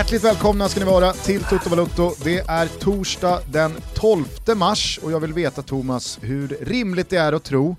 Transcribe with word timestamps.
Hjärtligt 0.00 0.24
välkomna 0.24 0.68
ska 0.68 0.80
ni 0.80 0.86
vara 0.86 1.12
till 1.12 1.44
Toto 1.44 1.70
Balotto. 1.70 2.10
Det 2.24 2.38
är 2.38 2.66
torsdag 2.66 3.40
den 3.52 3.72
12 3.94 4.24
mars 4.56 5.00
och 5.02 5.12
jag 5.12 5.20
vill 5.20 5.32
veta 5.32 5.62
Thomas 5.62 6.18
hur 6.22 6.48
rimligt 6.48 7.10
det 7.10 7.16
är 7.16 7.32
att 7.32 7.44
tro 7.44 7.76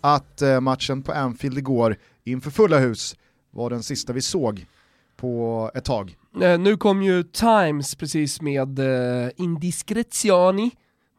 att 0.00 0.42
eh, 0.42 0.60
matchen 0.60 1.02
på 1.02 1.12
Anfield 1.12 1.58
igår 1.58 1.96
inför 2.24 2.50
fulla 2.50 2.78
hus 2.78 3.16
var 3.50 3.70
den 3.70 3.82
sista 3.82 4.12
vi 4.12 4.20
såg 4.20 4.66
på 5.16 5.70
ett 5.74 5.84
tag. 5.84 6.16
Eh, 6.42 6.58
nu 6.58 6.76
kom 6.76 7.02
ju 7.02 7.22
Times 7.22 7.94
precis 7.94 8.40
med 8.40 8.78
eh, 8.78 9.30
indiscrezioni, 9.36 10.70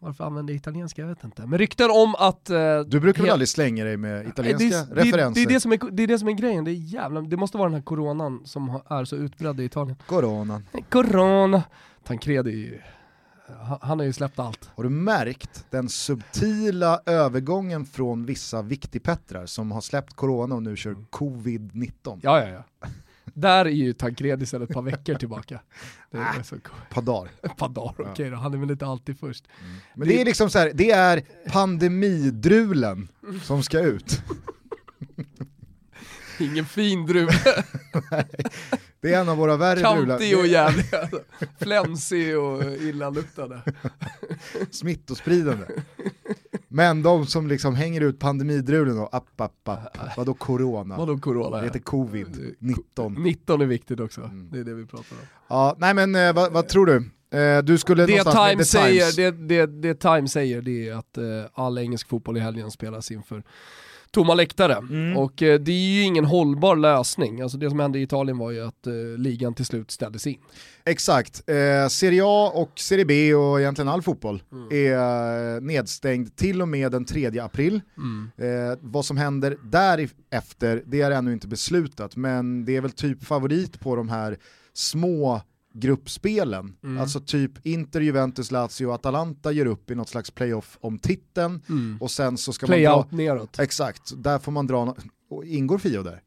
varför 0.04 0.24
använder 0.24 0.54
jag 0.54 0.60
italienska? 0.60 1.02
Jag 1.02 1.10
vet 1.10 1.24
inte. 1.24 1.46
Men 1.46 1.60
rykten 1.60 1.92
om 1.92 2.16
att... 2.16 2.50
Eh, 2.50 2.80
du 2.80 3.00
brukar 3.00 3.24
väl 3.24 3.32
aldrig 3.32 3.50
slänga 3.50 3.84
dig 3.84 3.98
med 3.98 4.28
italienska 4.28 4.96
det, 4.96 5.02
referenser? 5.02 5.42
Det, 5.42 5.48
det, 5.48 5.52
är 5.52 5.54
det, 5.54 5.60
som 5.60 5.72
är, 5.72 5.92
det 5.92 6.04
är 6.04 6.08
det 6.08 6.20
som 6.20 6.28
är 6.28 6.34
grejen, 6.34 6.64
det, 6.64 6.72
är 6.72 6.74
jävla, 6.74 7.22
det 7.22 7.38
måste 7.38 7.58
vara 7.58 7.70
den 7.70 7.76
här 7.76 7.82
coronan 7.82 8.42
som 8.46 8.82
är 8.88 9.06
så 9.06 9.16
utbredd 9.16 9.60
i 9.60 9.64
Italien. 9.64 9.98
Coronan. 10.08 10.66
Corona. 10.90 11.64
Tancredi 12.04 12.52
är 12.52 12.56
ju... 12.56 12.82
Han 13.82 14.00
har 14.00 14.06
ju 14.06 14.14
släppt 14.14 14.40
allt. 14.40 14.70
Har 14.76 14.84
du 14.84 14.90
märkt 14.90 15.66
den 15.70 15.90
subtila 15.90 17.02
övergången 17.06 17.86
från 17.86 18.26
vissa 18.26 18.62
viktigpettrar 18.62 19.46
som 19.46 19.72
har 19.72 19.82
släppt 19.82 20.14
corona 20.14 20.56
och 20.56 20.64
nu 20.64 20.76
kör 20.76 20.92
mm. 20.92 21.06
covid-19? 21.12 22.20
Ja, 22.24 22.40
ja, 22.40 22.48
ja. 22.48 22.88
Där 23.34 23.66
är 23.66 23.70
ju 23.70 23.94
Tancredi 23.94 24.46
sedan 24.46 24.62
ett 24.62 24.70
par 24.70 24.82
veckor 24.82 25.16
tillbaka. 25.16 25.62
Det 26.12 26.18
är 26.18 26.40
ah, 26.40 26.44
så 26.44 26.56
cool. 26.56 26.76
par 26.90 27.02
dagar. 27.02 27.32
Ett 27.44 27.58
par 27.58 27.70
dagar, 27.70 27.94
okej 27.98 28.12
okay 28.12 28.30
då. 28.30 28.36
Han 28.36 28.54
är 28.54 28.58
väl 28.58 28.72
inte 28.72 28.86
alltid 28.86 29.20
först. 29.20 29.46
Mm. 29.62 29.76
Men 29.96 30.08
det, 30.08 30.14
det 30.14 30.22
är 30.22 30.26
liksom 30.26 30.50
så 30.50 30.60
här, 30.60 30.72
det 30.74 30.92
är 30.92 31.24
pandemidrulen 31.52 33.08
som 33.44 33.64
ska 33.64 33.80
ut. 33.80 34.22
Ingen 36.40 36.66
fin 36.66 37.06
druva. 37.06 37.32
det 39.02 39.14
är 39.14 39.22
en 39.22 39.30
av 39.30 39.38
våra 39.38 39.58
värre 39.58 39.80
drular. 39.80 40.18
Kantig 40.18 40.38
och 40.38 40.48
jävlig, 40.48 40.86
flänsig 41.62 42.40
och 42.40 42.64
illaluktande. 42.64 43.62
Smittospridande. 44.72 45.66
Men 46.68 47.04
de 47.04 47.26
som 47.26 47.48
liksom 47.48 47.76
hänger 47.76 48.02
ut 48.02 48.20
pandemidrulen 48.20 49.00
och 49.00 49.16
app, 49.16 49.42
app, 49.42 49.68
app. 49.68 50.18
Vadå 50.18 50.34
corona? 50.34 50.98
Vadå 50.98 51.18
corona? 51.18 51.58
Det 51.58 51.64
heter 51.64 51.80
covid-19. 51.80 53.20
19 53.20 53.62
är 53.62 53.66
viktigt 53.66 54.00
också, 54.00 54.22
mm. 54.22 54.50
det 54.52 54.60
är 54.60 54.64
det 54.64 54.74
vi 54.74 54.86
pratar 54.86 55.16
om. 55.16 55.28
Ja, 55.48 55.76
nej 55.78 55.94
men 55.94 56.16
eh, 56.16 56.34
vad, 56.34 56.52
vad 56.52 56.68
tror 56.68 56.86
du? 56.86 57.10
Eh, 57.40 57.64
du 57.64 57.78
skulle 57.78 58.06
det 58.06 58.24
Time 58.24 58.66
säger, 58.66 59.16
det, 59.16 59.32
det, 59.32 59.66
det 59.66 59.96
Time 59.96 60.28
säger 60.28 60.62
det 60.62 60.90
är 60.90 60.96
att 60.96 61.18
eh, 61.18 61.24
all 61.54 61.78
engelsk 61.78 62.10
fotboll 62.10 62.38
i 62.38 62.40
helgen 62.40 62.72
spelas 62.72 63.12
inför 63.12 63.44
tomma 64.14 64.34
läktare. 64.34 64.74
Mm. 64.74 65.18
Och 65.18 65.44
eh, 65.44 65.60
det 65.60 65.72
är 65.72 65.96
ju 65.96 66.02
ingen 66.02 66.26
hållbar 66.26 66.76
lösning. 66.76 67.42
Alltså 67.42 67.58
det 67.58 67.70
som 67.70 67.80
hände 67.80 68.00
i 68.00 68.02
Italien 68.02 68.38
var 68.38 68.52
ju 68.52 68.68
att 68.68 68.88
eh, 68.88 68.94
ligan 69.18 69.54
till 69.54 69.66
slut 69.66 69.92
ställdes 69.92 70.28
in. 70.28 70.38
Exakt. 70.86 71.50
Eh, 71.50 71.88
Serie 71.88 72.22
A 72.26 72.52
och 72.56 72.80
Serie 72.80 73.06
B 73.06 73.36
och 73.36 73.60
egentligen 73.60 73.90
all 73.90 74.02
fotboll 74.02 74.44
mm. 74.52 74.68
är 74.72 75.62
nedstängd 75.62 76.36
till 76.36 76.62
och 76.62 76.68
med 76.68 76.92
den 76.92 77.06
3 77.06 77.40
april. 77.40 77.82
Mm. 77.98 78.32
Eh, 78.38 78.78
vad 78.82 79.06
som 79.06 79.18
händer 79.18 79.58
därefter, 79.64 80.84
det 80.86 81.02
är 81.02 81.12
ännu 81.12 81.34
inte 81.34 81.48
beslutat, 81.48 82.16
men 82.16 82.66
det 82.66 82.76
är 82.76 82.82
väl 82.82 82.92
typ 82.92 83.24
favorit 83.24 83.80
på 83.80 83.96
de 83.96 84.10
här 84.10 84.38
små 84.74 85.42
gruppspelen. 85.74 86.76
Mm. 86.84 87.02
Alltså 87.02 87.20
typ 87.20 87.66
Inter, 87.66 88.02
Juventus, 88.02 88.52
Lazio 88.52 88.86
och 88.86 88.94
Atalanta 88.94 89.52
gör 89.52 89.66
upp 89.66 89.92
i 89.92 89.96
något 89.96 90.10
slags 90.10 90.32
playoff 90.32 90.78
om 90.82 91.00
titeln 91.00 91.62
mm. 91.70 91.98
och 92.02 92.12
sen 92.12 92.38
så 92.38 92.54
ska 92.54 92.66
Play 92.66 92.88
man 92.88 93.08
dra... 93.10 93.18
neråt. 93.18 93.60
Exakt, 93.60 94.24
där 94.24 94.40
får 94.40 94.52
man 94.52 94.68
dra, 94.68 94.86
no... 94.86 95.44
ingår 95.44 95.78
Fio 95.78 96.04
där? 96.04 96.22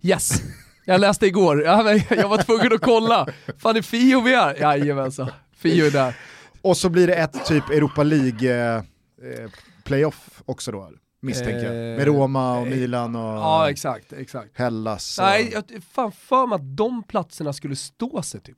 Yes! 0.00 0.42
Jag 0.84 1.00
läste 1.00 1.26
igår, 1.26 1.62
jag 2.10 2.28
var 2.28 2.42
tvungen 2.42 2.72
att 2.72 2.80
kolla. 2.80 3.28
Fan 3.58 3.76
är 3.76 3.82
Fio 3.82 4.20
vi 4.20 4.34
är? 4.34 4.54
Jajamensan, 4.60 5.30
Fio 5.56 5.86
är 5.86 5.90
där. 5.90 6.16
Och 6.62 6.76
så 6.76 6.88
blir 6.88 7.06
det 7.06 7.14
ett 7.14 7.46
typ 7.46 7.70
Europa 7.70 8.02
League 8.02 8.74
eh, 8.74 8.76
eh 8.76 9.50
playoff 9.84 10.42
också 10.46 10.72
då? 10.72 10.90
misstänker 11.26 11.64
jag. 11.64 11.74
Med 11.74 12.00
eh, 12.00 12.04
Roma 12.04 12.58
och 12.58 12.66
Milan 12.66 13.16
och 13.16 13.22
ja, 13.22 13.70
exakt, 13.70 14.12
exakt. 14.12 14.58
Hellas. 14.58 15.18
Och... 15.18 15.24
Nej, 15.24 15.50
jag 15.52 15.64
fan 15.92 16.12
för 16.12 16.46
mig 16.46 16.56
att 16.56 16.76
de 16.76 17.02
platserna 17.02 17.52
skulle 17.52 17.76
stå 17.76 18.22
sig 18.22 18.40
typ. 18.40 18.56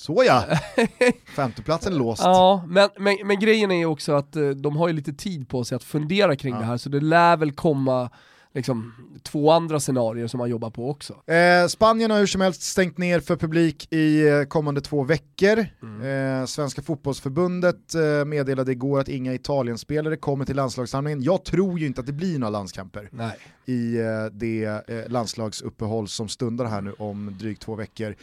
Så 0.00 0.24
ja, 0.26 0.44
femteplatsen 1.36 1.92
är 1.92 1.98
låst. 1.98 2.22
Ja, 2.22 2.64
men, 2.68 2.88
men, 2.98 3.16
men, 3.24 3.40
grejen 3.40 3.70
är 3.70 3.86
också 3.86 4.12
att 4.12 4.36
eh, 4.36 4.48
de 4.48 4.76
har 4.76 4.88
ju 4.88 4.94
lite 4.94 5.12
tid 5.12 5.48
på 5.48 5.64
sig 5.64 5.76
att 5.76 5.84
fundera 5.84 6.36
kring 6.36 6.54
ja. 6.54 6.60
det 6.60 6.66
här, 6.66 6.76
så 6.76 6.88
det 6.88 7.00
lär 7.00 7.36
väl 7.36 7.52
komma 7.52 8.10
liksom, 8.54 8.92
två 9.22 9.50
andra 9.50 9.80
scenarier 9.80 10.26
som 10.26 10.38
man 10.38 10.50
jobbar 10.50 10.70
på 10.70 10.90
också. 10.90 11.32
Eh, 11.32 11.66
Spanien 11.68 12.10
har 12.10 12.18
hur 12.18 12.26
som 12.26 12.40
helst 12.40 12.62
stängt 12.62 12.98
ner 12.98 13.20
för 13.20 13.36
publik 13.36 13.92
i 13.92 14.28
eh, 14.28 14.42
kommande 14.42 14.80
två 14.80 15.02
veckor. 15.02 15.66
Mm. 15.82 16.40
Eh, 16.40 16.46
Svenska 16.46 16.82
fotbollsförbundet 16.82 17.94
eh, 17.94 18.24
meddelade 18.24 18.72
igår 18.72 19.00
att 19.00 19.08
inga 19.08 19.34
Italienspelare 19.34 20.16
kommer 20.16 20.44
till 20.44 20.56
landslagssamlingen. 20.56 21.22
Jag 21.22 21.44
tror 21.44 21.78
ju 21.78 21.86
inte 21.86 22.00
att 22.00 22.06
det 22.06 22.12
blir 22.12 22.38
några 22.38 22.50
landskamper 22.50 23.08
Nej. 23.12 23.36
i 23.66 23.98
eh, 23.98 24.24
det 24.32 24.64
eh, 24.64 25.08
landslagsuppehåll 25.08 26.08
som 26.08 26.28
stundar 26.28 26.64
här 26.64 26.80
nu 26.80 26.92
om 26.92 27.36
drygt 27.38 27.62
två 27.62 27.74
veckor. 27.74 28.14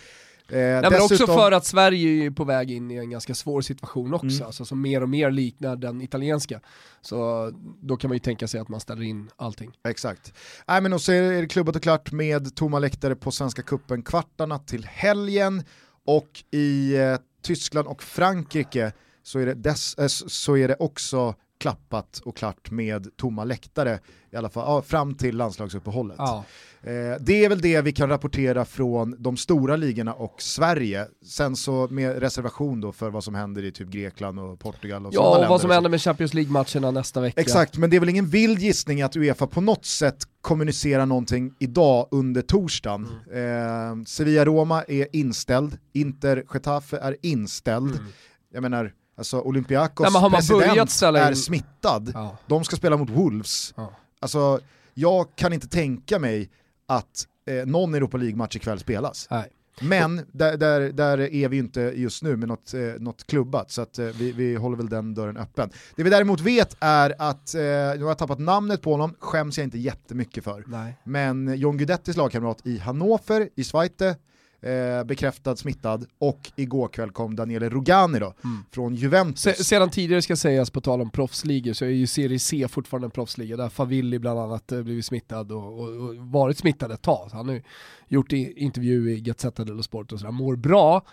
Eh, 0.50 0.58
Nej, 0.58 0.82
dessutom... 0.82 0.92
men 0.92 1.02
också 1.02 1.28
för 1.28 1.52
att 1.52 1.66
Sverige 1.66 2.26
är 2.26 2.32
på 2.32 2.44
väg 2.44 2.72
in 2.72 2.92
i 2.92 2.96
en 2.96 3.10
ganska 3.10 3.36
svår 3.36 3.62
situation 3.62 4.14
också, 4.14 4.28
mm. 4.28 4.46
alltså, 4.46 4.66
som 4.66 4.82
mer 4.82 5.04
och 5.04 5.10
mer 5.10 5.32
liknar 5.32 5.76
den 5.76 6.02
italienska. 6.02 6.60
Så 7.02 7.52
då 7.82 7.98
kan 7.98 8.10
man 8.10 8.16
ju 8.16 8.20
tänka 8.20 8.48
sig 8.48 8.60
att 8.60 8.70
man 8.70 8.80
ställer 8.80 9.04
in 9.04 9.30
allting. 9.36 9.72
Exakt. 9.88 10.34
Nej, 10.68 10.82
men 10.82 10.94
och 10.94 11.02
så 11.02 11.12
är 11.12 11.42
det 11.42 11.48
klubbat 11.48 11.76
och 11.76 11.84
klart 11.84 12.12
med 12.12 12.56
tomma 12.56 12.80
läktare 12.80 13.16
på 13.16 13.32
Svenska 13.32 13.62
Kuppen 13.62 14.02
kvartarna 14.02 14.60
till 14.60 14.86
helgen 14.86 15.64
och 16.06 16.44
i 16.52 16.96
eh, 16.96 17.18
Tyskland 17.42 17.88
och 17.88 18.04
Frankrike 18.04 18.92
så 19.24 19.40
är, 19.40 19.46
det 19.46 19.54
dess, 19.54 19.96
äh, 19.98 20.08
så 20.08 20.58
är 20.58 20.68
det 20.68 20.76
också 20.80 21.36
klappat 21.60 22.22
och 22.26 22.38
klart 22.38 22.72
med 22.72 23.18
tomma 23.18 23.44
läktare, 23.44 24.00
i 24.32 24.36
alla 24.36 24.50
fall 24.50 24.64
ja, 24.68 24.82
fram 24.82 25.16
till 25.16 25.38
landslagsuppehållet. 25.38 26.16
Ja. 26.20 26.44
Eh, 26.82 26.92
det 27.20 27.46
är 27.46 27.50
väl 27.50 27.62
det 27.62 27.82
vi 27.82 27.92
kan 27.92 28.10
rapportera 28.10 28.66
från 28.66 29.16
de 29.20 29.38
stora 29.38 29.76
ligorna 29.76 30.14
och 30.14 30.42
Sverige. 30.42 31.08
Sen 31.26 31.56
så 31.56 31.88
med 31.92 32.20
reservation 32.20 32.82
då 32.82 32.92
för 32.92 33.10
vad 33.10 33.24
som 33.24 33.36
händer 33.36 33.64
i 33.64 33.72
typ 33.72 33.88
Grekland 33.88 34.40
och 34.40 34.60
Portugal 34.60 35.06
och 35.06 35.14
Ja, 35.14 35.44
och 35.44 35.50
vad 35.50 35.62
som 35.62 35.70
händer 35.70 35.90
med 35.90 36.02
Champions 36.02 36.34
League-matcherna 36.34 36.92
nästa 36.92 37.22
vecka. 37.22 37.42
Exakt, 37.42 37.78
men 37.78 37.90
det 37.90 37.96
är 37.96 38.00
väl 38.00 38.10
ingen 38.10 38.28
vild 38.28 38.60
gissning 38.60 39.02
att 39.02 39.16
Uefa 39.16 39.48
på 39.48 39.62
något 39.62 39.86
sätt 39.86 40.18
kommunicerar 40.42 41.06
någonting 41.06 41.54
idag 41.60 42.08
under 42.12 42.42
torsdagen. 42.42 43.08
Mm. 43.32 44.00
Eh, 44.00 44.06
Sevilla-Roma 44.06 44.84
är 44.88 45.08
inställd, 45.14 45.78
Inter-Getafe 45.94 46.98
är 46.98 47.16
inställd. 47.22 47.92
Mm. 47.92 48.06
Jag 48.54 48.62
menar, 48.62 48.94
Alltså 49.18 49.40
Olympiakos 49.40 50.14
Nej, 50.14 50.32
president 50.32 51.02
är 51.02 51.34
smittad, 51.34 52.12
ja. 52.14 52.38
de 52.48 52.64
ska 52.64 52.76
spela 52.76 52.98
mot 52.98 53.10
Wolves. 53.10 53.74
Ja. 53.78 53.92
Alltså, 54.20 54.60
jag 54.94 55.36
kan 55.36 55.54
inte 55.54 55.68
tänka 55.68 56.20
mig 56.20 56.50
att 56.88 57.28
eh, 57.48 57.66
någon 57.66 57.96
Europa 57.96 58.18
League-match 58.18 58.56
ikväll 58.56 58.80
spelas. 58.80 59.28
Nej. 59.32 59.50
Men 59.82 60.26
där, 60.32 60.58
där, 60.58 60.92
där 60.92 61.18
är 61.18 61.50
vi 61.50 61.56
ju 61.56 61.64
inte 61.64 61.82
just 61.82 62.24
nu 62.24 62.36
med 62.36 62.48
något, 62.48 62.74
eh, 62.74 62.82
något 63.00 63.28
klubbat, 63.28 63.72
så 63.72 63.82
att, 63.82 64.00
eh, 64.00 64.06
vi, 64.06 64.32
vi 64.32 64.56
håller 64.56 64.78
väl 64.78 64.90
den 64.90 65.14
dörren 65.14 65.38
öppen. 65.38 65.70
Det 65.96 66.04
vi 66.04 66.10
däremot 66.10 66.42
vet 66.42 66.78
är 66.80 67.16
att, 67.20 67.56
eh, 67.56 67.62
nu 67.62 68.02
har 68.02 68.08
jag 68.08 68.18
tappat 68.18 68.40
namnet 68.40 68.82
på 68.82 68.92
honom, 68.92 69.16
skäms 69.20 69.58
jag 69.58 69.66
inte 69.66 69.78
jättemycket 69.78 70.44
för. 70.44 70.64
Nej. 70.68 70.98
Men 71.04 71.58
John 71.58 71.78
Guidettis 71.78 72.18
lagkamrat 72.18 72.62
i 72.64 72.78
Hannover, 72.78 73.50
i 73.56 73.64
Zweite, 73.64 74.16
eh, 74.62 75.04
bekräftad 75.04 75.56
smittad 75.56 76.06
och 76.20 76.52
igår 76.56 76.88
kväll 76.88 77.12
kom 77.12 77.36
Daniele 77.36 77.70
Rugani 77.70 78.20
då, 78.20 78.34
mm. 78.44 78.58
från 78.72 78.96
Juventus. 78.96 79.42
Se, 79.42 79.64
sedan 79.64 79.90
tidigare 79.90 80.22
ska 80.22 80.36
sägas 80.36 80.70
på 80.70 80.82
tal 80.82 81.02
om 81.02 81.10
proffsligor 81.10 81.74
så 81.74 81.86
är 81.86 81.90
ju 81.90 82.08
Serie 82.08 82.40
C 82.40 82.68
fortfarande 82.68 83.08
en 83.08 83.12
proffsliga 83.12 83.58
där 83.58 83.70
Favilli 83.70 84.20
bland 84.20 84.40
annat 84.40 84.72
eh, 84.72 84.82
blivit 84.82 85.06
smittad 85.06 85.52
och, 85.52 85.80
och, 85.80 85.90
och, 85.90 86.16
varit 86.16 86.58
smittad 86.58 86.92
ett 86.92 87.02
tag. 87.02 87.30
Han 87.32 87.48
har 87.48 87.56
ju 87.56 87.62
gjort 88.08 88.32
intervju 88.34 89.12
i 89.12 89.22
Gazzetta 89.22 89.64
dello 89.64 89.84
Sport 89.84 90.12
och 90.12 90.20
sådär, 90.20 90.32
mår 90.32 90.56
bra. 90.56 91.06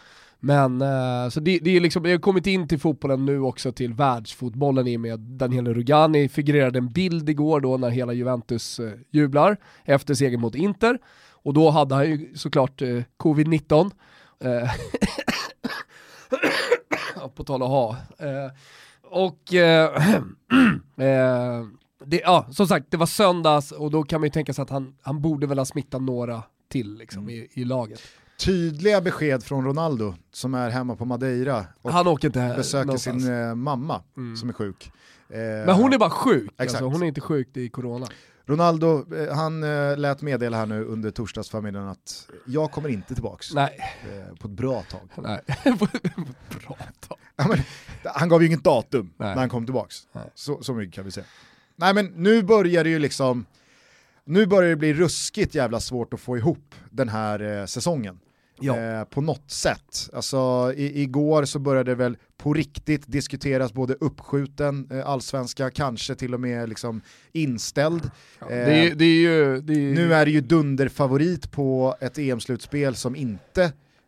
Men 0.45 0.83
eh, 0.83 1.29
så 1.29 1.41
det, 1.41 1.59
det, 1.59 1.77
är 1.77 1.81
liksom, 1.81 2.03
det 2.03 2.11
har 2.11 2.19
kommit 2.19 2.47
in 2.47 2.69
till 2.69 2.79
fotbollen 2.79 3.25
nu 3.25 3.41
också 3.41 3.73
till 3.73 3.95
världsfotbollen 3.95 4.87
i 4.87 4.97
och 4.97 5.01
med 5.01 5.21
Daniele 5.21 5.75
Rugani 5.75 6.29
figurerade 6.29 6.79
en 6.79 6.93
bild 6.93 7.31
igår 7.31 7.61
då 7.61 7.77
när 7.77 7.91
hela 7.91 8.13
Juventus 8.13 8.81
eh, 8.81 8.93
jublar 9.11 9.57
efter 9.85 10.15
segern 10.15 10.41
mot 10.41 10.55
Inter. 10.55 10.99
Och 11.45 11.55
då 11.55 11.71
hade 11.71 11.95
han 11.95 12.07
ju 12.07 12.37
såklart 12.37 12.83
eh, 12.83 13.03
covid-19. 13.19 13.91
Eh, 14.41 14.71
på 17.35 17.45
tal 17.45 17.63
att 17.63 17.69
ha. 17.69 17.97
Eh, 18.19 18.51
och 19.03 19.55
eh, 19.55 19.85
eh, 20.97 21.65
det, 22.05 22.21
ja, 22.21 22.47
som 22.51 22.67
sagt, 22.67 22.91
det 22.91 22.97
var 22.97 23.07
söndags 23.07 23.73
och 23.73 23.91
då 23.91 24.03
kan 24.03 24.21
man 24.21 24.27
ju 24.27 24.31
tänka 24.31 24.55
sig 24.55 24.63
att 24.63 24.71
han, 24.71 24.95
han 25.03 25.21
borde 25.21 25.47
väl 25.47 25.59
ha 25.59 25.65
smittat 25.65 26.03
några 26.03 26.43
till 26.69 26.95
liksom, 26.95 27.23
mm. 27.23 27.35
i, 27.35 27.49
i 27.53 27.65
laget. 27.65 28.01
Tydliga 28.39 29.01
besked 29.01 29.43
från 29.45 29.65
Ronaldo 29.65 30.15
som 30.33 30.55
är 30.55 30.71
hemma 30.71 30.97
på 30.97 31.05
Madeira 31.05 31.65
och 31.83 31.93
han 31.93 32.07
åker 32.07 32.29
inte 32.29 32.55
besöker 32.57 32.87
någonstans. 32.87 33.25
sin 33.25 33.59
mamma 33.59 34.03
mm. 34.17 34.37
som 34.37 34.49
är 34.49 34.53
sjuk. 34.53 34.93
Men 35.67 35.71
hon 35.75 35.93
är 35.93 35.99
bara 35.99 36.11
sjuk, 36.11 36.51
alltså, 36.57 36.85
hon 36.85 37.03
är 37.03 37.07
inte 37.07 37.21
sjuk 37.21 37.57
i 37.57 37.69
corona. 37.69 38.07
Ronaldo, 38.47 39.15
eh, 39.17 39.35
han 39.35 39.63
eh, 39.63 39.97
lät 39.97 40.23
meddela 40.23 40.57
här 40.57 40.67
nu 40.67 40.85
under 40.85 41.11
torsdagsförmiddagen 41.11 41.89
att 41.89 42.29
jag 42.47 42.71
kommer 42.71 42.89
inte 42.89 43.15
tillbaks 43.15 43.55
Nej. 43.55 43.79
eh, 44.13 44.37
på 44.37 44.49
ett 44.49 44.55
bra 44.55 44.83
tag. 44.83 45.09
Nej. 45.17 45.41
bra 46.67 46.77
tag. 47.01 47.19
Ja, 47.37 47.49
men, 47.49 47.59
han 48.05 48.29
gav 48.29 48.43
ju 48.43 48.47
inget 48.47 48.65
datum 48.65 49.11
Nej. 49.17 49.29
när 49.29 49.41
han 49.41 49.49
kom 49.49 49.67
tillbaks. 49.67 49.97
Nej. 50.13 50.31
Så, 50.35 50.63
så 50.63 50.75
mycket 50.75 50.95
kan 50.95 51.05
vi 51.05 51.11
säga. 51.11 51.27
Nej 51.77 51.95
men 51.95 52.07
nu 52.07 52.43
börjar 52.43 52.85
det 52.85 52.91
ju 52.91 52.99
liksom, 52.99 53.47
nu 54.25 54.47
börjar 54.47 54.71
det 54.71 54.77
bli 54.77 54.95
ruskigt 54.95 55.55
jävla 55.55 55.81
svårt 55.81 56.15
att 56.15 56.21
få 56.21 56.37
ihop 56.37 56.75
den 56.91 57.09
här 57.09 57.61
eh, 57.61 57.67
säsongen. 57.67 58.19
Ja. 58.61 58.77
Eh, 58.81 59.05
på 59.05 59.21
något 59.21 59.51
sätt. 59.51 60.11
Alltså, 60.13 60.73
i, 60.77 61.03
igår 61.03 61.45
så 61.45 61.59
började 61.59 61.91
det 61.91 61.95
väl 61.95 62.17
på 62.37 62.55
riktigt 62.55 63.03
diskuteras 63.07 63.73
både 63.73 63.95
uppskjuten 63.95 64.89
eh, 64.91 65.07
allsvenska, 65.09 65.71
kanske 65.71 66.15
till 66.15 66.35
och 66.35 66.41
med 66.41 66.69
liksom 66.69 67.01
inställd. 67.33 68.11
Ja, 68.41 68.47
det, 68.49 68.55
är, 68.55 68.95
det 68.95 69.05
är 69.05 69.17
ju... 69.17 69.61
Det 69.61 69.73
är, 69.73 69.95
Nu 69.95 70.15
är 70.15 70.25
det 70.25 70.31
ju 70.31 70.41
dunderfavorit 70.41 71.51
på 71.51 71.97
ett 72.01 72.19
EM-slutspel 72.19 72.95
som 72.95 73.17
inte 73.17 73.63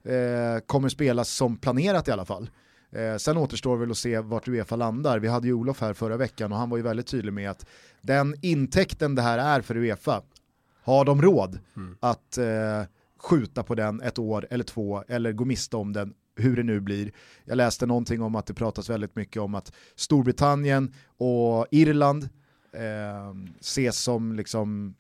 eh, 0.05 0.61
kommer 0.67 0.89
spelas 0.89 1.29
som 1.29 1.57
planerat 1.57 2.09
i 2.09 2.11
alla 2.11 2.25
fall. 2.25 2.51
Eh, 2.93 3.17
sen 3.17 3.37
återstår 3.37 3.77
väl 3.77 3.91
att 3.91 3.97
se 3.97 4.19
vart 4.19 4.49
Uefa 4.49 4.77
landar. 4.77 5.19
Vi 5.19 5.29
hade 5.29 5.47
ju 5.47 5.53
Olof 5.53 5.81
här 5.81 5.93
förra 5.93 6.17
veckan 6.17 6.53
och 6.53 6.59
han 6.59 6.71
var 6.71 6.77
ju 6.77 6.83
väldigt 6.83 7.07
tydlig 7.07 7.33
med 7.33 7.51
att 7.51 7.67
den 8.03 8.35
intäkten 8.43 9.15
det 9.15 9.23
här 9.23 9.39
är 9.39 9.61
för 9.61 9.77
Uefa, 9.77 10.23
har 10.83 11.05
de 11.05 11.23
råd 11.23 11.59
Mm. 11.77 11.97
att 12.01 12.39
eh, 12.39 12.83
skjuta 13.19 13.63
på 13.63 13.75
den 13.75 14.01
ett 14.01 14.19
år 14.19 14.47
eller 14.51 14.65
två 14.65 15.05
eller 15.09 15.33
gå 15.33 15.45
miste 15.45 15.77
om 15.77 15.93
den 15.93 16.15
hur 16.37 16.57
det 16.57 16.63
nu 16.63 16.81
blir. 16.81 17.13
Jag 17.45 17.57
läste 17.57 17.87
någonting 17.87 18.23
om 18.23 18.35
att 18.35 18.47
det 18.47 18.55
pratas 18.55 18.91
väldigt 18.91 19.17
mycket 19.17 19.43
om 19.43 19.55
att 19.55 19.73
Storbritannien 19.97 20.95
och 21.17 21.67
Irland 21.71 22.29
eh, 22.73 23.35
ses 23.61 23.99
som 23.99 24.33
liksom 24.33 24.95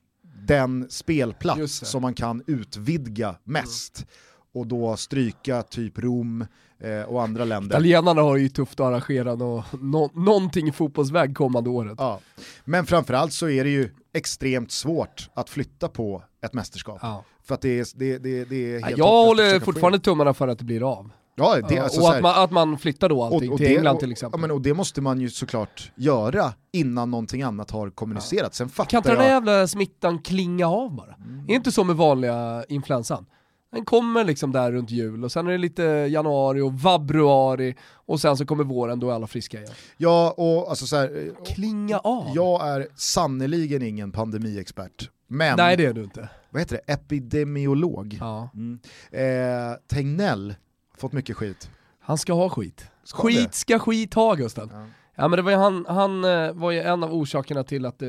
den 0.46 0.86
spelplats. 0.90 1.58
Mm. 1.58 1.68
som 1.68 2.02
man 2.02 2.14
kan 2.14 2.42
utvidga 2.46 3.36
mest 3.44 4.06
och 4.54 4.66
då 4.66 4.96
stryka 4.96 5.62
typ 5.62 5.98
Rom 5.98 6.46
eh, 6.78 7.02
och 7.02 7.22
andra 7.22 7.44
länder. 7.44 7.76
Italienarna 7.76 8.22
har 8.22 8.36
ju 8.36 8.48
tufft 8.48 8.80
att 8.80 8.86
arrangera 8.86 9.34
nå, 9.34 9.64
nå, 9.80 10.10
någonting 10.14 10.68
i 10.68 10.72
fotbollsväg 10.72 11.36
kommande 11.36 11.70
året. 11.70 11.94
Ja. 11.98 12.20
Men 12.64 12.86
framförallt 12.86 13.32
så 13.32 13.48
är 13.48 13.64
det 13.64 13.70
ju 13.70 13.90
extremt 14.12 14.72
svårt 14.72 15.30
att 15.34 15.50
flytta 15.50 15.88
på 15.88 16.22
ett 16.40 16.52
mästerskap. 16.52 16.98
Ja. 17.02 17.24
För 17.46 17.54
att 17.54 17.60
det 17.60 17.78
är, 17.80 17.86
det, 17.94 18.18
det, 18.18 18.44
det 18.44 18.74
är 18.74 18.80
helt 18.84 18.98
Jag 18.98 19.06
håller 19.26 19.60
fortfarande 19.60 19.98
tummarna 19.98 20.34
för 20.34 20.48
att 20.48 20.58
det 20.58 20.64
blir 20.64 20.92
av. 20.92 21.10
Ja, 21.38 21.56
det, 21.68 21.78
alltså, 21.78 22.00
och 22.00 22.08
att 22.08 22.14
här- 22.14 22.22
man, 22.22 22.44
att 22.44 22.50
man 22.50 22.78
flyttar 22.78 23.08
då 23.08 23.22
allting 23.24 23.56
till 23.56 23.66
det- 23.66 23.76
England 23.76 23.94
och- 23.94 24.00
till 24.00 24.12
exempel. 24.12 24.40
Ja, 24.40 24.46
men, 24.46 24.50
och 24.50 24.60
det 24.60 24.74
måste 24.74 25.00
man 25.00 25.20
ju 25.20 25.30
såklart 25.30 25.92
göra 25.96 26.52
innan 26.72 27.10
någonting 27.10 27.42
annat 27.42 27.70
har 27.70 27.90
kommunicerats. 27.90 28.58
Sen 28.58 28.68
fattar 28.68 28.90
kan 28.90 28.98
inte 28.98 29.08
den 29.08 29.18
där 29.18 29.24
jag... 29.24 29.32
jävla 29.32 29.66
smittan 29.68 30.18
klinga 30.18 30.66
av 30.68 30.94
bara? 30.96 31.14
Är 31.48 31.54
inte 31.54 31.72
så 31.72 31.84
med 31.84 31.96
vanliga 31.96 32.64
influensan? 32.68 33.26
Den 33.72 33.84
kommer 33.84 34.24
liksom 34.24 34.52
där 34.52 34.72
runt 34.72 34.90
jul 34.90 35.24
och 35.24 35.32
sen 35.32 35.46
är 35.46 35.50
det 35.52 35.58
lite 35.58 35.82
januari 35.82 36.60
och 36.60 36.72
vabruari 36.72 37.74
och 38.06 38.20
sen 38.20 38.36
så 38.36 38.46
kommer 38.46 38.64
våren, 38.64 39.00
då 39.00 39.10
är 39.10 39.14
alla 39.14 39.26
friska 39.26 39.58
igen. 39.58 39.72
Ja, 39.96 40.34
och 40.36 40.68
alltså 40.70 40.86
så 40.86 40.96
här, 40.96 41.26
eh, 41.26 41.44
Klinga 41.54 41.98
av? 41.98 42.26
jag 42.34 42.68
är 42.68 42.86
sannoliken 42.96 43.82
ingen 43.82 44.12
pandemiexpert. 44.12 45.10
Men, 45.26 45.56
Nej 45.56 45.76
det 45.76 45.84
är 45.86 45.92
du 45.92 46.04
inte. 46.04 46.28
vad 46.50 46.62
heter 46.62 46.80
det, 46.86 46.92
epidemiolog. 46.92 48.16
Ja. 48.20 48.48
Mm. 48.54 48.78
Eh, 49.10 49.76
Tegnell 49.86 50.54
fått 50.98 51.12
mycket 51.12 51.36
skit. 51.36 51.70
Han 52.00 52.18
ska 52.18 52.32
ha 52.32 52.48
skit. 52.50 52.86
Ska 53.04 53.22
skit 53.22 53.50
det? 53.50 53.56
ska 53.56 53.78
skit 53.78 54.14
ha 54.14 54.34
Gusten. 54.34 54.70
Ja. 54.72 54.86
Ja 55.14 55.28
men 55.28 55.36
det 55.36 55.42
var 55.42 55.50
ju 55.50 55.56
han, 55.56 55.86
han 55.88 56.24
eh, 56.24 56.52
var 56.52 56.70
ju 56.70 56.80
en 56.80 57.04
av 57.04 57.14
orsakerna 57.14 57.64
till 57.64 57.86
att 57.86 58.02
eh, 58.02 58.08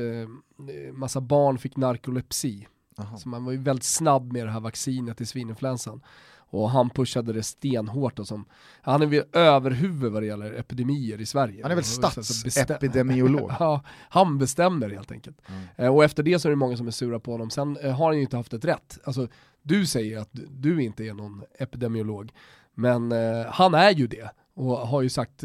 massa 0.92 1.20
barn 1.20 1.58
fick 1.58 1.76
narkolepsi. 1.76 2.68
Jaha. 2.96 3.16
Så 3.16 3.28
man 3.28 3.44
var 3.44 3.52
ju 3.52 3.58
väldigt 3.58 3.84
snabb 3.84 4.32
med 4.32 4.46
det 4.46 4.50
här 4.50 4.60
vaccinet 4.60 5.20
i 5.20 5.26
svininfluensan. 5.26 6.00
Och 6.50 6.70
han 6.70 6.90
pushade 6.90 7.32
det 7.32 7.42
stenhårt 7.42 8.18
och 8.18 8.26
som, 8.26 8.44
han 8.82 9.02
är 9.02 9.06
väl 9.06 9.24
överhuvud 9.32 10.12
vad 10.12 10.22
det 10.22 10.26
gäller 10.26 10.52
epidemier 10.52 11.20
i 11.20 11.26
Sverige. 11.26 11.62
Han 11.62 11.70
är 11.70 11.74
väl 11.74 11.84
statsepidemiolog. 11.84 13.52
Ja, 13.58 13.82
han 14.08 14.38
bestämmer 14.38 14.90
helt 14.90 15.12
enkelt. 15.12 15.40
Mm. 15.48 15.62
Eh, 15.76 15.94
och 15.94 16.04
efter 16.04 16.22
det 16.22 16.38
så 16.38 16.48
är 16.48 16.50
det 16.50 16.56
många 16.56 16.76
som 16.76 16.86
är 16.86 16.90
sura 16.90 17.20
på 17.20 17.32
honom. 17.32 17.50
Sen 17.50 17.76
eh, 17.76 17.96
har 17.96 18.06
han 18.06 18.16
ju 18.16 18.22
inte 18.22 18.36
haft 18.36 18.52
ett 18.52 18.64
rätt. 18.64 18.98
Alltså, 19.04 19.28
du 19.62 19.86
säger 19.86 20.18
att 20.18 20.28
du, 20.32 20.46
du 20.50 20.82
inte 20.82 21.04
är 21.04 21.14
någon 21.14 21.42
epidemiolog, 21.58 22.32
men 22.74 23.12
eh, 23.12 23.46
han 23.46 23.74
är 23.74 23.90
ju 23.90 24.06
det. 24.06 24.30
Och 24.58 24.76
har 24.78 25.02
ju 25.02 25.08
sagt 25.08 25.44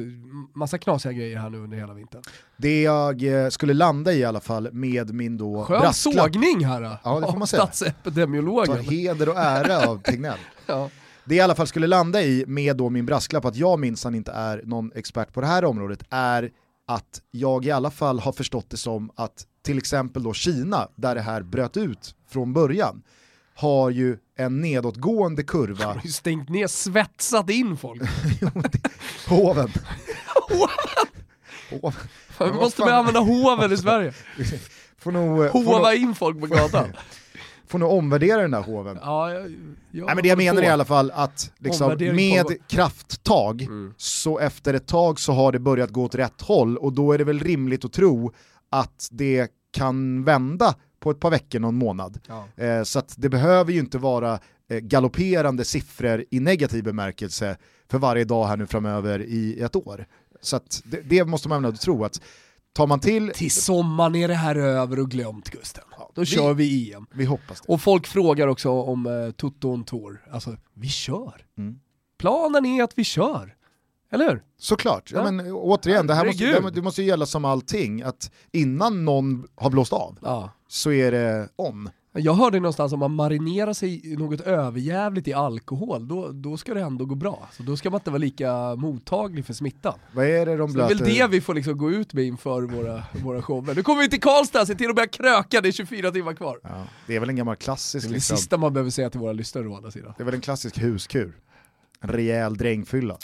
massa 0.55 0.77
knasiga 0.77 1.11
grejer 1.11 1.37
här 1.37 1.49
nu 1.49 1.57
under 1.57 1.77
hela 1.77 1.93
vintern. 1.93 2.21
Det 2.57 2.81
jag 2.81 3.43
eh, 3.43 3.49
skulle 3.49 3.73
landa 3.73 4.13
i 4.13 4.17
i 4.19 4.23
alla 4.25 4.39
fall 4.39 4.69
med 4.71 5.13
min 5.13 5.37
då 5.37 5.63
Skön 5.63 5.79
brasklapp, 5.81 6.33
sågning 6.33 6.65
här 6.65 6.81
då, 6.81 6.97
Ja, 7.03 7.15
det 7.19 7.25
får 7.25 7.33
av 7.33 7.37
man 7.39 7.47
säga. 7.47 7.59
tar 7.65 7.71
statsepidemiologen. 7.71 8.77
heder 8.79 9.29
och 9.29 9.37
ära 9.37 9.89
av 9.89 10.01
Tegnell. 10.01 10.37
Ja. 10.65 10.89
Det 11.25 11.35
jag 11.35 11.41
i 11.41 11.43
alla 11.43 11.55
fall 11.55 11.67
skulle 11.67 11.87
landa 11.87 12.21
i 12.21 12.43
med 12.47 12.77
då 12.77 12.89
min 12.89 13.05
brasklapp 13.05 13.45
att 13.45 13.55
jag 13.55 13.79
minsann 13.79 14.15
inte 14.15 14.31
är 14.31 14.61
någon 14.65 14.91
expert 14.95 15.33
på 15.33 15.41
det 15.41 15.47
här 15.47 15.65
området 15.65 16.03
är 16.09 16.51
att 16.87 17.21
jag 17.31 17.65
i 17.65 17.71
alla 17.71 17.91
fall 17.91 18.19
har 18.19 18.31
förstått 18.31 18.69
det 18.69 18.77
som 18.77 19.11
att 19.15 19.45
till 19.65 19.77
exempel 19.77 20.23
då 20.23 20.33
Kina, 20.33 20.87
där 20.95 21.15
det 21.15 21.21
här 21.21 21.41
bröt 21.41 21.77
ut 21.77 22.15
från 22.29 22.53
början, 22.53 23.01
har 23.55 23.89
ju 23.89 24.17
en 24.37 24.61
nedåtgående 24.61 25.43
kurva. 25.43 25.85
Han 25.85 25.95
har 25.97 26.03
ju 26.03 26.11
stängt 26.11 26.49
ner, 26.49 26.67
svetsat 26.67 27.49
in 27.49 27.77
folk. 27.77 28.01
Hoven. 29.27 29.69
Hoven. 31.69 31.93
Vi 32.39 32.51
måste 32.51 32.81
börja 32.81 32.95
använda 32.95 33.19
hoven 33.19 33.71
i 33.73 33.77
Sverige. 33.77 34.13
Får 34.97 35.11
nog, 35.11 35.37
nog, 35.37 35.47
Hova 35.47 35.93
in 35.93 36.15
folk 36.15 36.39
på 36.39 36.45
gatan. 36.47 36.93
får 37.67 37.79
nog 37.79 37.91
omvärdera 37.91 38.41
den 38.41 38.51
där 38.51 38.61
hoven. 38.61 38.97
Ja, 39.01 39.31
jag, 39.33 39.41
jag 39.91 40.05
Nej, 40.05 40.15
men 40.15 40.17
det 40.23 40.27
jag 40.29 40.37
menar 40.37 40.61
är 40.61 40.65
i 40.65 40.69
alla 40.69 40.85
fall 40.85 41.11
att 41.11 41.51
liksom, 41.57 41.87
med 41.97 42.43
pågår. 42.43 42.57
krafttag 42.69 43.61
Mm. 43.61 43.93
så 43.97 44.39
efter 44.39 44.73
ett 44.73 44.87
tag 44.87 45.19
så 45.19 45.33
har 45.33 45.51
det 45.51 45.59
börjat 45.59 45.89
gå 45.89 46.03
åt 46.03 46.15
rätt 46.15 46.41
håll 46.41 46.77
och 46.77 46.93
då 46.93 47.11
är 47.13 47.17
det 47.17 47.23
väl 47.23 47.39
rimligt 47.39 47.85
att 47.85 47.93
tro 47.93 48.33
att 48.71 49.07
det 49.11 49.47
kan 49.73 50.23
vända 50.23 50.75
på 51.03 51.11
ett 51.11 51.19
par 51.19 51.31
veckor, 51.31 51.59
någon 51.59 51.75
månad. 51.75 52.19
Ja. 52.27 52.63
Eh, 52.63 52.83
så 52.83 53.01
det 53.15 53.29
behöver 53.29 53.71
ju 53.73 53.79
inte 53.79 53.97
vara 53.97 54.39
eh, 54.69 54.77
galopperande 54.79 55.65
siffror 55.65 56.25
i 56.31 56.39
negativ 56.39 56.83
bemärkelse 56.83 57.57
för 57.89 57.97
varje 57.97 58.23
dag 58.23 58.45
här 58.47 58.57
nu 58.57 58.67
framöver 58.67 59.19
i 59.21 59.59
ett 59.59 59.75
år. 59.75 60.05
Så 60.41 60.59
det, 60.83 61.01
det 61.01 61.25
måste 61.25 61.49
man 61.49 61.65
ändå 61.65 61.77
tro 61.77 62.03
att 62.05 62.21
tar 62.73 62.87
man 62.87 62.99
till, 62.99 63.31
Till 63.35 63.51
sommaren 63.51 64.15
är 64.15 64.27
det 64.27 64.33
här 64.33 64.55
över 64.55 64.99
och 64.99 65.11
glömt 65.11 65.49
Gusten. 65.49 65.83
Då 66.13 66.21
vi- 66.21 66.25
kör 66.25 66.53
vi 66.53 66.93
EM. 66.93 67.05
vi 67.13 67.25
hoppas 67.25 67.61
det. 67.61 67.73
Och 67.73 67.81
folk 67.81 68.07
frågar 68.07 68.47
också 68.47 68.69
om 68.69 69.05
eh, 69.07 69.31
Toto 69.31 69.67
on 69.73 69.83
Tour. 69.83 70.21
Alltså, 70.31 70.57
vi 70.73 70.87
kör. 70.87 71.45
Mm. 71.57 71.79
Planen 72.17 72.65
är 72.65 72.83
att 72.83 72.97
vi 72.97 73.03
kör. 73.03 73.55
Eller 74.11 74.29
hur? 74.29 74.43
Såklart, 74.57 75.11
ja. 75.13 75.17
Ja. 75.25 75.31
men 75.31 75.51
återigen, 75.51 76.07
det 76.07 76.13
här 76.13 76.25
måste, 76.25 76.69
det 76.69 76.81
måste 76.81 77.01
ju 77.01 77.07
gälla 77.07 77.25
som 77.25 77.45
allting, 77.45 78.01
att 78.01 78.31
innan 78.51 79.05
någon 79.05 79.47
har 79.55 79.69
blåst 79.69 79.93
av 79.93 80.17
Ja. 80.21 80.49
Så 80.73 80.91
är 80.91 81.11
det 81.11 81.49
on. 81.55 81.89
Jag 82.15 82.33
hörde 82.33 82.59
någonstans 82.59 82.93
om 82.93 82.99
man 82.99 83.15
marinerar 83.15 83.73
sig 83.73 84.15
något 84.17 84.41
överjävligt 84.41 85.27
i 85.27 85.33
alkohol, 85.33 86.07
då, 86.07 86.31
då 86.31 86.57
ska 86.57 86.73
det 86.73 86.81
ändå 86.81 87.05
gå 87.05 87.15
bra. 87.15 87.49
Så 87.51 87.63
då 87.63 87.77
ska 87.77 87.89
man 87.89 87.99
inte 87.99 88.09
vara 88.09 88.17
lika 88.17 88.75
mottaglig 88.75 89.45
för 89.45 89.53
smittan. 89.53 89.99
Vad 90.13 90.25
är 90.25 90.45
det 90.45 90.57
de 90.57 90.69
Så 90.71 90.77
det 90.77 90.83
är 90.83 90.87
väl 90.87 90.97
blöter? 90.97 91.13
det 91.13 91.27
vi 91.27 91.41
får 91.41 91.53
liksom 91.53 91.77
gå 91.77 91.91
ut 91.91 92.13
med 92.13 92.23
inför 92.25 92.61
våra, 92.61 93.03
våra 93.23 93.41
shower. 93.41 93.75
Nu 93.75 93.83
kommer 93.83 94.01
vi 94.01 94.09
till 94.09 94.21
Karlstad, 94.21 94.65
se 94.65 94.75
till 94.75 94.89
att 94.89 94.95
börja 94.95 95.07
kröka, 95.07 95.61
det 95.61 95.67
är 95.67 95.71
24 95.71 96.11
timmar 96.11 96.33
kvar. 96.33 96.59
Ja, 96.63 96.83
det 97.07 97.15
är 97.15 97.19
väl 97.19 97.29
en 97.29 97.35
gammal 97.35 97.55
Det 97.55 97.63
klassisk, 97.63 98.05
är 98.05 98.09
det 98.09 98.13
liksom, 98.13 98.37
sista 98.37 98.57
man 98.57 98.73
behöver 98.73 98.91
säga 98.91 99.09
till 99.09 99.19
våra 99.19 99.33
lyssnare 99.33 99.67
å 99.67 99.75
andra 99.75 99.91
sidan. 99.91 100.13
det 100.17 100.23
är 100.23 100.25
väl 100.25 100.35
en 100.35 100.41
klassisk 100.41 100.77
huskur. 100.81 101.33
En 102.01 102.09
rejäl 102.09 102.57
drängfylla. 102.57 103.17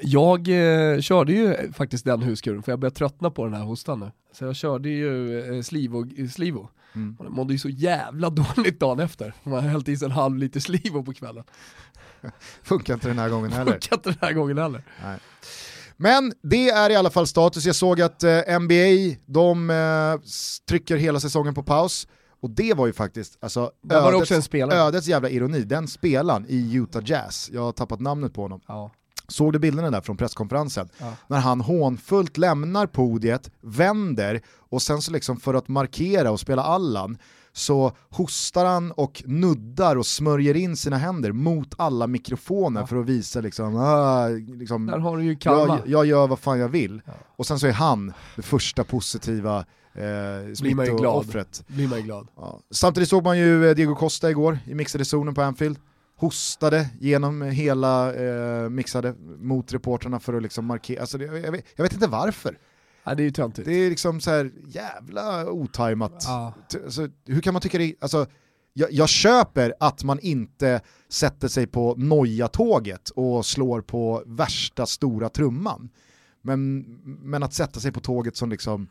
Jag 0.00 0.48
eh, 0.48 1.00
körde 1.00 1.32
ju 1.32 1.72
faktiskt 1.72 2.04
den 2.04 2.22
huskuren 2.22 2.62
för 2.62 2.72
jag 2.72 2.78
börjar 2.78 2.90
tröttna 2.90 3.30
på 3.30 3.44
den 3.44 3.54
här 3.54 3.64
hostan 3.64 4.00
nu. 4.00 4.10
Så 4.32 4.44
jag 4.44 4.56
körde 4.56 4.88
ju 4.88 5.40
eh, 5.56 5.62
Slivo, 5.62 6.28
Slivo. 6.30 6.68
Mm. 6.94 7.16
Jag 7.18 7.32
mådde 7.32 7.52
ju 7.52 7.58
så 7.58 7.68
jävla 7.68 8.30
dåligt 8.56 8.80
dagen 8.80 9.00
efter. 9.00 9.34
Man 9.42 9.52
har 9.52 9.60
hällt 9.70 9.88
i 9.88 9.96
sig 9.96 10.06
en 10.06 10.12
halv 10.12 10.36
liter 10.36 10.60
Slivo 10.60 11.02
på 11.02 11.12
kvällen. 11.12 11.44
Funkar 12.62 12.94
inte 12.94 13.08
den 13.08 13.18
här 13.18 13.28
gången 13.28 13.52
heller. 13.52 13.72
Funkar 13.72 13.96
inte 13.96 14.08
den 14.10 14.18
här 14.20 14.32
gången 14.32 14.58
heller. 14.58 14.82
Nej. 15.04 15.18
Men 15.96 16.32
det 16.42 16.70
är 16.70 16.90
i 16.90 16.96
alla 16.96 17.10
fall 17.10 17.26
status. 17.26 17.66
Jag 17.66 17.76
såg 17.76 18.00
att 18.00 18.22
eh, 18.22 18.60
NBA, 18.60 19.16
de 19.26 19.70
eh, 19.70 20.28
trycker 20.68 20.96
hela 20.96 21.20
säsongen 21.20 21.54
på 21.54 21.62
paus. 21.62 22.08
Och 22.42 22.50
det 22.50 22.74
var 22.74 22.86
ju 22.86 22.92
faktiskt 22.92 23.38
alltså, 23.40 23.70
Där 23.82 24.00
var 24.02 24.12
det 24.12 24.18
också 24.18 24.34
en 24.34 24.42
spelare. 24.42 24.78
ödets 24.78 25.06
jävla 25.06 25.30
ironi. 25.30 25.60
Den 25.60 25.88
spelaren 25.88 26.46
i 26.48 26.74
Utah 26.74 27.02
Jazz, 27.04 27.50
jag 27.52 27.60
har 27.62 27.72
tappat 27.72 28.00
namnet 28.00 28.34
på 28.34 28.42
honom. 28.42 28.60
Ja. 28.66 28.92
Såg 29.30 29.52
du 29.52 29.58
bilderna 29.58 29.90
där 29.90 30.00
från 30.00 30.16
presskonferensen? 30.16 30.88
Ja. 30.98 31.12
När 31.28 31.38
han 31.38 31.60
hånfullt 31.60 32.38
lämnar 32.38 32.86
podiet, 32.86 33.50
vänder 33.60 34.40
och 34.70 34.82
sen 34.82 35.02
så 35.02 35.12
liksom 35.12 35.36
för 35.40 35.54
att 35.54 35.68
markera 35.68 36.30
och 36.30 36.40
spela 36.40 36.62
Allan 36.62 37.18
så 37.52 37.92
hostar 38.10 38.64
han 38.64 38.92
och 38.92 39.22
nuddar 39.26 39.96
och 39.96 40.06
smörjer 40.06 40.56
in 40.56 40.76
sina 40.76 40.96
händer 40.98 41.32
mot 41.32 41.74
alla 41.78 42.06
mikrofoner 42.06 42.80
Ja. 42.80 42.86
för 42.86 42.96
att 42.96 43.06
visa 43.06 43.40
liksom, 43.40 43.76
ah, 43.76 44.28
liksom 44.28 44.86
Där 44.86 44.98
har 44.98 45.16
du 45.16 45.24
ju 45.24 45.36
jag, 45.40 45.78
jag 45.86 46.06
gör 46.06 46.26
vad 46.26 46.38
fan 46.38 46.58
jag 46.58 46.68
vill. 46.68 47.02
Ja. 47.06 47.12
Och 47.36 47.46
sen 47.46 47.58
så 47.58 47.66
är 47.66 47.72
han 47.72 48.12
det 48.36 48.42
första 48.42 48.84
positiva 48.84 49.58
eh, 49.94 50.54
smittooffret. 50.54 51.64
blir 51.66 51.88
man 51.88 51.98
ju 51.98 52.04
glad. 52.04 52.28
Ja. 52.36 52.60
Samtidigt 52.70 53.08
såg 53.08 53.24
man 53.24 53.38
ju 53.38 53.68
eh, 53.68 53.74
Diego 53.74 53.94
Costa 53.94 54.30
igår 54.30 54.58
i 54.66 54.74
mixade 54.74 55.04
zonen 55.04 55.34
på 55.34 55.42
Anfield. 55.42 55.78
Hostade 56.20 56.88
genom 57.00 57.42
hela 57.42 58.14
eh, 58.14 58.68
mixade 58.68 59.14
mot 59.38 59.72
reportrarna 59.72 60.20
för 60.20 60.34
att 60.34 60.42
liksom 60.42 60.66
markera, 60.66 61.00
alltså 61.00 61.18
det, 61.18 61.24
jag, 61.24 61.52
vet, 61.52 61.64
jag 61.76 61.82
vet 61.82 61.92
inte 61.92 62.06
varför. 62.06 62.58
Ja, 63.04 63.14
det 63.14 63.22
är 63.22 63.24
ju 63.24 63.30
töntigt. 63.30 63.68
Det 63.68 63.72
är 63.74 63.90
liksom 63.90 64.20
så 64.20 64.30
här 64.30 64.52
jävla 64.66 65.50
otajmat. 65.50 66.24
Ja. 66.26 66.54
Alltså, 66.84 67.08
hur 67.26 67.40
kan 67.40 67.54
man 67.54 67.62
tycka 67.62 67.78
det, 67.78 67.94
alltså, 68.00 68.26
jag, 68.72 68.92
jag 68.92 69.08
köper 69.08 69.74
att 69.80 70.04
man 70.04 70.18
inte 70.18 70.80
sätter 71.08 71.48
sig 71.48 71.66
på 71.66 71.94
Noja-tåget 71.94 73.08
och 73.08 73.46
slår 73.46 73.80
på 73.80 74.22
värsta 74.26 74.86
stora 74.86 75.28
trumman. 75.28 75.88
Men, 76.42 76.80
men 77.04 77.42
att 77.42 77.54
sätta 77.54 77.80
sig 77.80 77.92
på 77.92 78.00
tåget 78.00 78.36
som 78.36 78.50
liksom 78.50 78.88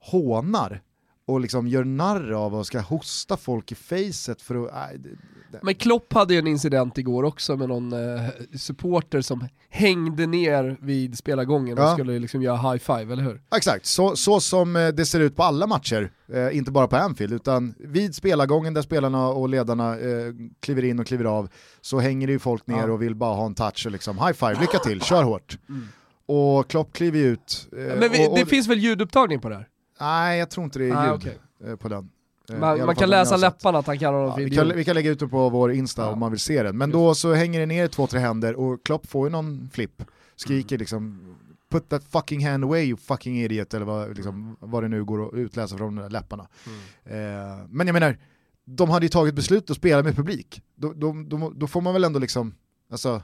hånar 0.00 0.82
och 1.26 1.40
liksom 1.40 1.66
gör 1.68 1.84
narr 1.84 2.32
av 2.32 2.54
och 2.54 2.66
ska 2.66 2.80
hosta 2.80 3.36
folk 3.36 3.72
i 3.72 3.74
facet 3.74 4.42
för 4.42 4.54
att... 4.66 4.72
Nej, 4.74 4.98
det, 4.98 5.08
det. 5.52 5.58
Men 5.62 5.74
Klopp 5.74 6.12
hade 6.12 6.32
ju 6.34 6.38
en 6.38 6.46
incident 6.46 6.98
igår 6.98 7.22
också 7.24 7.56
med 7.56 7.68
någon 7.68 7.92
eh, 7.92 8.20
supporter 8.58 9.20
som 9.20 9.48
hängde 9.70 10.26
ner 10.26 10.76
vid 10.80 11.18
spelargången 11.18 11.78
och 11.78 11.84
Ja. 11.84 11.92
skulle 11.94 12.18
liksom 12.18 12.42
göra 12.42 12.56
high 12.72 12.78
five, 12.82 13.12
eller 13.12 13.22
hur? 13.22 13.42
Exakt, 13.56 13.86
så, 13.86 14.16
så 14.16 14.40
som 14.40 14.76
eh, 14.76 14.88
det 14.88 15.06
ser 15.06 15.20
ut 15.20 15.36
på 15.36 15.42
alla 15.42 15.66
matcher, 15.66 16.10
eh, 16.32 16.56
inte 16.56 16.70
bara 16.70 16.88
på 16.88 16.96
Anfield, 16.96 17.32
utan 17.32 17.74
vid 17.78 18.14
spelargången 18.14 18.74
där 18.74 18.82
spelarna 18.82 19.28
och 19.28 19.48
ledarna 19.48 19.98
eh, 19.98 20.32
kliver 20.60 20.84
in 20.84 20.98
och 20.98 21.06
kliver 21.06 21.24
av, 21.24 21.48
så 21.80 21.98
hänger 21.98 22.26
det 22.26 22.32
ju 22.32 22.38
folk 22.38 22.66
ner 22.66 22.76
Ja. 22.86 22.92
och 22.92 23.02
vill 23.02 23.14
bara 23.14 23.34
ha 23.34 23.46
en 23.46 23.54
touch 23.54 23.86
och 23.86 23.92
liksom 23.92 24.18
high 24.18 24.32
five, 24.32 24.60
lycka 24.60 24.78
till, 24.78 25.00
kör 25.00 25.22
hårt. 25.22 25.58
Mm. 25.68 25.88
Och 26.28 26.68
Klopp 26.70 26.92
kliver 26.92 27.18
ut. 27.18 27.68
eh, 27.72 27.78
Men 27.98 28.10
vi, 28.12 28.26
och, 28.26 28.32
och, 28.32 28.38
det 28.38 28.46
finns 28.46 28.68
väl 28.68 28.78
ljudupptagning 28.78 29.40
på 29.40 29.48
det 29.48 29.54
här? 29.54 29.68
Nej, 30.00 30.38
jag 30.38 30.50
tror 30.50 30.64
inte 30.64 30.78
det 30.78 30.84
är 30.84 30.88
ljud 30.88 30.96
Ah, 30.96 31.14
okej. 31.14 31.38
eh, 31.64 31.76
på 31.76 31.88
den. 31.88 32.10
Eh, 32.50 32.58
Man, 32.58 32.78
man 32.86 32.94
kan 32.94 33.00
den 33.00 33.10
läsa 33.10 33.36
läpparna 33.36 33.78
att 33.78 33.86
han 33.86 33.98
kallar 33.98 34.12
honom 34.12 34.28
Ja, 34.28 34.34
för 34.34 34.40
vi, 34.40 34.46
idiot. 34.46 34.68
kan, 34.68 34.76
vi 34.76 34.84
kan 34.84 34.94
lägga 34.94 35.10
ut 35.10 35.18
det 35.18 35.28
på 35.28 35.48
vår 35.48 35.72
Insta 35.72 36.02
Ja. 36.02 36.10
om 36.10 36.18
man 36.18 36.30
vill 36.30 36.40
se 36.40 36.62
den. 36.62 36.78
Men 36.78 36.88
Just 36.90 36.94
då 36.94 37.14
så 37.14 37.34
hänger 37.34 37.60
det 37.60 37.66
ner 37.66 37.88
två, 37.88 38.06
tre 38.06 38.20
händer 38.20 38.54
och 38.54 38.84
Klopp 38.84 39.06
får 39.06 39.26
ju 39.26 39.30
någon 39.32 39.68
flipp. 39.72 40.02
Skriker 40.36 40.78
liksom 40.78 41.34
put 41.70 41.88
that 41.88 42.04
fucking 42.04 42.46
hand 42.46 42.64
away 42.64 42.84
you 42.84 42.96
fucking 42.96 43.40
idiot 43.42 43.74
eller 43.74 43.86
vad, 43.86 44.14
liksom, 44.16 44.56
vad 44.60 44.82
det 44.82 44.88
nu 44.88 45.04
går 45.04 45.26
att 45.28 45.34
utläsa 45.34 45.76
från 45.76 45.94
de 45.96 46.02
där 46.02 46.10
läpparna. 46.10 46.46
Mm. 46.66 47.40
Eh, 47.60 47.66
men 47.68 47.86
jag 47.86 47.94
menar, 47.94 48.18
de 48.64 48.90
hade 48.90 49.06
ju 49.06 49.10
tagit 49.10 49.34
beslut 49.34 49.70
att 49.70 49.76
spela 49.76 50.02
med 50.02 50.16
publik. 50.16 50.62
Då, 50.74 50.92
då, 50.92 51.14
då, 51.26 51.52
då 51.56 51.66
får 51.66 51.80
man 51.80 51.92
väl 51.92 52.04
ändå 52.04 52.18
liksom, 52.18 52.54
alltså, 52.92 53.22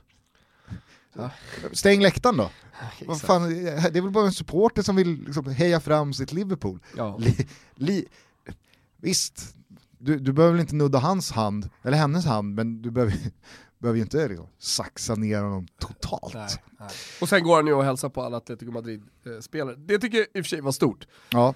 Ja. 1.15 1.31
stäng 1.73 2.01
läktaren 2.01 2.37
då. 2.37 2.51
Vad 3.07 3.21
fan, 3.21 3.49
det 3.65 3.69
är 3.99 4.03
väl 4.03 4.11
bara 4.11 4.27
en 4.27 4.33
supporter 4.33 4.83
som 4.83 4.97
vill 4.97 5.25
liksom 5.25 5.47
heja 5.47 5.81
fram 5.81 6.15
sitt 6.15 6.33
Liverpool. 6.33 6.81
Ja. 6.97 7.17
Li, 7.19 7.49
li, 7.75 8.09
visst, 8.97 9.55
du, 9.99 10.19
du 10.19 10.33
behöver 10.33 10.53
väl 10.53 10.61
inte 10.61 10.75
nudda 10.75 10.99
hans 10.99 11.31
hand, 11.31 11.71
eller 11.83 11.97
hennes 11.97 12.25
hand, 12.25 12.55
men 12.55 12.83
du 12.83 12.91
behöver, 12.91 13.15
behöver 13.79 13.97
ju 13.97 14.03
inte 14.03 14.29
liksom, 14.29 14.49
saxa 14.59 15.15
ner 15.15 15.43
honom 15.43 15.67
totalt. 15.79 16.35
Nej, 16.35 16.49
nej. 16.81 16.89
Och 17.21 17.29
sen 17.29 17.43
går 17.43 17.57
han 17.57 17.67
ju 17.67 17.73
och 17.73 17.85
hälsar 17.85 18.09
på 18.09 18.23
alla 18.23 18.37
Atletico 18.37 18.71
Madrid-spelare. 18.73 19.77
Det 19.77 19.99
tycker 19.99 20.19
jag 20.19 20.27
i 20.35 20.41
och 20.41 20.45
för 20.45 20.49
sig 20.49 20.61
var 20.61 20.73
stort. 20.73 21.07
Ja. 21.31 21.55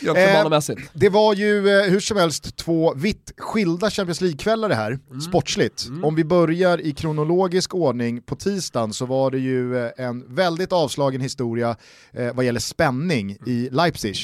Gentlemannamässigt. 0.00 0.80
Det 0.92 1.08
var 1.08 1.34
ju 1.34 1.68
eh, 1.68 1.90
hur 1.90 2.00
som 2.00 2.16
helst 2.16 2.56
två 2.56 2.94
vitt 2.94 3.32
skilda 3.38 3.90
Champions 3.90 4.20
League-kvällar 4.20 4.68
det 4.68 4.74
här, 4.74 4.98
Mm. 5.10 5.20
sportsligt. 5.20 5.88
Om 6.02 6.14
vi 6.14 6.24
börjar 6.24 6.80
i 6.80 6.92
kronologisk 6.92 7.74
ordning 7.74 8.22
på 8.22 8.36
tisdagen 8.36 8.92
så 8.92 9.06
var 9.06 9.30
det 9.30 9.38
ju 9.38 9.76
eh, 9.84 9.90
en 9.96 10.34
väldigt 10.34 10.72
avslagen 10.72 11.20
historia 11.20 11.76
eh, 12.12 12.34
vad 12.34 12.44
gäller 12.44 12.60
spänning 12.60 13.36
i 13.46 13.68
Leipzig. 13.72 14.16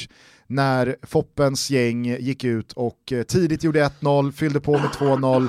När 0.47 0.95
Foppens 1.03 1.69
gäng 1.69 2.05
gick 2.05 2.43
ut 2.43 2.73
och 2.73 3.11
eh, 3.11 3.23
tidigt 3.23 3.63
gjorde 3.63 3.85
1-0, 4.01 4.31
fyllde 4.31 4.59
på 4.59 4.71
med 4.71 4.89
2-0, 4.89 5.47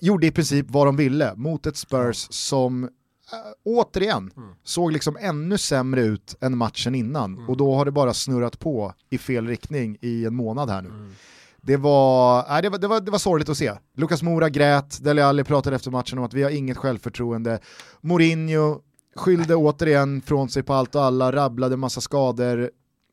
gjorde 0.00 0.26
i 0.26 0.30
princip 0.30 0.66
vad 0.68 0.86
de 0.86 0.96
ville 0.96 1.32
mot 1.36 1.66
ett 1.66 1.76
Spurs 1.76 2.26
som 2.30 2.88
återigen 3.64 4.30
Mm. 4.36 4.50
såg 4.64 4.92
liksom 4.92 5.16
ännu 5.20 5.58
sämre 5.58 6.00
ut 6.02 6.36
än 6.40 6.58
matchen 6.58 6.94
innan 6.94 7.48
och 7.48 7.56
då 7.56 7.74
har 7.74 7.84
det 7.84 7.90
bara 7.90 8.14
snurrat 8.14 8.58
på 8.58 8.94
i 9.10 9.18
fel 9.18 9.46
riktning 9.46 9.96
i 10.00 10.24
en 10.24 10.34
månad 10.34 10.70
här 10.70 10.82
nu. 10.82 10.88
Mm. 10.88 11.12
Det 11.62 11.76
var, 11.76 12.44
nej, 12.48 12.62
det, 12.62 12.68
var, 12.68 12.78
det, 12.78 12.88
var, 12.88 13.00
det 13.00 13.10
var 13.10 13.18
sorgligt 13.18 13.48
att 13.48 13.56
se. 13.56 13.72
Lukas 13.96 14.22
Mora 14.22 14.48
grät, 14.48 15.04
Dele 15.04 15.24
Alli 15.24 15.44
pratade 15.44 15.76
efter 15.76 15.90
matchen 15.90 16.18
om 16.18 16.24
att 16.24 16.34
vi 16.34 16.42
har 16.42 16.50
inget 16.50 16.76
självförtroende. 16.76 17.58
Mourinho 18.00 18.80
skyllde 19.16 19.54
återigen 19.54 20.22
från 20.22 20.48
sig 20.48 20.62
på 20.62 20.74
allt 20.74 20.94
och 20.94 21.02
alla, 21.04 21.32
rabblade 21.32 21.76
massa 21.76 22.00
skador. 22.00 22.70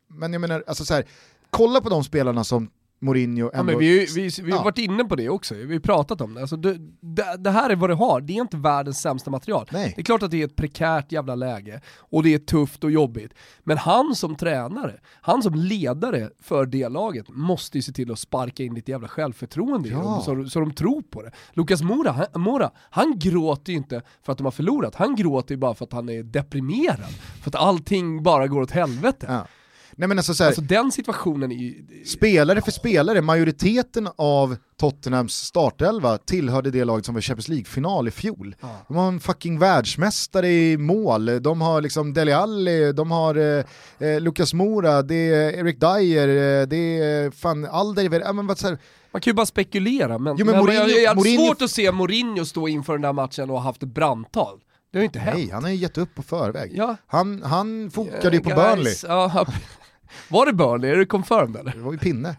Men 0.10 0.34
jag 0.34 0.40
menar, 0.40 0.64
alltså 0.68 0.86
så 0.86 0.94
här, 0.94 1.06
kolla 1.50 1.82
på 1.82 1.90
de 1.90 2.04
spelarna 2.04 2.44
som 2.44 2.70
Mourinho 3.00 3.50
Ja, 3.54 3.60
ändå... 3.60 3.72
men 3.72 3.80
vi, 3.80 4.06
vi, 4.16 4.30
vi 4.44 4.52
har 4.52 4.58
Ja. 4.58 4.64
varit 4.64 4.78
inne 4.78 5.04
på 5.06 5.16
det 5.16 5.30
också, 5.30 5.56
vi 5.56 5.74
har 5.74 5.80
pratat 5.80 6.22
om 6.22 6.34
det. 6.34 6.42
Alltså, 6.42 6.56
det, 6.58 6.78
det. 7.02 7.36
Det 7.40 7.52
här 7.52 7.70
är 7.70 7.76
vad 7.76 7.90
det 7.90 7.94
har, 7.96 8.22
det 8.22 8.34
är 8.34 8.42
inte 8.42 8.58
världens 8.58 9.02
sämsta 9.02 9.32
material. 9.32 9.70
Nej. 9.72 9.94
Det 9.96 10.02
är 10.02 10.06
klart 10.06 10.24
att 10.24 10.32
det 10.32 10.42
är 10.42 10.46
ett 10.46 10.56
prekärt 10.56 11.12
jävla 11.12 11.36
läge, 11.36 11.82
och 12.00 12.24
det 12.24 12.34
är 12.34 12.38
tufft 12.40 12.84
och 12.84 12.92
jobbigt. 12.92 13.34
Men 13.64 13.78
han 13.78 14.16
som 14.16 14.36
tränare, 14.36 15.00
han 15.22 15.44
som 15.44 15.56
ledare 15.56 16.30
för 16.40 16.66
det 16.66 16.90
laget, 16.90 17.26
måste 17.30 17.78
ju 17.78 17.82
se 17.82 17.92
till 17.92 18.12
att 18.12 18.20
sparka 18.20 18.64
in 18.64 18.74
lite 18.74 18.92
jävla 18.92 19.08
självförtroende 19.08 19.90
i 19.90 19.92
Ja. 19.92 19.98
dem, 20.02 20.22
så, 20.22 20.50
så 20.50 20.60
de 20.60 20.74
tror 20.74 21.02
på 21.02 21.22
det. 21.22 21.32
Lukas 21.54 21.82
Mora, 21.82 22.12
han, 22.12 22.42
Mora, 22.42 22.72
han 22.90 23.20
gråter 23.20 23.72
ju 23.72 23.78
inte 23.78 24.02
för 24.24 24.32
att 24.32 24.38
de 24.38 24.44
har 24.44 24.52
förlorat, 24.52 24.96
han 24.96 25.16
gråter 25.16 25.54
ju 25.56 25.60
bara 25.60 25.74
för 25.74 25.86
att 25.86 25.94
han 25.94 26.10
är 26.10 26.24
deprimerad. 26.24 27.10
För 27.42 27.50
att 27.50 27.56
allting 27.56 28.24
bara 28.24 28.48
går 28.48 28.62
åt 28.62 28.72
helvete. 28.72 29.26
Ja. 29.30 29.48
Nej 30.00 30.08
men 30.08 30.18
alltså 30.20 30.34
så 30.34 30.44
här, 30.44 30.48
Alltså 30.50 30.62
den 30.62 30.92
situationen 30.92 31.52
är 31.52 31.56
ju... 31.56 31.74
spelare 32.06 32.62
för 32.62 32.72
spelare, 32.72 33.22
majoriteten 33.22 34.10
av 34.16 34.56
Tottenhams 34.80 35.34
startelva 35.34 36.18
tillhörde 36.18 36.72
det 36.72 36.84
laget 36.86 37.06
som 37.06 37.14
var 37.16 37.22
Champions 37.22 37.48
League-final 37.48 38.08
i 38.08 38.12
fjol. 38.12 38.56
Ja. 38.62 38.68
De 38.88 38.98
har 38.98 39.08
en 39.08 39.20
fucking 39.20 39.60
världsmästare 39.60 40.50
i 40.50 40.78
mål, 40.78 41.42
de 41.44 41.62
har 41.62 41.82
liksom 41.82 42.14
Dele 42.14 42.36
Alli, 42.38 42.92
de 42.94 43.12
har 43.12 43.36
eh, 43.36 43.66
eh, 44.10 44.20
Lucas 44.22 44.54
Mora, 44.54 45.02
det 45.02 45.16
är 45.16 45.52
Eric 45.52 45.80
Dyer, 45.80 46.28
eh, 46.62 46.68
det 46.68 46.78
är 47.02 47.32
fan 47.32 47.66
Alder, 47.66 48.20
ja, 48.20 48.34
men 48.34 48.48
vad, 48.48 48.62
här, 48.62 48.78
Man 49.12 49.22
kan 49.22 49.32
ju 49.32 49.36
bara 49.36 49.46
spekulera, 49.46 50.18
men, 50.18 50.36
Jo, 50.40 50.46
men 50.46 50.56
Mourinho- 50.56 50.74
jag, 50.74 50.90
jag 51.04 51.16
har 51.16 51.16
Mourinho- 51.24 51.48
svårt 51.48 51.62
att 51.62 51.72
se 51.72 51.92
Mourinho 51.92 52.46
stå 52.46 52.68
inför 52.68 52.94
den 52.94 53.02
där 53.02 53.14
matchen 53.14 53.50
och 53.50 53.56
ha 53.56 53.64
haft 53.64 53.84
ett 53.84 53.90
brandtal. 53.94 54.60
Det 54.92 54.98
har 54.98 55.02
ju 55.02 55.06
inte 55.06 55.20
hänt. 55.20 55.38
nej 55.38 55.50
han 55.54 55.64
har 55.64 55.70
ju 55.72 55.76
gett 55.76 55.98
upp 55.98 56.16
på 56.16 56.24
förväg. 56.24 56.72
Ja. 56.76 56.96
Han, 57.08 57.44
han 57.44 57.92
fokade 57.92 58.38
ju 58.38 58.44
på 58.44 58.50
Guys, 58.50 58.62
Burnley, 58.76 58.96
Ja, 59.08 59.46
var 60.30 60.46
det 60.46 60.54
Burnley? 60.54 60.92
Är 60.92 60.96
det 60.98 61.06
confirmed 61.06 61.56
eller? 61.62 61.72
det 61.72 61.80
var 61.82 61.92
ju 61.92 61.98
pinne, 61.98 62.36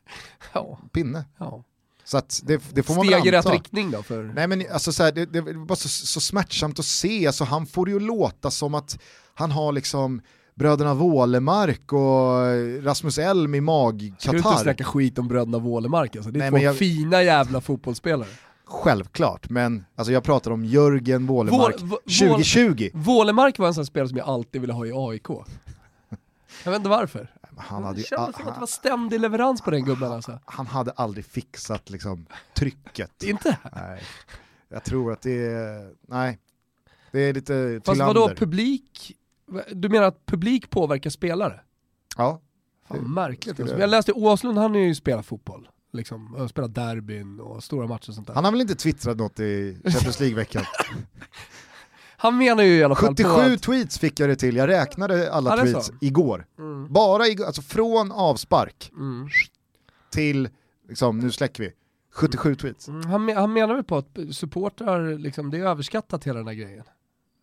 Ja. 0.52 0.78
pinne. 0.92 1.24
ja. 1.38 1.64
Så 2.04 2.20
det, 2.42 2.62
det 2.72 2.82
får 2.82 2.94
man 2.94 3.06
Steg 3.06 3.26
i 3.26 3.30
rätt 3.30 3.46
riktning 3.50 3.90
då 3.90 4.02
för... 4.02 4.22
Nej 4.34 4.46
men 4.46 4.64
alltså 4.72 4.92
så 4.92 5.02
här, 5.02 5.12
det, 5.12 5.26
det 5.26 5.40
var 5.40 5.76
så, 5.76 5.88
så 5.88 6.20
smärtsamt 6.20 6.78
att 6.78 6.84
se, 6.84 7.26
alltså, 7.26 7.44
han 7.44 7.66
får 7.66 7.86
det 7.86 7.92
ju 7.92 8.00
låta 8.00 8.50
som 8.50 8.74
att 8.74 8.98
han 9.34 9.50
har 9.50 9.72
liksom 9.72 10.20
bröderna 10.54 10.94
Wålemark 10.94 11.92
och 11.92 12.84
Rasmus 12.84 13.18
Elm 13.18 13.54
i 13.54 13.60
Ska 14.18 14.30
du 14.30 14.36
inte 14.38 14.56
snacka 14.58 14.84
skit 14.84 15.18
om 15.18 15.28
bröderna 15.28 15.58
Wålemark 15.58 16.16
alltså? 16.16 16.30
Det 16.30 16.38
är 16.38 16.50
Nej, 16.50 16.60
två 16.60 16.66
jag- 16.66 16.76
fina 16.76 17.22
jävla 17.22 17.60
fotbollsspelare. 17.60 18.28
Självklart, 18.64 19.50
men 19.50 19.84
alltså, 19.96 20.12
jag 20.12 20.22
pratar 20.24 20.50
om 20.50 20.64
Jörgen 20.64 21.26
Wålemark 21.26 21.80
Vål- 21.80 21.88
Vå- 22.06 22.34
2020. 22.36 22.90
Wålemark 22.94 23.58
var 23.58 23.66
en 23.66 23.74
sån 23.74 23.86
spelare 23.86 24.08
som 24.08 24.18
jag 24.18 24.28
alltid 24.28 24.60
ville 24.60 24.72
ha 24.72 24.86
i 24.86 24.92
AIK. 24.94 25.26
Jag 26.68 26.72
vet 26.72 26.78
inte 26.78 26.88
varför. 26.90 27.34
Han 27.56 27.84
hade, 27.84 27.94
Det 27.94 28.00
ju, 28.00 28.06
kändes 28.06 28.36
som 28.36 28.48
att 28.48 28.54
det 28.54 28.60
var 28.60 28.66
ständig 28.66 29.20
leverans 29.20 29.60
på 29.62 29.70
den 29.70 29.84
gubben 29.84 30.12
alltså. 30.12 30.38
han 30.44 30.66
hade 30.66 30.90
aldrig 30.90 31.24
fixat 31.24 31.90
liksom, 31.90 32.26
trycket. 32.54 33.22
Inte? 33.22 33.58
Nej. 33.74 34.02
Jag 34.68 34.84
tror 34.84 35.12
att 35.12 35.22
det 35.22 35.46
är, 35.46 35.92
nej, 36.08 36.38
det 37.12 37.20
är 37.20 37.34
lite 37.34 37.80
Fast 37.84 37.94
Tillander. 37.94 38.20
vadå 38.20 38.34
publik? 38.34 39.16
Du 39.72 39.88
menar 39.88 40.06
att 40.06 40.26
publik 40.26 40.70
påverkar 40.70 41.10
spelare? 41.10 41.60
Ja, 42.16 42.40
Fan, 42.88 43.14
märkligt 43.14 43.54
skulle 43.54 43.64
alltså. 43.70 43.80
jag- 43.80 43.90
läste 43.90 44.12
Åslund, 44.12 44.58
han 44.58 44.70
har 44.70 44.80
ju 44.80 44.94
spelat 44.94 45.26
fotboll. 45.26 45.68
Liksom, 45.92 46.48
spelat 46.50 46.74
derbyn 46.74 47.40
och 47.40 47.64
stora 47.64 47.86
matcher 47.86 48.08
och 48.08 48.14
sånt 48.14 48.26
där. 48.26 48.34
Han, 48.34 48.44
han 48.44 48.52
har 48.52 48.58
väl 48.58 48.60
inte 48.60 48.74
twittrat 48.74 49.16
något 49.16 49.40
i 49.40 49.80
Champions 49.84 50.20
League-veckan? 50.20 50.64
menar 52.22 52.62
ju 52.62 52.70
i 52.78 52.84
alla 52.84 52.94
fall 52.94 53.14
på 53.16 53.22
77 53.22 53.54
att... 53.54 53.62
tweets 53.62 53.98
fick 53.98 54.20
jag 54.20 54.28
det 54.28 54.36
till, 54.36 54.56
jag 54.56 54.68
räknade 54.68 55.32
alla 55.32 55.56
Ja, 55.56 55.62
tweets 55.62 55.86
så. 55.86 55.92
igår. 56.00 56.46
Mm, 56.58 56.92
Bara 56.92 57.26
igår, 57.26 57.44
alltså 57.46 57.62
från 57.62 58.12
avspark 58.12 58.90
mm, 58.96 59.28
till, 60.10 60.48
liksom, 60.88 61.18
nu 61.18 61.30
släcker 61.30 61.62
vi, 61.62 61.72
77 62.12 62.54
tweets. 62.54 62.88
mm. 62.88 63.06
Han, 63.10 63.28
han 63.36 63.52
menar 63.52 63.74
väl 63.74 63.84
på 63.84 63.96
att 63.96 64.18
supportrar, 64.32 65.18
liksom, 65.18 65.50
det 65.50 65.58
är 65.58 65.64
överskattat 65.66 66.24
hela 66.24 66.38
den 66.38 66.46
här 66.48 66.54
grejen. 66.54 66.84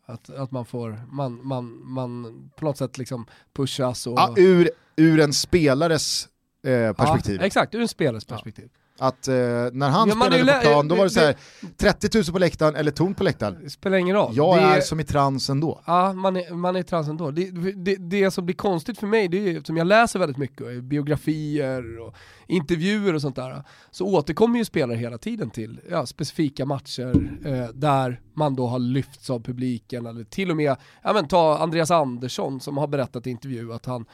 Att, 0.06 0.30
att 0.30 0.52
man 0.52 0.66
får, 0.66 1.02
man, 1.12 1.48
man, 1.48 1.82
man 1.84 2.34
på 2.56 2.66
något 2.66 2.78
sätt 2.78 2.98
liksom 2.98 3.26
pushas 3.54 4.08
och... 4.08 4.14
Ja, 4.20 4.34
ur, 4.38 4.70
ur 4.96 5.20
en 5.20 5.34
spelares 5.34 6.28
eh, 6.64 6.94
perspektiv. 6.94 7.38
Ja, 7.40 7.46
exakt, 7.46 7.76
ur 7.76 7.82
en 7.82 7.88
spelares 7.88 8.26
perspektiv. 8.26 8.70
Att 9.00 9.28
eh, 9.28 9.34
när 9.72 9.90
han 9.90 10.10
Ja, 10.10 10.16
spelade 10.16 10.54
på 10.54 10.60
plan, 10.62 10.88
då 10.88 10.96
var 10.96 11.04
det 11.04 11.10
så 11.10 11.20
här, 11.20 11.36
det- 11.62 11.78
30 11.78 12.18
000 12.18 12.26
på 12.26 12.40
läktaren 12.40 12.76
eller 12.76 12.92
tomt 12.92 13.18
på 13.18 13.24
läktaren. 13.24 13.58
Det 13.64 13.70
spelar 13.70 13.98
ingen 13.98 14.16
roll. 14.16 14.32
Jag 14.36 14.58
det 14.58 14.62
är 14.62 14.82
som 14.82 15.00
i 15.00 15.04
trans 15.04 15.50
ändå. 15.50 15.82
Ja, 15.86 16.14
man 16.14 16.38
är, 16.38 16.54
man 16.54 16.76
är 16.76 16.84
trans 16.84 17.08
ändå. 17.08 17.32
Det, 17.32 17.52
det, 17.76 17.96
det 17.96 18.32
som 18.32 18.46
blir 18.46 18.56
konstigt 18.56 18.98
för 19.00 19.08
mig, 19.08 19.28
det 19.28 19.38
är 19.38 19.58
eftersom 19.58 19.78
jag 19.78 19.88
läser 19.88 20.20
väldigt 20.20 20.38
mycket, 20.38 20.84
biografier 20.84 22.00
och 22.00 22.16
intervjuer 22.48 23.14
och 23.14 23.22
sånt 23.22 23.36
där, 23.36 23.64
så 23.92 24.06
återkommer 24.06 24.60
ju 24.60 24.66
spelare 24.66 24.98
hela 24.98 25.18
tiden 25.18 25.50
till 25.50 25.80
ja, 25.90 26.06
specifika 26.06 26.66
matcher 26.66 27.30
eh, 27.46 27.70
där 27.74 28.22
man 28.34 28.56
då 28.56 28.68
har 28.68 28.80
lyfts 28.80 29.30
av 29.30 29.40
publiken, 29.44 30.06
eller 30.06 30.24
till 30.24 30.52
och 30.52 30.58
med, 30.58 30.76
ja 31.04 31.14
men 31.14 31.28
ta 31.28 31.58
Andreas 31.58 31.92
Andersson 31.92 32.60
som 32.60 32.78
har 32.78 32.88
berättat 32.88 33.28
i 33.28 33.30
intervju 33.30 33.74
att 33.74 33.86
han 33.86 34.06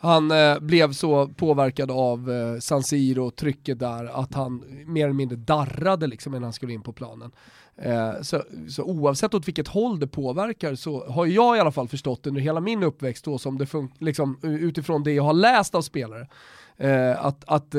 han 0.00 0.30
eh, 0.30 0.58
blev 0.60 0.92
så 0.92 1.28
påverkad 1.28 1.90
av 1.90 2.30
eh, 2.30 2.58
San 2.60 2.82
Siro, 2.82 3.30
trycket 3.30 3.78
där, 3.78 4.04
att 4.04 4.34
han 4.34 4.64
mer 4.86 5.04
eller 5.04 5.14
mindre 5.14 5.36
darrade 5.36 6.06
liksom 6.06 6.32
innan 6.34 6.42
han 6.42 6.52
skulle 6.52 6.72
in 6.72 6.82
på 6.82 6.92
planen. 6.92 7.30
Eh, 7.76 8.12
så, 8.22 8.42
så 8.68 8.82
oavsett 8.82 9.34
åt 9.34 9.48
vilket 9.48 9.68
håll 9.68 10.00
det 10.00 10.06
påverkar 10.06 10.74
så 10.74 11.06
har 11.10 11.26
jag 11.26 11.56
i 11.56 11.60
alla 11.60 11.72
fall 11.72 11.88
förstått 11.88 12.26
under 12.26 12.40
hela 12.40 12.60
min 12.60 12.82
uppväxt 12.82 13.24
då 13.24 13.38
som 13.38 13.58
det 13.58 13.64
fun- 13.64 13.90
liksom, 13.98 14.38
utifrån 14.42 15.02
det 15.02 15.12
jag 15.12 15.22
har 15.22 15.32
läst 15.32 15.74
av 15.74 15.82
spelare, 15.82 16.28
eh, 16.76 17.24
att, 17.24 17.44
att 17.46 17.74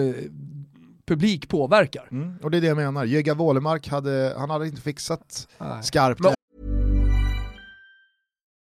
publik 1.05 1.49
påverkar. 1.49 2.07
Mm. 2.11 2.35
Och 2.43 2.51
det 2.51 2.57
är 2.57 2.61
det 2.61 2.67
jag 2.67 2.77
menar, 2.77 3.05
Jöga 3.05 3.33
Wålemark 3.33 3.87
hade, 3.87 4.33
han 4.37 4.49
hade 4.49 4.65
inte 4.67 4.81
fixat 4.81 5.47
Nej. 5.57 5.83
skarpt. 5.83 6.19
Men- 6.19 6.33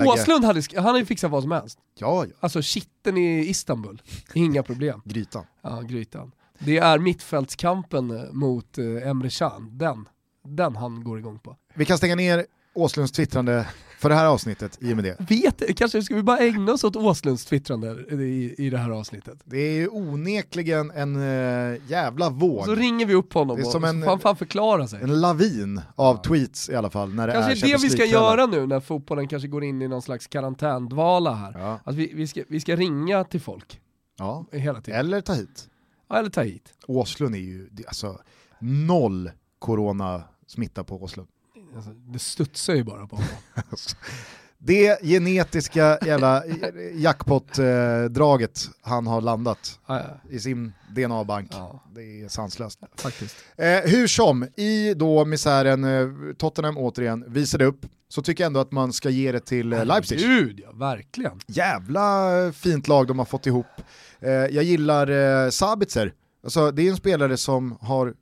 Åslund 0.00 0.44
hade, 0.44 0.62
han 0.74 0.84
hade 0.84 0.98
ju 0.98 1.04
fixat 1.04 1.30
vad 1.30 1.42
som 1.42 1.52
helst. 1.52 1.78
Ja, 1.98 2.24
ja. 2.24 2.34
Alltså 2.40 2.62
kitten 2.62 3.16
i 3.16 3.48
Istanbul, 3.48 4.02
inga 4.34 4.62
problem. 4.62 5.02
Grytan. 5.04 5.44
Ja, 5.62 5.80
grytan. 5.80 6.32
Det 6.58 6.78
är 6.78 6.98
mittfältskampen 6.98 8.10
eh, 8.10 8.32
mot 8.32 8.78
eh, 8.78 9.08
Emre 9.08 9.30
Can, 9.30 9.78
den, 9.78 10.08
den 10.44 10.76
han 10.76 11.04
går 11.04 11.18
igång 11.18 11.38
på. 11.38 11.56
Vi 11.74 11.84
kan 11.84 11.98
stänga 11.98 12.14
ner 12.14 12.46
Åslunds 12.74 13.12
twittrande 13.12 13.66
för 13.98 14.08
det 14.08 14.14
här 14.14 14.26
avsnittet 14.26 14.78
i 14.80 14.92
och 14.92 14.96
med 14.96 15.04
det. 15.04 15.16
Vet, 15.18 15.76
kanske 15.78 16.02
ska 16.02 16.14
vi 16.14 16.22
bara 16.22 16.38
ägna 16.38 16.72
oss 16.72 16.84
åt 16.84 16.96
Åslunds 16.96 17.44
twittrande 17.44 18.04
i, 18.10 18.54
i 18.58 18.70
det 18.70 18.78
här 18.78 18.90
avsnittet. 18.90 19.38
Det 19.44 19.58
är 19.58 19.72
ju 19.72 19.88
onekligen 19.88 20.90
en 20.90 21.16
uh, 21.16 21.78
jävla 21.88 22.30
våg. 22.30 22.64
Så 22.64 22.74
ringer 22.74 23.06
vi 23.06 23.14
upp 23.14 23.32
honom 23.32 23.56
Det 23.56 23.62
är 23.62 23.66
och 23.66 23.72
som 23.72 23.82
så 23.82 23.88
en- 23.88 24.02
får 24.02 24.10
han 24.10 24.20
fan 24.20 24.36
förklara 24.36 24.88
sig. 24.88 25.02
En 25.02 25.20
lavin 25.20 25.80
av 25.94 26.22
tweets 26.22 26.68
i 26.68 26.74
alla 26.74 26.90
fall 26.90 27.14
när 27.14 27.26
det 27.26 27.32
Kanske 27.32 27.52
är 27.52 27.70
är 27.70 27.78
det 27.78 27.82
vi 27.82 27.90
ska 27.90 28.04
göra 28.04 28.46
nu 28.46 28.66
när 28.66 28.80
fotbollen 28.80 29.28
kanske 29.28 29.48
går 29.48 29.64
in 29.64 29.82
i 29.82 29.88
någon 29.88 30.02
slags 30.02 30.26
karantändvala 30.26 31.34
här. 31.34 31.54
Ja. 31.58 31.80
Att 31.84 31.94
vi, 31.94 32.12
vi, 32.14 32.26
ska, 32.26 32.42
vi 32.48 32.60
ska 32.60 32.76
ringa 32.76 33.24
till 33.24 33.40
folk 33.40 33.80
ja. 34.18 34.46
hela 34.52 34.80
tiden. 34.80 35.00
Eller 35.00 35.20
ta 35.20 35.32
hit. 35.32 35.68
Ja, 36.08 36.18
eller 36.18 36.30
ta 36.30 36.42
hit. 36.42 36.74
Åslund 36.86 37.34
är 37.34 37.38
ju, 37.38 37.68
alltså 37.86 38.20
noll 38.58 39.30
corona-smitta 39.58 40.84
på 40.84 41.02
Åslund. 41.02 41.28
Alltså, 41.76 41.90
det 41.90 42.18
studsar 42.18 42.74
ju 42.74 42.84
bara 42.84 43.06
på 43.06 43.16
honom. 43.16 43.30
Det 44.58 45.02
genetiska 45.02 45.98
jävla 46.06 46.42
jackpot-draget 46.94 48.68
han 48.82 49.06
har 49.06 49.20
landat 49.20 49.80
Ja, 49.86 49.98
ja, 49.98 50.30
i 50.30 50.38
sin 50.40 50.72
DNA-bank, 50.96 51.48
ja, 51.52 51.82
det 51.94 52.22
är 52.22 52.28
sanslöst. 52.28 52.80
faktiskt. 52.96 53.36
Eh, 53.56 53.66
hur 53.84 54.06
som, 54.06 54.44
i 54.56 54.94
då 54.94 55.24
misären 55.24 55.84
eh, 55.84 56.08
Tottenham 56.38 56.78
återigen 56.78 57.24
visade 57.32 57.64
upp, 57.64 57.86
så 58.08 58.22
tycker 58.22 58.44
jag 58.44 58.46
ändå 58.46 58.60
att 58.60 58.72
man 58.72 58.92
ska 58.92 59.10
ge 59.10 59.32
det 59.32 59.40
till 59.40 59.72
eh, 59.72 59.84
Leipzig. 59.84 60.18
Gud 60.18 60.60
ja, 60.64 60.72
verkligen. 60.72 61.40
Jävla 61.46 62.38
eh, 62.46 62.52
fint 62.52 62.88
lag 62.88 63.06
de 63.06 63.18
har 63.18 63.26
fått 63.26 63.46
ihop. 63.46 63.66
Eh, 64.20 64.30
jag 64.30 64.64
gillar 64.64 65.10
eh, 65.44 65.50
Sabitzer, 65.50 66.12
alltså, 66.44 66.70
det 66.70 66.82
är 66.86 66.90
en 66.90 66.96
spelare 66.96 67.36
som 67.36 67.78
har 67.80 68.14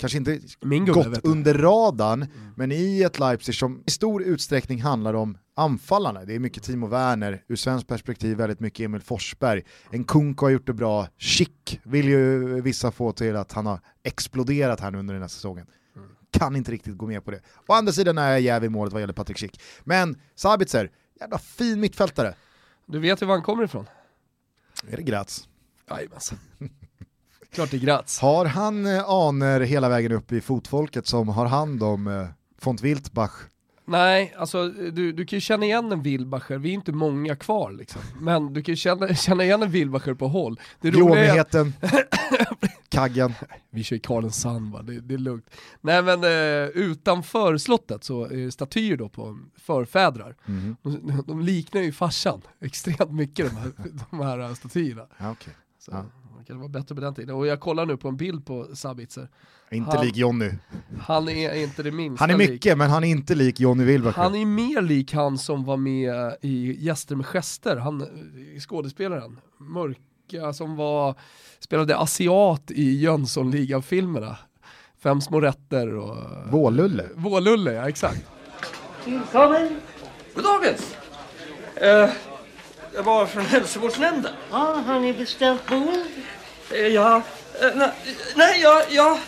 kanske 0.00 0.18
inte 0.18 0.40
Min 0.60 0.84
gubbe 0.84 1.00
gått. 1.00 1.06
Mm. 1.06 1.20
under 1.24 1.54
radarn, 1.54 2.26
men 2.56 2.72
i 2.72 3.02
ett 3.02 3.18
Leipzig 3.18 3.54
som 3.54 3.82
i 3.86 3.90
stor 3.90 4.22
utsträckning 4.22 4.82
handlar 4.82 5.14
om 5.14 5.38
anfallarna. 5.56 6.24
Det 6.24 6.34
är 6.34 6.38
mycket 6.38 6.62
Timo 6.62 6.86
Werner, 6.86 7.42
ur 7.48 7.56
svensk 7.56 7.86
perspektiv 7.86 8.36
väldigt 8.36 8.60
mycket 8.60 8.84
Emil 8.84 9.00
Forsberg. 9.00 9.62
En 9.90 10.04
Kunko 10.04 10.46
har 10.46 10.50
gjort 10.50 10.66
det 10.66 10.72
bra, 10.72 11.08
Schick 11.18 11.80
vill 11.84 12.08
ju 12.08 12.60
vissa 12.60 12.92
få 12.92 13.12
till 13.12 13.36
att 13.36 13.52
han 13.52 13.66
har 13.66 13.80
exploderat 14.02 14.80
här 14.80 14.90
nu 14.90 14.98
under 14.98 15.14
den 15.14 15.22
här 15.22 15.28
säsongen. 15.28 15.66
Mm. 15.96 16.08
Kan 16.30 16.56
inte 16.56 16.72
riktigt 16.72 16.96
gå 16.96 17.06
med 17.06 17.24
på 17.24 17.30
det. 17.30 17.40
Å 17.66 17.72
andra 17.72 17.92
sidan 17.92 18.18
är 18.18 18.30
jag 18.30 18.40
jäv 18.40 18.64
i 18.64 18.68
målet 18.68 18.92
vad 18.92 19.02
gäller 19.02 19.14
Patrik 19.14 19.38
Schick. 19.38 19.60
Men 19.84 20.20
Sabitzer, 20.34 20.90
jävla 21.20 21.38
fin 21.38 21.80
mittfältare. 21.80 22.34
Du 22.86 22.98
vet 22.98 23.22
ju 23.22 23.26
var 23.26 23.34
han 23.34 23.42
kommer 23.42 23.64
ifrån? 23.64 23.86
Är 24.88 24.96
det 24.96 25.02
Graz? 25.02 25.48
Jajamensan. 25.90 26.38
Klart 27.50 27.70
det 27.70 27.76
är 27.76 27.78
Graz. 27.78 28.18
Har 28.20 28.44
han 28.44 28.86
eh, 28.86 29.08
aner 29.08 29.60
hela 29.60 29.88
vägen 29.88 30.12
upp 30.12 30.32
i 30.32 30.40
fotfolket 30.40 31.06
som 31.06 31.28
har 31.28 31.46
hand 31.46 31.82
om 31.82 32.06
eh, 32.06 32.26
Font 32.58 32.82
Wiltbach? 32.82 33.32
Nej, 33.88 34.34
alltså 34.38 34.68
du, 34.68 35.12
du 35.12 35.26
kan 35.26 35.36
ju 35.36 35.40
känna 35.40 35.64
igen 35.64 35.92
en 35.92 36.02
Wilbacher, 36.02 36.58
vi 36.58 36.70
är 36.70 36.74
inte 36.74 36.92
många 36.92 37.36
kvar 37.36 37.72
liksom. 37.72 38.00
Men 38.20 38.52
du 38.52 38.62
kan 38.62 38.72
ju 38.72 38.76
känna, 38.76 39.08
känna 39.14 39.44
igen 39.44 39.62
en 39.62 39.70
Wilbacher 39.70 40.14
på 40.14 40.28
håll. 40.28 40.60
Det 40.80 40.90
Glåmigheten, 40.90 41.72
kaggen. 42.88 43.34
vi 43.70 43.84
kör 43.84 43.98
Karlen 43.98 44.30
Sand 44.32 44.72
va, 44.72 44.82
det, 44.82 45.00
det 45.00 45.14
är 45.14 45.18
lugnt. 45.18 45.50
Nej 45.80 46.02
men 46.02 46.24
eh, 46.24 46.68
utanför 46.68 47.58
slottet 47.58 48.04
så 48.04 48.24
är 48.24 48.36
det 48.36 48.52
statyer 48.52 48.96
då 48.96 49.08
på 49.08 49.38
förfädrar. 49.56 50.36
Mhm. 50.46 50.76
De, 50.82 51.22
de 51.26 51.40
liknar 51.40 51.80
ju 51.82 51.92
farsan 51.92 52.42
extremt 52.60 53.10
mycket 53.12 53.50
de 53.50 53.56
här, 53.56 53.72
de 54.10 54.20
här 54.20 54.54
statyerna. 54.54 55.06
Ja. 55.18 55.34
Så 55.78 55.90
Ja. 55.92 56.04
Det 56.46 56.52
kan 56.52 56.58
vara 56.58 56.68
bättre 56.68 56.94
på 56.94 57.00
den 57.00 57.14
tiden. 57.14 57.34
Och 57.36 57.46
jag 57.46 57.60
kollar 57.60 57.86
nu 57.86 57.96
på 57.96 58.08
en 58.08 58.16
bild 58.16 58.46
på 58.46 58.66
Sabitzer. 58.74 59.28
Inte 59.70 59.90
Han- 59.96 60.06
lik 60.06 60.16
Jonny. 60.16 60.50
Han 61.00 61.28
är 61.28 61.54
inte 61.54 61.82
det 61.82 61.90
minsta 61.92 62.22
Han 62.24 62.30
är 62.30 62.38
lik. 62.38 62.50
mycket, 62.50 62.78
men 62.78 62.90
han 62.90 63.04
är 63.04 63.08
inte 63.08 63.34
lik 63.34 63.60
Jonny 63.60 63.84
Wilbacher. 63.84 64.22
Han 64.22 64.34
är 64.34 64.46
mer 64.46 64.82
lik 64.82 65.12
han 65.14 65.38
som 65.38 65.64
var 65.64 65.76
med 65.76 66.36
i 66.42 66.84
Gäster 66.84 67.16
med 67.16 67.26
gester, 67.26 67.76
han 67.76 68.00
eh, 68.00 68.60
skådespelaren, 68.60 69.40
mörka 69.58 70.52
som 70.52 70.76
var, 70.76 71.14
spelade 71.58 71.96
asiat 71.98 72.70
i 72.70 73.00
Jönssonligan-filmerna. 73.00 74.36
Fem 74.98 75.20
små 75.20 75.40
rätter 75.40 75.94
och... 75.94 76.16
Vålulle. 76.50 77.04
Vålulle, 77.14 77.72
ja 77.72 77.88
exakt. 77.88 78.24
Välkommen! 79.04 79.68
Goddagens! 80.34 80.96
Eh, 81.76 82.10
jag 82.96 83.02
var 83.02 83.26
från 83.26 83.46
hälsovårdsnämnden. 83.46 84.32
Ja, 84.50 84.82
har 84.86 85.00
ni 85.00 85.12
beställt 85.12 85.66
boende? 85.66 86.04
Eh, 86.70 86.86
ja, 86.86 87.22
eh, 87.60 87.68
nej, 87.74 87.90
nej 88.34 88.60
jag, 88.60 88.82
jag, 88.90 89.18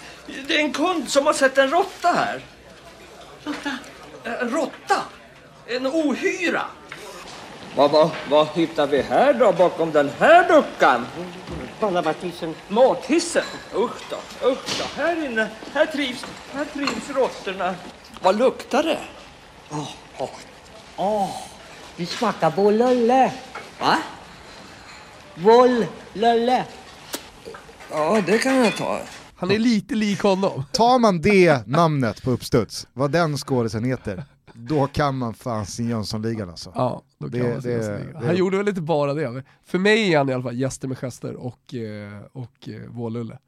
det 0.47 0.55
är 0.57 0.61
en 0.61 0.73
kund 0.73 1.09
som 1.11 1.27
har 1.27 1.33
sett 1.33 1.59
en 1.59 1.71
råtta 1.71 2.09
här. 2.09 2.41
Råtta? 3.45 3.71
Eh, 4.25 4.33
En 4.41 4.51
råtta? 4.51 5.03
En 5.67 5.87
ohyra. 5.87 6.63
Vad, 7.77 7.91
vad, 7.91 8.11
vad 8.31 8.47
hittar 8.55 8.87
vi 8.87 9.03
här 9.03 9.33
då 9.35 9.53
bakom 9.53 9.93
den 9.93 10.11
här 10.19 10.49
luckan? 10.49 11.07
Kolla 11.81 12.03
Mathisen. 12.03 12.55
Mathissen? 12.69 13.43
Usch 13.75 14.03
då, 14.11 14.49
usch 14.49 14.79
då. 14.79 15.03
Här 15.03 15.25
inne, 15.25 15.49
här 15.75 15.87
trivs, 15.87 16.25
här 16.55 16.65
trivs 16.65 17.11
råttorna. 17.15 17.75
Vad 18.21 18.39
luktar 18.39 18.83
det? 18.83 18.99
Det 21.99 22.07
smakar 22.07 22.51
bollölle. 22.51 23.33
Va? 23.81 23.97
Voll-lölle. 25.35 26.65
Ja, 27.91 28.23
det 28.27 28.39
kan 28.39 28.57
jag 28.57 28.77
ta. 28.77 29.01
Han 29.37 29.51
är 29.51 29.59
lite 29.59 29.95
lik 29.95 30.21
honom. 30.23 30.65
Tar 30.73 30.99
man 30.99 31.21
det 31.21 31.67
namnet 31.67 32.23
på 32.23 32.31
uppstuds, 32.31 32.87
vad 32.93 33.11
den 33.11 33.37
skådisen 33.37 33.85
heter, 33.85 34.25
då 34.53 34.87
kan 34.87 35.19
man 35.19 35.35
fan 35.35 35.67
sin 35.67 35.89
Jönssonligan 35.89 36.51
alltså. 36.51 36.73
Ja, 36.75 37.03
då 37.19 37.31
kan 37.31 37.41
Det- 37.41 37.53
man 37.53 37.63
säga 37.63 37.79
det- 37.79 37.85
så 37.85 37.91
det. 37.91 38.21
det- 38.21 38.27
Han 38.27 38.37
gjorde 38.37 38.57
väl 38.57 38.69
inte 38.69 38.81
bara 38.81 39.15
det. 39.15 39.43
För 39.67 39.79
mig 39.79 40.13
är 40.15 40.19
han 40.19 40.29
i 40.29 40.33
alla 40.33 40.43
fall 40.43 40.57
gäster 40.59 40.89
med 40.89 40.99
gester 40.99 41.35
och, 41.35 41.75
eh, 41.75 42.23
och 42.33 42.69
eh, 42.69 42.89
Vålulle. 42.91 43.39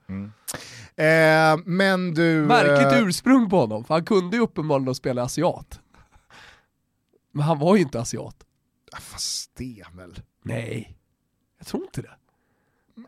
Eh, 0.97 1.59
men 1.65 2.15
du... 2.15 2.45
Märkligt 2.47 2.93
eh, 2.93 3.07
ursprung 3.09 3.51
på 3.51 3.57
honom, 3.61 3.85
för 3.85 3.95
han 3.95 4.05
kunde 4.05 4.37
ju 4.37 4.43
uppenbarligen 4.43 4.95
spela 4.95 5.23
asiat. 5.23 5.80
Men 7.33 7.43
han 7.43 7.59
var 7.59 7.77
ju 7.77 7.83
inte 7.83 8.01
asiat. 8.01 8.37
ah, 8.93 9.01
Fast 9.01 9.51
det 9.57 9.83
väl. 9.97 10.21
Nej, 10.43 10.97
jag 11.59 11.67
tror 11.67 11.83
inte 11.83 12.03
det. 12.03 12.11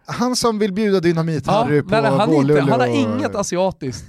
Han 0.04 0.36
som 0.36 0.58
vill 0.58 0.72
bjuda 0.72 1.00
Dynamit-Harry 1.00 1.82
på 1.82 1.90
nej, 1.90 2.02
nej, 2.02 2.10
han, 2.10 2.32
inte, 2.34 2.60
han 2.60 2.70
har 2.80 2.88
och- 2.88 2.94
inget 2.94 3.34
asiatiskt. 3.34 4.04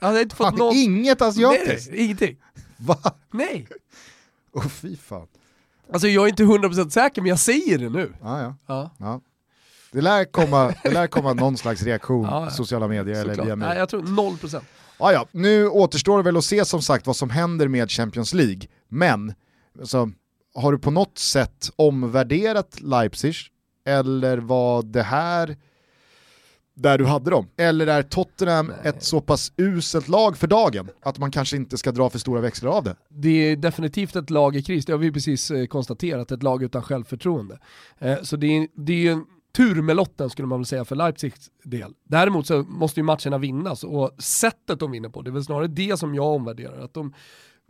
Han 0.00 0.12
har 0.14 0.20
inte 0.20 0.36
fått 0.36 0.46
Han 0.46 0.60
har 0.60 0.74
inget 0.84 1.22
asiatiskt? 1.22 1.88
Nej, 1.90 1.96
nej, 1.96 2.04
ingenting. 2.04 2.36
Va? 2.76 2.98
Nej. 3.30 3.68
Åh 4.52 4.68
fy 4.68 4.96
fan. 4.96 5.26
Alltså 5.92 6.08
jag 6.08 6.24
är 6.24 6.28
inte 6.28 6.42
100% 6.42 6.88
säker 6.90 7.22
men 7.22 7.28
jag 7.28 7.38
säger 7.38 7.78
det 7.78 7.88
nu. 7.88 8.12
Ja, 8.22 8.40
ja. 8.42 8.54
Ja, 8.66 8.90
Ja. 8.98 9.20
Det, 9.92 10.00
lär 10.00 10.24
komma, 10.24 10.74
det 10.82 10.90
lär 10.90 11.06
komma 11.06 11.32
någon 11.32 11.56
slags 11.56 11.82
reaktion 11.82 12.24
Ja, 12.24 12.44
ja. 12.44 12.50
sociala 12.50 12.88
medier 12.88 13.14
eller 13.14 13.24
såklart. 13.34 13.46
via 13.46 13.54
Nej, 13.56 13.68
mig. 13.68 13.78
jag 13.78 13.88
tror 13.88 14.02
0%. 14.02 14.60
Ja, 14.98 15.12
ja. 15.12 15.26
Nu 15.32 15.68
återstår 15.68 16.16
det 16.18 16.22
väl 16.24 16.36
att 16.36 16.44
se 16.44 16.64
som 16.64 16.82
sagt 16.82 17.06
vad 17.06 17.16
som 17.16 17.30
händer 17.30 17.68
med 17.68 17.90
Champions 17.90 18.34
League, 18.34 18.60
men 18.88 19.34
alltså, 19.78 20.10
har 20.54 20.72
du 20.72 20.78
på 20.78 20.90
något 20.90 21.18
sätt 21.18 21.70
omvärderat 21.76 22.80
Leipzig 22.80 23.34
eller 23.86 24.38
var 24.38 24.82
det 24.82 25.02
här 25.02 25.56
där 26.74 26.98
du 26.98 27.06
hade 27.06 27.30
dem? 27.30 27.48
Eller 27.56 27.86
är 27.86 28.02
Tottenham 28.02 28.72
ett 28.82 29.02
så 29.02 29.20
pass 29.20 29.52
uselt 29.56 30.08
lag 30.08 30.36
för 30.36 30.46
dagen 30.46 30.88
att 31.02 31.18
man 31.18 31.30
kanske 31.30 31.56
inte 31.56 31.78
ska 31.78 31.92
dra 31.92 32.10
för 32.10 32.18
stora 32.18 32.40
växlar 32.40 32.70
av 32.70 32.84
det? 32.84 32.96
Det 33.08 33.28
är 33.30 33.56
definitivt 33.56 34.16
ett 34.16 34.30
lag 34.30 34.56
i 34.56 34.62
kris, 34.62 34.86
det 34.86 34.92
har 34.92 34.98
vi 34.98 35.12
precis 35.12 35.50
eh, 35.50 35.66
konstaterat, 35.66 36.32
ett 36.32 36.42
lag 36.42 36.62
utan 36.62 36.82
självförtroende. 36.82 37.58
Eh, 37.98 38.22
Så 38.22 38.36
det 38.36 38.46
är, 38.46 38.68
det 38.74 38.92
är 38.92 38.96
ju 38.96 39.08
en 39.12 39.24
tur 39.56 39.82
med 39.82 39.96
lotten 39.96 40.30
skulle 40.30 40.48
man 40.48 40.58
väl 40.58 40.66
säga 40.66 40.84
för 40.84 40.96
Leipzigs 40.96 41.50
del. 41.64 41.92
Däremot 42.04 42.46
så 42.46 42.62
måste 42.62 43.00
ju 43.00 43.04
matcherna 43.04 43.38
vinnas 43.38 43.84
och 43.84 44.10
sättet 44.18 44.80
de 44.80 44.90
vinner 44.90 45.08
på, 45.08 45.22
det 45.22 45.30
är 45.30 45.32
väl 45.32 45.44
snarare 45.44 45.66
det 45.66 45.98
som 45.98 46.14
jag 46.14 46.26
omvärderar. 46.26 46.84
Att 46.84 46.94
de, 46.94 47.14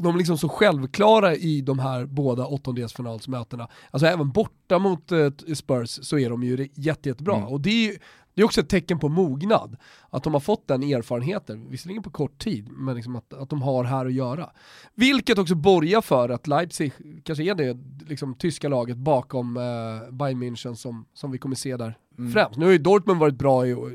de 0.02 0.14
är 0.14 0.18
liksom 0.18 0.38
så 0.38 0.48
självklara 0.48 1.34
i 1.34 1.60
de 1.60 1.78
här 1.78 2.06
båda 2.06 2.46
åttondelsfinalsmötena. 2.46 3.68
Alltså 3.90 4.06
även 4.06 4.30
borta 4.30 4.78
mot 4.78 5.12
eh, 5.12 5.30
Spurs 5.54 5.98
så 6.02 6.18
är 6.18 6.30
de 6.30 6.42
ju 6.42 6.68
jätte, 6.74 7.08
jättebra. 7.08 7.36
Mm. 7.36 7.48
Och 7.48 7.60
det 7.60 7.70
är 7.70 7.92
ju 7.92 7.98
det 8.38 8.42
är 8.42 8.46
också 8.46 8.60
ett 8.60 8.68
tecken 8.68 8.98
på 8.98 9.08
mognad, 9.08 9.76
att 10.10 10.22
de 10.22 10.32
har 10.32 10.40
fått 10.40 10.68
den 10.68 10.82
erfarenheten, 10.82 11.70
visserligen 11.70 12.02
på 12.02 12.10
kort 12.10 12.38
tid, 12.38 12.68
men 12.70 12.96
liksom 12.96 13.16
att, 13.16 13.32
att 13.32 13.50
de 13.50 13.62
har 13.62 13.84
här 13.84 14.06
att 14.06 14.12
göra. 14.12 14.50
Vilket 14.94 15.38
också 15.38 15.54
borgar 15.54 16.00
för 16.00 16.28
att 16.28 16.46
Leipzig 16.46 16.92
kanske 17.24 17.44
är 17.44 17.54
det 17.54 17.78
liksom, 18.08 18.34
tyska 18.34 18.68
laget 18.68 18.96
bakom 18.96 19.56
eh, 19.56 20.12
Bayern 20.12 20.42
München 20.42 20.74
som, 20.74 21.06
som 21.14 21.30
vi 21.30 21.38
kommer 21.38 21.56
se 21.56 21.76
där 21.76 21.98
främst. 22.32 22.58
Nu 22.58 22.64
har 22.64 22.72
ju 22.72 22.78
Dortmund 22.78 23.20
varit 23.20 23.38
bra 23.38 23.66
i, 23.66 23.74
och, 23.74 23.90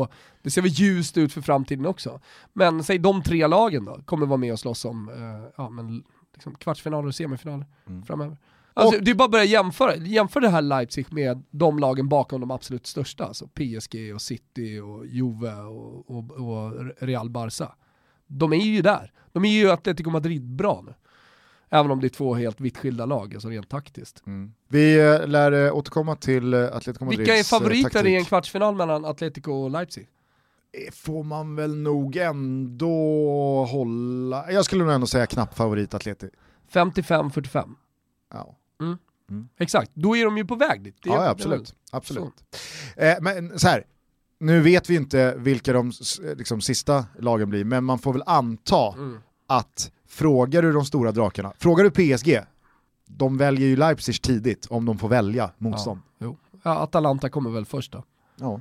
och 0.00 0.12
det 0.42 0.50
ser 0.50 0.62
väl 0.62 0.70
ljust 0.70 1.18
ut 1.18 1.32
för 1.32 1.40
framtiden 1.40 1.86
också. 1.86 2.20
Men 2.52 2.84
säg 2.84 2.98
de 2.98 3.22
tre 3.22 3.46
lagen 3.46 3.84
då, 3.84 4.00
kommer 4.04 4.26
vara 4.26 4.36
med 4.36 4.52
och 4.52 4.58
slåss 4.58 4.84
om 4.84 5.08
eh, 5.08 5.52
ja, 5.56 5.70
men, 5.70 6.04
liksom, 6.34 6.54
kvartsfinaler 6.54 7.08
och 7.08 7.14
semifinaler 7.14 7.66
framöver. 8.06 8.38
Alltså, 8.74 9.00
det 9.00 9.10
är 9.10 9.14
bara 9.14 9.24
att 9.24 9.30
börja 9.30 9.44
jämföra, 9.44 9.96
jämför 9.96 10.40
det 10.40 10.48
här 10.48 10.62
Leipzig 10.62 11.06
med 11.12 11.42
de 11.50 11.78
lagen 11.78 12.08
bakom 12.08 12.40
de 12.40 12.50
absolut 12.50 12.86
största, 12.86 13.24
alltså 13.24 13.48
PSG 13.48 14.14
och 14.14 14.22
City 14.22 14.80
och 14.80 15.06
Juve 15.06 15.54
och, 15.54 16.10
och, 16.10 16.30
och 16.30 16.72
Real 16.98 17.30
Barca. 17.30 17.72
De 18.26 18.52
är 18.52 18.56
ju 18.56 18.82
där. 18.82 19.12
De 19.32 19.44
är 19.44 19.50
ju 19.50 19.70
Atletico 19.70 20.10
Madrid 20.10 20.42
bra 20.42 20.82
nu. 20.86 20.94
Även 21.70 21.90
om 21.90 22.00
det 22.00 22.06
är 22.06 22.08
två 22.08 22.34
helt 22.34 22.60
vitt 22.60 22.78
skilda 22.78 23.06
lag, 23.06 23.34
alltså 23.34 23.48
rent 23.48 23.68
taktiskt. 23.68 24.22
Vi 24.68 24.98
eh, 24.98 25.26
lär 25.26 25.52
eh, 25.66 25.76
återkomma 25.76 26.16
till 26.16 26.54
eh, 26.54 26.64
Atletico 26.64 27.04
Madrids 27.04 27.18
Vilka 27.20 27.36
är 27.36 27.42
favoriter 27.42 27.90
taktik. 27.90 28.10
i 28.12 28.16
en 28.16 28.24
kvartsfinal 28.24 28.74
mellan 28.76 29.04
Atletico 29.04 29.52
och 29.52 29.70
Leipzig? 29.70 30.08
Får 30.92 31.22
man 31.22 31.56
väl 31.56 31.76
nog 31.76 32.16
ändå 32.16 33.64
hålla, 33.70 34.52
jag 34.52 34.64
skulle 34.64 34.84
nog 34.84 34.92
ändå 34.94 35.06
säga 35.06 35.26
knapp 35.26 35.56
favorit 35.56 35.94
Atleti. 35.94 36.28
55-45. 36.72 37.74
Ja. 38.32 38.56
Exakt, 39.58 39.90
då 39.94 40.16
är 40.16 40.24
de 40.24 40.36
ju 40.36 40.44
på 40.44 40.54
väg 40.54 40.82
dit. 40.82 40.96
Ja, 41.04 41.14
ja 41.14 41.28
absolut. 41.30 41.74
absolut. 41.90 42.32
Eh, 42.96 43.14
men 43.20 43.58
så 43.58 43.68
här, 43.68 43.84
nu 44.40 44.60
vet 44.60 44.90
vi 44.90 44.94
inte 44.94 45.34
vilka 45.36 45.72
de 45.72 45.92
liksom, 46.36 46.60
sista 46.60 47.06
lagen 47.18 47.50
blir, 47.50 47.64
men 47.64 47.84
man 47.84 47.98
får 47.98 48.12
väl 48.12 48.22
anta 48.26 48.92
Mm. 48.92 49.18
att 49.46 49.92
frågar 50.08 50.62
du 50.62 50.72
de 50.72 50.84
stora 50.84 51.12
drakarna, 51.12 51.52
frågar 51.58 51.84
du 51.84 51.90
PSG, 51.90 52.38
de 53.06 53.36
väljer 53.38 53.68
ju 53.68 53.76
Leipzig 53.76 54.22
tidigt 54.22 54.66
om 54.70 54.84
de 54.84 54.98
får 54.98 55.08
välja 55.08 55.50
motstånd. 55.58 56.00
Jo. 56.18 56.36
Ja, 56.62 56.78
Atalanta 56.78 57.28
kommer 57.28 57.50
väl 57.50 57.64
först 57.66 57.92
då. 57.92 58.04
Ja. 58.40 58.60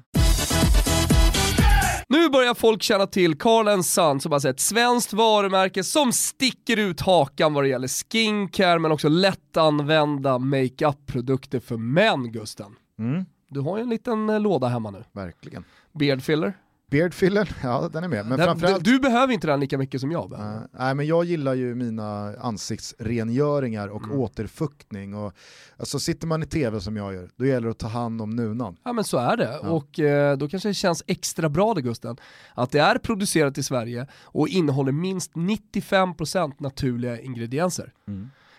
Nu 2.10 2.30
börjar 2.30 2.54
folk 2.54 2.84
känna 2.84 3.08
till 3.08 3.38
Carl 3.38 3.84
Sun 3.84 4.20
som 4.20 4.34
alltså 4.34 4.50
ett 4.50 4.60
svenskt 4.60 5.14
varumärke 5.14 5.84
som 5.84 6.12
sticker 6.14 6.78
ut 6.78 7.02
hakan 7.02 7.54
vad 7.54 7.64
det 7.64 7.68
gäller 7.68 7.88
skincare 7.88 8.80
men 8.80 8.92
också 8.92 9.10
lättanvända 9.10 10.38
makeup-produkter 10.40 11.60
för 11.60 11.78
män 11.78 12.32
Gusten. 12.32 12.76
Mm, 13.00 13.26
Du 13.50 13.60
har 13.60 13.78
ju 13.78 13.84
en 13.84 13.90
liten 13.90 14.30
eh, 14.30 14.40
låda 14.40 14.68
hemma 14.68 14.92
nu. 14.92 15.04
verkligen. 15.12 15.64
Beard 15.92 16.22
filler. 16.24 16.54
Beardfiller, 16.92 17.56
ja 17.64 17.90
den 17.94 18.04
är 18.04 18.08
med. 18.08 18.26
Men 18.26 18.38
Den- 18.40 18.58
du, 18.58 18.78
du 18.80 19.00
behöver 19.00 19.34
inte 19.34 19.48
den 19.48 19.60
lika 19.60 19.78
mycket 19.78 20.02
som 20.02 20.12
jag 20.12 20.30
behöver. 20.30 20.56
Eh, 20.56 20.62
nej, 20.72 20.96
men 20.96 21.08
jag 21.08 21.26
gillar 21.26 21.54
ju 21.54 21.76
mina 21.76 22.36
ansiktsrengöringar 22.40 23.88
och 23.88 24.04
Mm. 24.04 24.20
återfuktning. 24.20 25.14
Och, 25.16 25.34
alltså, 25.78 26.00
sitter 26.00 26.28
man 26.28 26.44
i 26.44 26.46
tv 26.46 26.82
som 26.82 26.98
jag 26.98 27.14
gör, 27.14 27.30
då 27.36 27.46
gäller 27.46 27.68
det 27.68 27.72
att 27.72 27.78
ta 27.78 27.88
hand 27.88 28.22
om 28.22 28.30
nunan. 28.36 28.78
Ja 28.84 28.94
men 28.94 29.04
så 29.04 29.18
är 29.18 29.38
det, 29.38 29.60
Ja. 29.64 29.70
och 29.70 30.00
eh, 30.00 30.38
då 30.38 30.48
kanske 30.50 30.70
det 30.70 30.74
känns 30.74 31.04
extra 31.08 31.50
bra 31.50 31.74
det 31.74 31.82
Gusten, 31.82 32.18
att 32.54 32.72
det 32.72 32.80
är 32.80 32.98
producerat 32.98 33.58
i 33.58 33.64
Sverige 33.64 34.08
och 34.24 34.48
innehåller 34.48 34.92
minst 34.92 35.32
95% 35.34 36.54
naturliga 36.58 37.20
ingredienser. 37.22 37.94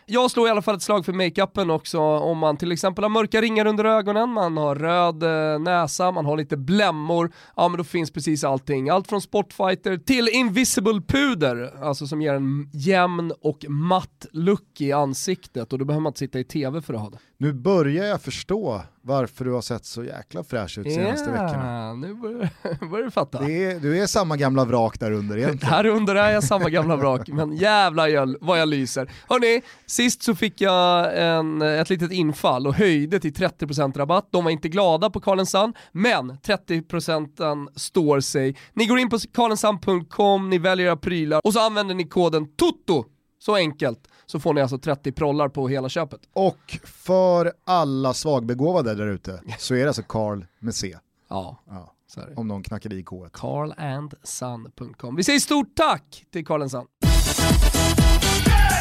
Jag 0.09 0.31
slår 0.31 0.49
i 0.49 0.51
alla 0.51 0.62
fall 0.62 0.75
ett 0.77 0.83
slag 0.83 1.05
för 1.05 1.12
makeupen 1.12 1.71
också 1.71 2.01
om 2.01 2.38
man 2.38 2.57
till 2.57 2.73
exempel 2.73 3.05
har 3.05 3.09
mörka 3.09 3.40
ringar 3.40 3.66
under 3.66 3.85
ögonen, 3.85 4.31
man 4.31 4.57
har 4.57 4.75
röd 4.75 5.23
eh, 5.23 5.59
näsa, 5.59 6.12
man 6.12 6.27
har 6.27 6.37
lite 6.37 6.57
blämmor, 6.57 7.33
ja 7.57 7.69
men 7.69 7.79
då 7.79 7.85
finns 7.85 8.11
precis 8.11 8.45
allting. 8.45 8.88
Allt 8.88 9.09
från 9.09 9.21
spotfighter 9.21 9.97
till 9.99 10.29
Invisible 10.29 11.01
Puder, 11.01 11.85
alltså 11.85 12.07
som 12.07 12.23
ger 12.23 12.35
en 12.35 12.71
jämn 12.73 13.33
och 13.40 13.64
matt 13.69 14.27
look 14.33 14.81
i 14.81 14.92
ansiktet 14.92 15.73
och 15.73 15.79
då 15.79 15.85
behöver 15.85 16.03
man 16.03 16.11
inte 16.11 16.19
sitta 16.19 16.38
i 16.38 16.45
tv 16.45 16.83
för 16.83 16.95
att 16.95 17.01
ha 17.01 17.11
det. 17.11 17.19
Nu 17.38 17.53
börjar 17.53 18.07
jag 18.07 18.22
förstå 18.22 18.83
varför 19.03 19.44
du 19.44 19.53
har 19.53 19.61
sett 19.61 19.85
så 19.85 20.05
jäkla 20.05 20.44
fräsch 20.44 20.79
ut 20.79 20.85
de 20.85 20.90
senaste 20.90 21.31
veckorna. 21.31 21.94
Nu 21.94 22.14
börjar, 22.14 22.51
börjar 22.90 23.05
du 23.05 23.11
fatta. 23.11 23.38
Är, 23.51 23.81
du 23.81 24.03
är 24.03 24.07
samma 24.07 24.37
gamla 24.37 24.64
vrak 24.64 25.01
där 25.01 25.12
under 25.12 25.38
egentligen. 25.38 25.75
Här 25.75 25.87
under 25.87 26.14
är 26.14 26.31
jag 26.31 26.44
samma 26.44 26.70
gamla 26.70 26.96
vrak, 26.96 27.29
men 27.29 27.57
jävlar 27.57 28.07
jag, 28.07 28.37
vad 28.40 28.61
jag 28.61 28.68
lyser. 28.68 29.11
Hörni, 29.29 29.62
sist 29.87 30.22
så 30.22 30.35
fick 30.35 30.61
jag 30.61 31.18
en, 31.22 31.62
ett 31.62 31.90
litet 31.90 32.12
infall 32.12 32.66
och 32.66 32.75
höjde 32.75 33.20
till 33.20 33.33
30% 33.33 33.99
rabatt. 33.99 34.29
De 34.31 34.44
var 34.44 34.51
inte 34.51 34.68
glada 34.68 35.11
på 35.11 35.20
Carl 35.20 35.46
Sun, 35.46 35.72
men 35.92 36.33
30% 36.33 37.68
står 37.77 38.20
sig. 38.20 38.57
Ni 38.72 38.87
går 38.87 38.99
in 38.99 39.09
på 39.09 39.18
carlensam.com, 39.35 40.51
ni 40.51 40.59
väljer 40.59 40.87
era 40.87 40.96
prylar 40.96 41.40
och 41.44 41.53
så 41.53 41.61
använder 41.61 41.94
ni 41.94 42.05
koden 42.05 42.46
TOTO. 42.57 43.05
Så 43.47 43.55
enkelt, 43.55 44.09
så 44.27 44.41
får 44.41 44.55
ni 44.55 44.61
alltså 44.61 44.79
30 44.79 45.13
prollar 45.13 45.49
på 45.49 45.69
hela 45.69 45.89
köpet. 45.89 46.21
Och 46.33 46.79
för 46.85 47.53
alla 47.65 48.15
svagbegåvade 48.15 48.95
där 48.95 49.07
ute 49.07 49.41
så 49.59 49.75
är 49.75 49.79
det 49.81 49.87
alltså 49.87 50.03
Carl 50.03 50.45
med 50.59 50.75
C. 50.75 50.97
Ja, 51.29 51.63
Ja, 51.71 51.93
om 52.37 52.49
någon 52.49 52.63
knackade 52.63 52.95
i 52.95 53.03
K1. 53.03 53.31
carlandsun.com. 53.33 55.17
Vi 55.17 55.25
säger 55.25 55.39
stort 55.41 55.75
tack 55.77 56.25
till 56.33 56.47
Carl 56.47 56.69
Sun. 56.69 56.87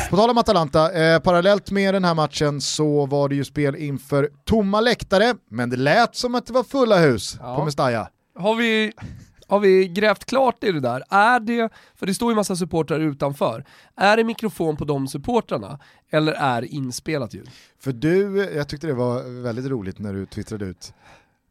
På 0.10 0.16
tal 0.18 0.30
om 0.30 0.38
Atalanta, 0.38 0.92
eh, 0.92 1.20
parallellt 1.20 1.72
med 1.72 1.94
den 1.94 2.04
här 2.04 2.14
matchen 2.16 2.62
så 2.62 3.06
var 3.06 3.30
det 3.30 3.36
ju 3.36 3.44
spel 3.46 3.76
inför 3.76 4.30
tomma 4.44 4.82
läktare, 4.82 5.36
men 5.50 5.70
det 5.70 5.78
lät 5.78 6.16
som 6.16 6.36
att 6.36 6.46
det 6.46 6.54
var 6.54 6.64
fulla 6.64 6.98
hus 7.00 7.38
Ja. 7.40 7.56
på 7.56 7.66
Mestalla. 7.66 8.10
Har 8.40 8.56
vi, 8.56 8.92
har 9.48 9.60
vi 9.60 9.88
grävt 9.88 10.26
klart 10.26 10.64
i 10.64 10.72
det 10.72 10.80
där? 10.80 11.04
Är 11.10 11.40
det, 11.40 11.70
för 11.96 12.06
det 12.06 12.14
står 12.14 12.32
ju 12.32 12.36
massa 12.36 12.56
supportrar 12.56 13.00
utanför, 13.00 13.66
är 13.96 14.18
det 14.18 14.24
mikrofon 14.24 14.78
på 14.78 14.86
de 14.86 15.08
supportrarna 15.08 15.80
eller 16.10 16.34
är 16.34 16.62
inspelat 16.62 17.34
ljud? 17.34 17.50
För 17.80 17.92
du, 17.92 18.50
jag 18.56 18.68
tyckte 18.68 18.88
det 18.88 18.94
var 18.94 19.42
väldigt 19.42 19.66
roligt 19.66 20.00
när 20.00 20.14
du 20.14 20.26
twittrade 20.26 20.66
ut, 20.66 20.94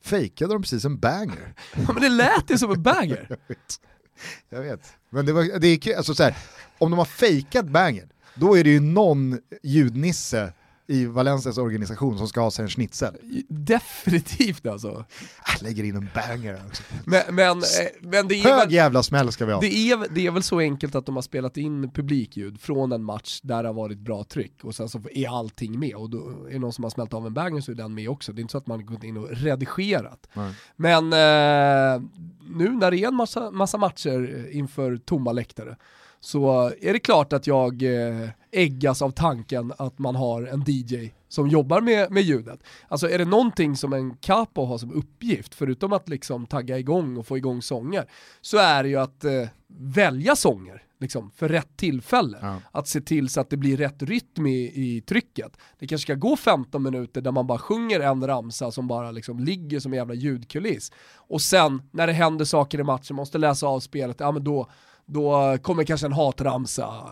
fejkade 0.05 0.53
de 0.55 0.63
precis 0.63 0.85
en 0.85 0.99
banger? 0.99 1.55
Ja, 1.77 1.93
men 1.93 2.03
det 2.03 2.09
lät 2.09 2.51
ju 2.51 2.59
som 2.59 2.71
en 2.71 2.83
banger. 2.83 3.39
Jag 4.49 4.61
vet. 4.63 4.97
Men 5.11 5.27
det, 5.27 5.33
var, 5.33 5.59
det 5.59 5.69
är 5.69 5.77
kul, 5.77 5.95
alltså 5.95 6.15
så 6.15 6.23
här, 6.23 6.37
om 6.79 6.91
de 6.91 6.99
har 6.99 7.05
fejkat 7.05 7.67
banger, 7.67 8.09
då 8.35 8.59
är 8.59 8.65
det 8.65 8.71
ju 8.71 8.81
någon 8.81 9.39
ljudnisse 9.63 10.53
i 10.87 11.07
Valencias 11.07 11.59
organisation 11.59 12.19
som 12.19 12.29
ska 12.29 12.41
ha 12.41 12.51
sig 12.51 12.63
en 12.63 12.69
schnitzel. 12.69 13.17
Definitivt 13.49 14.67
alltså. 14.67 14.89
Äh, 14.89 15.63
lägger 15.63 15.85
in 15.85 15.97
en 15.97 16.09
banger 16.15 16.63
också. 16.67 16.83
Men, 17.05 17.23
men, 17.31 17.59
eh, 17.59 17.65
men 18.01 18.29
det 18.29 18.35
är 18.35 18.45
Hög 18.45 18.59
väl... 18.59 18.73
jävla 18.73 19.03
smäll 19.03 19.33
ska 19.33 19.47
vi 19.47 19.53
ha. 19.53 19.61
Det 19.61 19.75
är, 19.75 20.07
det 20.11 20.27
är 20.27 20.31
väl 20.31 20.43
så 20.43 20.59
enkelt 20.59 20.95
att 20.95 21.07
de 21.07 21.15
har 21.15 21.23
spelat 21.23 21.57
in 21.57 21.91
publikljud 21.91 22.61
från 22.61 22.93
en 22.93 23.05
match 23.05 23.41
där 23.43 23.63
det 23.63 23.69
har 23.69 23.75
varit 23.75 23.99
bra 23.99 24.25
tryck 24.25 24.65
och 24.65 24.75
sen 24.75 24.89
så 24.89 25.01
är 25.13 25.39
allting 25.39 25.79
med 25.79 25.95
och 25.95 26.11
då 26.11 26.19
är 26.49 26.53
det 26.53 26.59
någon 26.59 26.73
som 26.73 26.85
har 26.85 26.91
smält 26.91 27.15
av 27.15 27.27
en 27.27 27.35
banger 27.35 27.61
så 27.61 27.71
är 27.71 27.77
den 27.77 27.95
med 27.95 28.09
också. 28.09 28.33
Det 28.33 28.41
är 28.41 28.43
inte 28.43 28.53
så 28.53 28.59
att 28.59 28.67
man 28.67 28.79
har 28.79 28.87
gått 28.87 29.05
in 29.05 29.17
och 29.17 29.29
redigerat. 29.31 30.29
Nej. 30.35 30.53
Men 30.77 31.05
eh, 31.13 32.03
nu 32.49 32.71
när 32.71 32.91
det 32.91 32.99
är 32.99 33.09
en 33.09 33.15
massa, 33.15 33.51
massa 33.51 33.79
matcher 33.79 34.49
inför 34.51 34.97
tomma 34.97 35.33
läktare 35.33 35.77
så 36.25 36.73
är 36.81 36.93
det 36.93 36.99
klart 36.99 37.33
att 37.33 37.47
jag 37.47 37.83
eh, 37.83 38.29
äggas 38.51 39.03
av 39.03 39.11
tanken 39.11 39.73
att 39.79 39.99
man 39.99 40.17
har 40.17 40.43
en 40.43 40.65
DJ 40.67 41.13
som 41.29 41.49
jobbar 41.49 41.81
med, 41.81 42.11
med 42.11 42.23
ljudet. 42.23 42.61
Alltså 42.89 43.11
är 43.11 43.19
det 43.19 43.25
någonting 43.25 43.77
som 43.77 43.93
en 43.93 44.17
capo 44.17 44.65
har 44.65 44.79
som 44.79 44.93
uppgift, 44.93 45.55
förutom 45.55 45.93
att 45.93 46.09
liksom 46.09 46.47
tagga 46.47 46.79
igång 46.79 47.17
och 47.17 47.27
få 47.27 47.37
igång 47.37 47.63
sånger, 47.63 48.11
så 48.41 48.59
är 48.59 48.83
det 48.83 48.89
ju 48.89 48.97
att 48.97 49.25
eh, 49.25 49.49
välja 49.69 50.37
sånger 50.37 50.83
liksom, 51.01 51.31
för 51.31 51.49
rätt 51.49 51.77
tillfälle. 51.77 52.39
Ja. 52.43 52.61
Att 52.73 52.89
se 52.89 53.01
till 53.01 53.29
så 53.29 53.41
att 53.41 53.51
det 53.51 53.57
blir 53.57 53.77
rätt 53.77 54.03
rytm 54.03 54.47
i, 54.47 54.73
i 54.75 55.01
trycket. 55.01 55.57
Det 55.79 55.87
kanske 55.87 56.07
ska 56.07 56.15
gå 56.15 56.37
15 56.37 56.83
minuter 56.83 57.21
där 57.21 57.33
man 57.33 57.47
bara 57.47 57.59
sjunger 57.59 58.01
en 58.01 58.27
ramsa 58.27 58.71
som 58.71 58.89
bara 58.89 59.11
liksom 59.11 59.39
ligger 59.39 59.81
som 59.81 59.93
en 59.93 59.97
jävla 59.97 60.15
ljudkuliss. 60.15 60.93
Och 61.15 61.41
sen 61.41 61.83
när 61.91 62.07
det 62.07 62.13
händer 62.13 62.45
saker 62.45 62.81
i 62.81 62.83
matchen, 62.83 63.17
måste 63.17 63.39
läsa 63.39 63.67
av 63.67 63.81
spelet, 63.81 64.17
ja 64.21 64.33
men 64.33 64.45
då, 64.45 64.71
då 65.07 65.59
kommer 65.63 65.85
kanske 65.85 66.07
en 66.07 66.13
hatramsa 66.13 67.05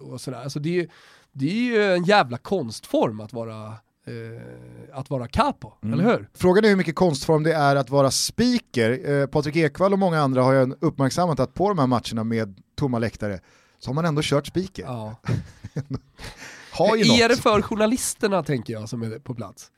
och 0.00 0.20
sådär. 0.20 0.42
Alltså 0.42 0.58
det, 0.58 0.80
är- 0.80 0.88
det 1.32 1.46
är 1.50 1.62
ju 1.64 1.84
en 1.94 2.04
jävla 2.04 2.38
konstform 2.38 3.20
att 3.20 3.32
vara, 3.32 3.66
eh, 4.06 4.42
att 4.92 5.10
vara 5.10 5.28
capo, 5.28 5.72
eller 5.82 6.04
hur? 6.04 6.28
Frågan 6.34 6.64
är 6.64 6.68
hur 6.68 6.76
mycket 6.76 6.94
konstform 6.94 7.42
det 7.42 7.52
är 7.54 7.76
att 7.76 7.90
vara 7.90 8.10
speaker. 8.10 9.10
Eh, 9.20 9.26
Patrik 9.26 9.56
Ekwall 9.56 9.92
och 9.92 9.98
många 9.98 10.20
andra 10.20 10.42
har 10.42 10.52
ju 10.52 10.74
uppmärksammat 10.80 11.40
att 11.40 11.54
på 11.54 11.68
de 11.68 11.78
här 11.78 11.86
matcherna 11.86 12.24
med 12.24 12.62
tomma 12.76 12.98
läktare 12.98 13.40
så 13.78 13.88
har 13.90 13.94
man 13.94 14.04
ändå 14.04 14.22
kört 14.24 14.46
speaker. 14.46 14.82
Ja. 14.82 15.16
Har 16.72 16.96
ju 16.96 17.02
är 17.02 17.28
det 17.28 17.34
något. 17.34 17.38
för 17.42 17.62
journalisterna 17.62 18.42
tänker 18.42 18.72
jag 18.72 18.88
som 18.88 19.02
är 19.02 19.18
på 19.18 19.34
plats? 19.34 19.70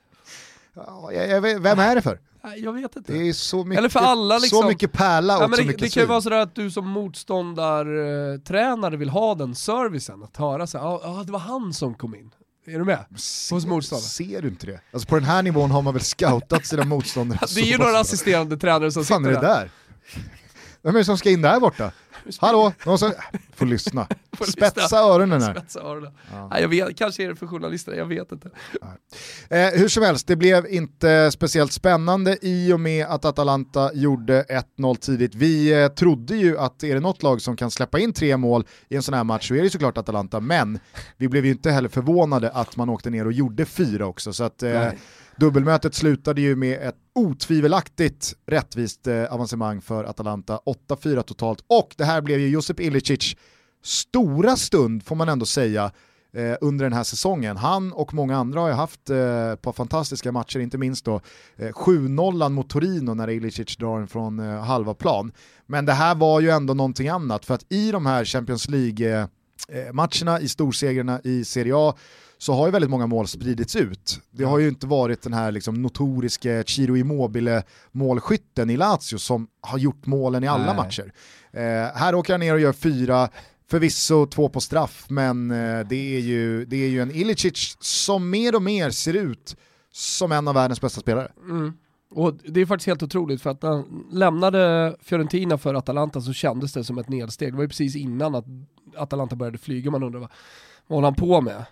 Ja, 0.76 1.10
jag, 1.12 1.28
jag, 1.28 1.40
vet- 1.40 1.60
vem 1.60 1.78
är 1.78 1.94
det 1.94 2.02
för? 2.02 2.20
Jag 2.56 2.72
vet 2.72 2.96
inte. 2.96 3.12
Det 3.12 3.28
är 3.28 3.32
så 3.32 3.64
mycket, 3.64 3.78
Eller 3.78 3.88
för 3.88 4.00
alla 4.00 4.38
liksom. 4.38 4.62
så 4.62 4.68
mycket 4.68 4.92
pärla 4.92 5.36
och 5.36 5.42
Ja, 5.42 5.48
så 5.48 5.56
det, 5.56 5.64
mycket 5.64 5.80
det 5.80 5.88
kan 5.88 6.02
ju 6.02 6.06
vara 6.06 6.20
sådär 6.20 6.40
att 6.40 6.54
du 6.54 6.70
som 6.70 6.88
motståndartränare 6.88 8.96
vill 8.96 9.08
ha 9.08 9.34
den 9.34 9.54
servicen, 9.54 10.22
att 10.22 10.36
höra 10.36 10.66
så 10.66 10.78
här, 10.78 10.84
ja 10.84 11.00
ah, 11.04 11.24
det 11.24 11.32
var 11.32 11.38
han 11.38 11.72
som 11.72 11.94
kom 11.94 12.14
in. 12.14 12.30
Är 12.66 12.78
du 12.78 12.84
med? 12.84 13.04
Hos 13.50 13.66
motståndare. 13.66 14.06
Ser 14.08 14.42
du 14.42 14.48
inte 14.48 14.66
det? 14.66 14.80
Alltså 14.92 15.08
på 15.08 15.14
den 15.14 15.24
här 15.24 15.42
nivån 15.42 15.70
har 15.70 15.82
man 15.82 15.94
väl 15.94 16.02
scoutat 16.02 16.66
sina 16.66 16.84
motståndare 16.84 17.38
Det 17.54 17.60
är 17.60 17.64
ju 17.64 17.78
några 17.78 17.98
assisterande 17.98 18.56
tränare 18.56 18.92
som 18.92 19.00
Vad 19.00 19.06
fan 19.06 19.24
är 19.24 19.28
sitter 19.28 19.42
det 19.42 19.48
där? 19.48 19.70
Vem 20.82 20.94
är 20.94 20.98
det 20.98 21.04
som 21.04 21.18
ska 21.18 21.30
in 21.30 21.42
där 21.42 21.60
borta? 21.60 21.92
Hallå? 22.38 22.72
Någon 22.86 22.98
som... 22.98 23.12
Får 23.54 23.66
lyssna. 23.66 24.06
Får 24.32 24.46
lyssna. 24.46 24.70
Spetsa 24.70 24.98
öronen 24.98 25.42
här. 25.42 25.54
Spetsa 25.54 25.80
öronen. 25.80 26.12
Nej, 26.50 26.62
jag 26.62 26.68
vet, 26.68 26.98
kanske 26.98 27.24
är 27.24 27.28
det 27.28 27.36
för 27.36 27.46
journalister, 27.46 27.92
jag 27.92 28.06
vet 28.06 28.32
inte. 28.32 28.50
Eh, 29.48 29.68
hur 29.68 29.88
som 29.88 30.02
helst, 30.02 30.26
det 30.26 30.36
blev 30.36 30.66
inte 30.66 31.30
speciellt 31.30 31.72
spännande 31.72 32.38
i 32.42 32.72
och 32.72 32.80
med 32.80 33.06
att 33.06 33.24
Atalanta 33.24 33.90
gjorde 33.94 34.44
1-0 34.78 34.96
tidigt. 34.96 35.34
Vi 35.34 35.82
eh, 35.82 35.88
trodde 35.88 36.36
ju 36.36 36.58
att 36.58 36.82
är 36.82 36.94
det 36.94 37.00
något 37.00 37.22
lag 37.22 37.42
som 37.42 37.56
kan 37.56 37.70
släppa 37.70 37.98
in 37.98 38.12
tre 38.12 38.36
mål 38.36 38.64
i 38.88 38.96
en 38.96 39.02
sån 39.02 39.14
här 39.14 39.24
match 39.24 39.48
så 39.48 39.54
är 39.54 39.62
det 39.62 39.70
såklart 39.70 39.98
Atalanta, 39.98 40.40
men 40.40 40.78
vi 41.16 41.28
blev 41.28 41.44
ju 41.44 41.50
inte 41.50 41.70
heller 41.70 41.88
förvånade 41.88 42.50
att 42.50 42.76
man 42.76 42.88
åkte 42.88 43.10
ner 43.10 43.26
och 43.26 43.32
gjorde 43.32 43.64
fyra 43.64 44.06
också. 44.06 44.32
Så 44.32 44.44
att, 44.44 44.62
eh 44.62 44.88
dubbelmötet 45.36 45.94
slutade 45.94 46.40
ju 46.40 46.56
med 46.56 46.88
ett 46.88 46.96
otvivelaktigt 47.14 48.34
rättvist 48.46 49.06
eh, 49.06 49.34
avancemang 49.34 49.80
för 49.80 50.04
Atalanta, 50.04 50.60
8-4 50.88 51.22
totalt. 51.22 51.64
Och 51.66 51.94
det 51.96 52.04
här 52.04 52.20
blev 52.20 52.38
ju 52.40 52.48
Josip 52.48 52.80
Ilicic 52.80 53.36
stora 53.82 54.56
stund, 54.56 55.04
får 55.04 55.16
man 55.16 55.28
ändå 55.28 55.46
säga, 55.46 55.92
eh, 56.32 56.54
under 56.60 56.84
den 56.84 56.92
här 56.92 57.02
säsongen. 57.04 57.56
Han 57.56 57.92
och 57.92 58.14
många 58.14 58.36
andra 58.36 58.60
har 58.60 58.68
ju 58.68 58.74
haft 58.74 59.10
eh, 59.10 59.50
ett 59.50 59.62
par 59.62 59.72
fantastiska 59.72 60.32
matcher, 60.32 60.60
inte 60.60 60.78
minst 60.78 61.04
då 61.04 61.20
eh, 61.56 61.68
7-0 61.68 62.48
mot 62.48 62.70
Torino 62.70 63.14
när 63.14 63.30
Ilicic 63.30 63.76
drar 63.76 63.98
den 63.98 64.08
från 64.08 64.38
eh, 64.38 64.60
halva 64.60 64.94
plan. 64.94 65.32
Men 65.66 65.86
det 65.86 65.92
här 65.92 66.14
var 66.14 66.40
ju 66.40 66.50
ändå 66.50 66.74
någonting 66.74 67.08
annat, 67.08 67.44
för 67.44 67.54
att 67.54 67.72
i 67.72 67.92
de 67.92 68.06
här 68.06 68.24
Champions 68.24 68.68
League-matcherna, 68.68 70.32
eh, 70.32 70.38
eh, 70.38 70.44
i 70.44 70.48
storsegrarna 70.48 71.20
i 71.24 71.44
Serie 71.44 71.72
A, 71.76 71.94
så 72.42 72.52
har 72.52 72.66
ju 72.66 72.72
väldigt 72.72 72.90
många 72.90 73.06
mål 73.06 73.28
spridits 73.28 73.76
ut. 73.76 74.20
Det 74.30 74.44
har 74.44 74.58
ju 74.58 74.68
inte 74.68 74.86
varit 74.86 75.22
den 75.22 75.32
här 75.32 75.52
liksom 75.52 75.82
notoriske 75.82 76.64
Ciro 76.66 76.96
Immobile-målskytten 76.96 78.70
i 78.70 78.76
Lazio 78.76 79.18
som 79.18 79.48
har 79.60 79.78
gjort 79.78 80.06
målen 80.06 80.44
i 80.44 80.48
alla 80.48 80.66
Nej. 80.66 80.76
matcher. 80.76 81.12
Eh, 81.52 82.00
här 82.00 82.14
åker 82.14 82.32
han 82.32 82.40
ner 82.40 82.54
och 82.54 82.60
gör 82.60 82.72
fyra, 82.72 83.28
förvisso 83.70 84.26
två 84.26 84.48
på 84.48 84.60
straff, 84.60 85.06
men 85.08 85.50
eh, 85.50 85.80
det, 85.80 86.16
är 86.16 86.20
ju, 86.20 86.64
det 86.64 86.76
är 86.76 86.88
ju 86.88 87.02
en 87.02 87.10
Ilicic 87.10 87.76
som 87.80 88.30
mer 88.30 88.54
och 88.54 88.62
mer 88.62 88.90
ser 88.90 89.14
ut 89.14 89.56
som 89.92 90.32
en 90.32 90.48
av 90.48 90.54
världens 90.54 90.80
bästa 90.80 91.00
spelare. 91.00 91.32
Mm. 91.48 91.72
Och 92.10 92.34
det 92.44 92.60
är 92.60 92.66
faktiskt 92.66 92.86
helt 92.86 93.02
otroligt 93.02 93.42
för 93.42 93.50
att 93.50 93.62
när 93.62 93.70
han 93.70 94.04
lämnade 94.12 94.96
Fiorentina 95.02 95.58
för 95.58 95.74
Atalanta 95.74 96.20
så 96.20 96.32
kändes 96.32 96.72
det 96.72 96.84
som 96.84 96.98
ett 96.98 97.08
nedsteg. 97.08 97.52
Det 97.52 97.56
var 97.56 97.64
ju 97.64 97.68
precis 97.68 97.96
innan 97.96 98.34
att 98.34 98.46
Atalanta 98.96 99.36
började 99.36 99.58
flyga, 99.58 99.90
man 99.90 100.02
undrar 100.02 100.20
vad, 100.20 100.30
vad 100.86 100.96
håller 100.96 101.06
han 101.06 101.14
på 101.14 101.40
med? 101.40 101.64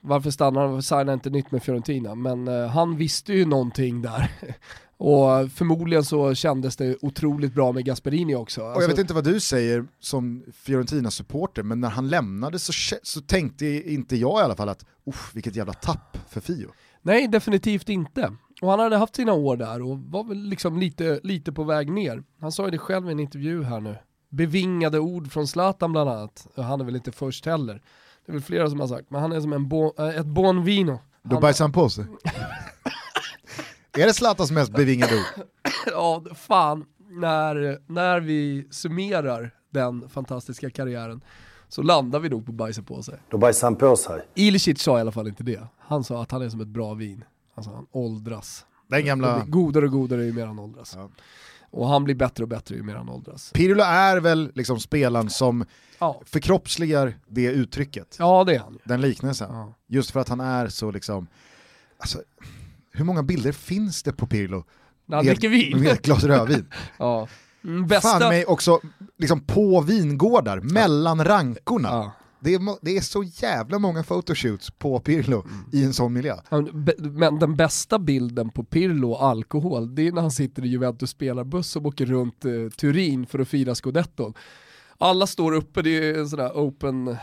Varför 0.00 0.30
stannar 0.30 0.60
han? 0.60 0.70
Varför 0.70 0.82
signar 0.82 1.14
inte 1.14 1.30
nytt 1.30 1.50
med 1.50 1.62
Fiorentina? 1.62 2.14
Men 2.14 2.48
eh, 2.48 2.66
han 2.68 2.96
visste 2.96 3.32
ju 3.32 3.44
någonting 3.44 4.02
där. 4.02 4.30
Och 5.00 5.50
förmodligen 5.52 6.04
så 6.04 6.34
kändes 6.34 6.76
det 6.76 6.96
otroligt 7.02 7.54
bra 7.54 7.72
med 7.72 7.84
Gasperini 7.84 8.34
också. 8.34 8.60
Och 8.60 8.66
jag 8.66 8.74
Alltså- 8.74 8.88
vet 8.90 8.98
inte 8.98 9.14
vad 9.14 9.24
du 9.24 9.40
säger 9.40 9.86
som 10.00 10.44
Fiorentina-supporter, 10.52 11.62
men 11.62 11.80
när 11.80 11.88
han 11.90 12.08
lämnade 12.08 12.58
så, 12.58 12.72
så 13.02 13.20
tänkte 13.20 13.66
inte 13.66 14.16
jag 14.16 14.40
i 14.40 14.42
alla 14.42 14.56
fall 14.56 14.68
att 14.68 14.84
Uff, 15.06 15.30
vilket 15.34 15.56
jävla 15.56 15.72
tapp 15.72 16.18
för 16.28 16.40
Fio. 16.40 16.68
Nej, 17.02 17.28
definitivt 17.28 17.88
inte. 17.88 18.32
Och 18.62 18.70
han 18.70 18.80
hade 18.80 18.96
haft 18.96 19.16
sina 19.16 19.32
år 19.32 19.56
där 19.56 19.82
och 19.82 19.98
var 19.98 20.24
väl 20.24 20.38
liksom 20.44 20.78
lite, 20.78 21.20
lite 21.22 21.52
på 21.52 21.64
väg 21.64 21.90
ner. 21.90 22.22
Han 22.40 22.52
sa 22.52 22.64
ju 22.64 22.70
det 22.70 22.78
själv 22.78 23.08
i 23.08 23.12
en 23.12 23.20
intervju 23.20 23.62
här 23.64 23.80
nu. 23.80 23.96
Bevingade 24.30 24.98
ord 24.98 25.32
från 25.32 25.46
Zlatan 25.48 25.92
bland 25.92 26.10
annat. 26.10 26.46
Och 26.54 26.64
Han 26.64 26.80
är 26.80 26.84
väl 26.84 26.96
inte 26.96 27.12
först 27.12 27.46
heller. 27.46 27.82
Det 28.28 28.32
är 28.32 28.34
väl 28.34 28.42
flera 28.42 28.70
som 28.70 28.80
har 28.80 28.86
sagt, 28.86 29.10
men 29.10 29.20
han 29.20 29.32
är 29.32 29.40
som 29.40 29.52
en 29.52 29.68
bon, 29.68 29.92
äh, 29.98 30.08
ett 30.08 30.26
bon 30.26 30.64
vino. 30.64 30.98
Då 31.22 31.34
Han- 31.34 31.40
bajsade 31.42 31.64
han 31.64 31.72
på 31.72 31.88
sig. 31.88 32.04
är 33.92 34.06
det 34.06 34.14
Zlatans 34.14 34.50
mest 34.50 34.72
bevingade 34.72 35.14
ord? 35.14 35.44
Ja, 35.86 36.24
fan. 36.34 36.84
När, 37.10 37.78
när 37.92 38.20
vi 38.20 38.68
summerar 38.70 39.50
den 39.70 40.08
fantastiska 40.08 40.70
karriären 40.70 41.20
så 41.68 41.82
landar 41.82 42.20
vi 42.20 42.28
nog 42.28 42.46
på 42.46 42.52
bajsa 42.52 42.82
på 42.82 43.02
sig. 43.02 43.18
Då 43.28 43.38
bajsar 43.38 43.66
han 43.66 43.76
på 43.76 43.96
sig. 43.96 44.26
Ilicic 44.34 44.82
sa 44.82 44.98
i 44.98 45.00
alla 45.00 45.12
fall 45.12 45.28
inte 45.28 45.42
det. 45.42 45.60
Han 45.78 46.04
sa 46.04 46.22
att 46.22 46.30
han 46.30 46.42
är 46.42 46.48
som 46.48 46.60
ett 46.60 46.68
bra 46.68 46.94
vin. 46.94 47.24
Alltså 47.54 47.72
han 47.72 47.86
åldras. 47.90 48.66
Den 48.88 49.04
gamla... 49.04 49.44
godare 49.46 49.84
och 49.84 49.92
godare 49.92 50.24
ju 50.24 50.32
mer 50.32 50.46
han 50.46 50.58
åldras. 50.58 50.92
Ja. 50.96 51.08
Och 51.70 51.88
han 51.88 52.04
blir 52.04 52.14
bättre 52.14 52.44
och 52.44 52.48
bättre 52.48 52.74
ju 52.74 52.82
mer 52.82 52.94
han 52.94 53.08
åldras. 53.08 53.52
Pirlo 53.54 53.82
är 53.82 54.16
väl 54.16 54.52
liksom 54.54 54.80
spelaren 54.80 55.30
som 55.30 55.64
Ja, 56.00 56.22
förkroppsligar 56.24 57.14
det 57.28 57.44
uttrycket, 57.44 58.16
ja 58.18 58.44
det 58.44 58.54
är 58.54 58.58
han 58.58 58.78
den 58.84 59.00
liknelsen. 59.00 59.50
Ja. 59.52 59.74
Just 59.86 60.10
för 60.10 60.20
att 60.20 60.28
han 60.28 60.40
är 60.40 60.68
så 60.68 60.90
liksom, 60.90 61.26
alltså, 61.98 62.22
hur 62.92 63.04
många 63.04 63.22
bilder 63.22 63.52
finns 63.52 64.02
det 64.02 64.12
på 64.12 64.26
Pirlo? 64.26 64.64
När 65.06 65.16
han 65.16 65.26
dricker 65.26 65.48
vin. 65.48 65.80
Med 65.80 65.92
ett 65.92 66.02
glas 66.02 66.24
rödvin. 66.24 66.66
ja. 66.98 67.28
Mm, 67.64 67.80
Fan 67.80 67.88
Bästa... 67.88 68.28
mig 68.28 68.44
också 68.44 68.80
liksom 69.16 69.40
på 69.40 69.80
vingårdar, 69.80 70.60
mellan 70.60 71.24
rankorna. 71.24 71.88
Ja. 71.88 72.12
Det, 72.40 72.54
är, 72.54 72.84
det 72.84 72.96
är 72.96 73.00
så 73.00 73.22
jävla 73.22 73.78
många 73.78 74.02
photoshoots 74.02 74.70
på 74.70 75.00
Pirlo 75.00 75.40
Mm. 75.42 75.54
i 75.72 75.84
en 75.84 75.92
sån 75.92 76.12
miljö. 76.12 76.36
Men 76.98 77.38
den 77.38 77.56
bästa 77.56 77.98
bilden 77.98 78.50
på 78.50 78.64
Pirlo 78.64 79.10
och 79.10 79.24
alkohol, 79.24 79.94
det 79.94 80.06
är 80.08 80.12
när 80.12 80.22
han 80.22 80.30
sitter 80.30 80.64
i 80.64 80.68
Juventus 80.68 81.10
spelarbuss 81.10 81.76
och 81.76 81.86
åker 81.86 82.06
runt 82.06 82.44
eh, 82.44 82.50
Turin 82.76 83.26
för 83.26 83.38
att 83.38 83.48
fira 83.48 83.74
scudetton. 83.74 84.34
Alla 85.00 85.26
står 85.26 85.52
uppe, 85.52 85.82
det 85.82 85.90
är 86.10 86.18
en 86.18 86.28
sån 86.28 86.38
där 86.38 86.50
open 86.50 87.16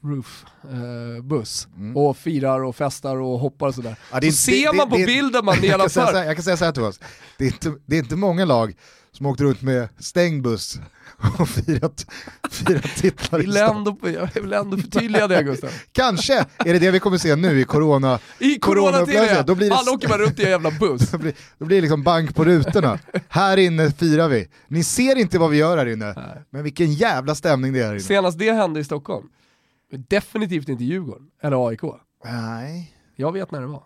roof 0.00 0.44
eh, 0.64 1.22
buss 1.24 1.68
och 1.94 2.16
firar 2.16 2.64
och 2.64 2.76
festar 2.76 3.16
och 3.16 3.38
hoppar 3.38 3.68
och 3.68 3.74
sådär. 3.74 3.88
Mm. 3.88 4.00
Ja, 4.12 4.20
det 4.20 4.32
så 4.32 4.50
inte- 4.50 4.62
ser 4.62 4.72
det- 4.72 4.76
man 4.76 4.90
på 4.90 4.96
det- 4.96 5.06
bilden 5.06 5.44
man 5.44 5.54
jag, 5.62 5.80
kan 5.80 5.88
säga 5.88 5.88
så 5.88 6.00
nedanför. 6.00 6.18
här, 6.18 6.26
jag 6.26 6.36
kan 6.36 6.42
säga 6.44 6.56
så 6.56 6.64
här 6.64 6.72
till 6.72 6.82
oss, 6.82 7.00
det 7.38 7.44
är, 7.44 7.48
inte, 7.48 7.72
det 7.86 7.96
är 7.96 8.00
inte 8.00 8.16
många 8.16 8.44
lag 8.44 8.74
som 9.12 9.26
åkt 9.26 9.40
runt 9.40 9.62
med 9.62 9.88
stängd 9.98 10.42
buss 10.42 10.80
och 11.38 11.48
firat, 11.48 12.06
firat 12.50 12.82
titlar 12.96 13.38
Jag 13.38 13.42
i 13.42 13.46
vill, 13.46 13.56
ändå, 13.56 13.96
jag 14.02 14.42
vill 14.42 14.52
ändå 14.52 14.76
förtydliga 14.76 15.28
det 15.28 15.42
Gustav. 15.42 15.70
Kanske 15.92 16.34
är 16.58 16.72
det 16.72 16.78
det 16.78 16.90
vi 16.90 17.00
kommer 17.00 17.18
se 17.18 17.36
nu 17.36 17.60
i 17.60 17.64
corona. 17.64 18.18
I 18.38 18.58
då 19.46 19.54
blir 19.54 19.68
det- 19.70 19.76
alla 19.76 19.92
åker 19.92 20.08
bara 20.08 20.18
runt 20.18 20.38
i 20.38 20.44
en 20.44 20.50
jävla 20.50 20.70
buss. 20.70 21.10
Då 21.12 21.18
blir, 21.18 21.32
då 21.58 21.64
blir 21.64 21.76
det 21.76 21.80
liksom 21.80 22.02
bank 22.02 22.34
på 22.34 22.44
rutorna. 22.44 22.98
Här 23.28 23.56
inne 23.56 23.90
firar 23.90 24.28
vi. 24.28 24.48
Ni 24.68 24.84
ser 24.84 25.16
inte 25.16 25.38
vad 25.38 25.50
vi 25.50 25.56
gör 25.56 25.76
här 25.78 25.86
inne, 25.86 26.14
men 26.50 26.62
vilken 26.62 26.92
jävla 26.94 27.34
stämning 27.34 27.72
det 27.72 27.78
är 27.80 27.84
här 27.84 27.92
inne. 27.92 28.00
Senast 28.00 28.38
det 28.38 28.52
hände 28.52 28.80
i 28.80 28.84
Stockholm, 28.84 29.26
definitivt 30.08 30.68
inte 30.68 30.84
Djurgården 30.84 31.26
eller 31.42 31.68
AIK. 31.68 31.80
Nej. 32.24 32.94
Jag 33.16 33.32
vet 33.32 33.50
när 33.50 33.60
det 33.60 33.66
var. 33.66 33.82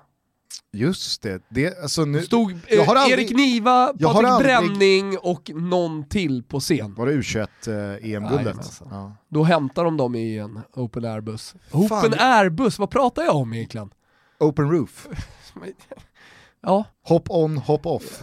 Just 0.73 1.23
det, 1.23 1.43
det 1.49 1.79
alltså 1.83 2.05
nu, 2.05 2.23
Stod 2.23 2.51
eh, 2.67 2.89
aldrig- 2.89 3.19
Erik 3.19 3.37
Niva, 3.37 3.87
Patrik 3.87 4.07
aldrig- 4.07 4.39
Bränning 4.47 5.19
och 5.19 5.51
någon 5.55 6.09
till 6.09 6.43
på 6.43 6.61
scen. 6.61 6.95
var 6.95 7.07
det 7.07 7.13
U21 7.13 7.49
eh. 7.69 8.89
Ja. 8.91 9.17
Då 9.29 9.45
hämtar 9.45 9.85
de 9.85 9.97
dem 9.97 10.15
i 10.15 10.39
en 10.39 10.61
open 10.73 11.05
air-buss. 11.05 11.55
Fan. 11.71 11.81
Open 11.83 12.15
air-buss, 12.19 12.79
vad 12.79 12.91
pratar 12.91 13.23
jag 13.23 13.37
om 13.37 13.53
egentligen? 13.55 13.91
Open 14.39 14.71
roof, 14.71 15.09
Ja, 16.63 16.85
hop 17.03 17.31
on, 17.31 17.59
hop 17.59 17.87
off. 17.87 18.23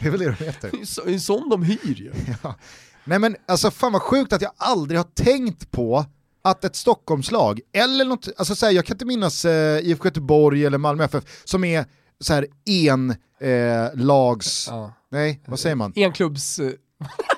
det 0.00 0.06
är 0.06 0.10
väl 0.10 0.20
det 0.20 0.34
de 0.38 0.44
heter. 0.44 0.70
det 1.04 1.10
är 1.10 1.14
en 1.14 1.20
sån 1.20 1.48
de 1.50 1.62
hyr 1.62 1.94
ju. 1.96 2.12
Nej 3.04 3.18
men 3.18 3.36
alltså 3.48 3.70
fan 3.70 3.92
vad 3.92 4.02
sjukt 4.02 4.32
att 4.32 4.42
jag 4.42 4.52
aldrig 4.56 4.98
har 5.00 5.04
tänkt 5.14 5.70
på 5.70 6.04
att 6.42 6.64
ett 6.64 6.76
Stockholmslag, 6.76 7.60
eller 7.72 8.04
något, 8.04 8.28
alltså 8.36 8.54
så 8.54 8.66
här, 8.66 8.72
jag 8.72 8.84
kan 8.86 8.94
inte 8.94 9.04
minnas 9.04 9.44
eh, 9.44 9.78
IFK 9.86 10.04
Göteborg 10.08 10.64
eller 10.66 10.78
Malmö 10.78 11.04
FF 11.04 11.24
som 11.44 11.64
är 11.64 11.84
så 12.20 12.32
här 12.34 12.46
en 12.64 13.10
eh, 13.40 13.94
lags, 13.94 14.66
Ja. 14.70 14.92
nej 15.10 15.42
vad 15.46 15.58
säger 15.60 15.76
man? 15.76 15.92
Enklubbs... 15.96 16.58
eh, 16.58 16.72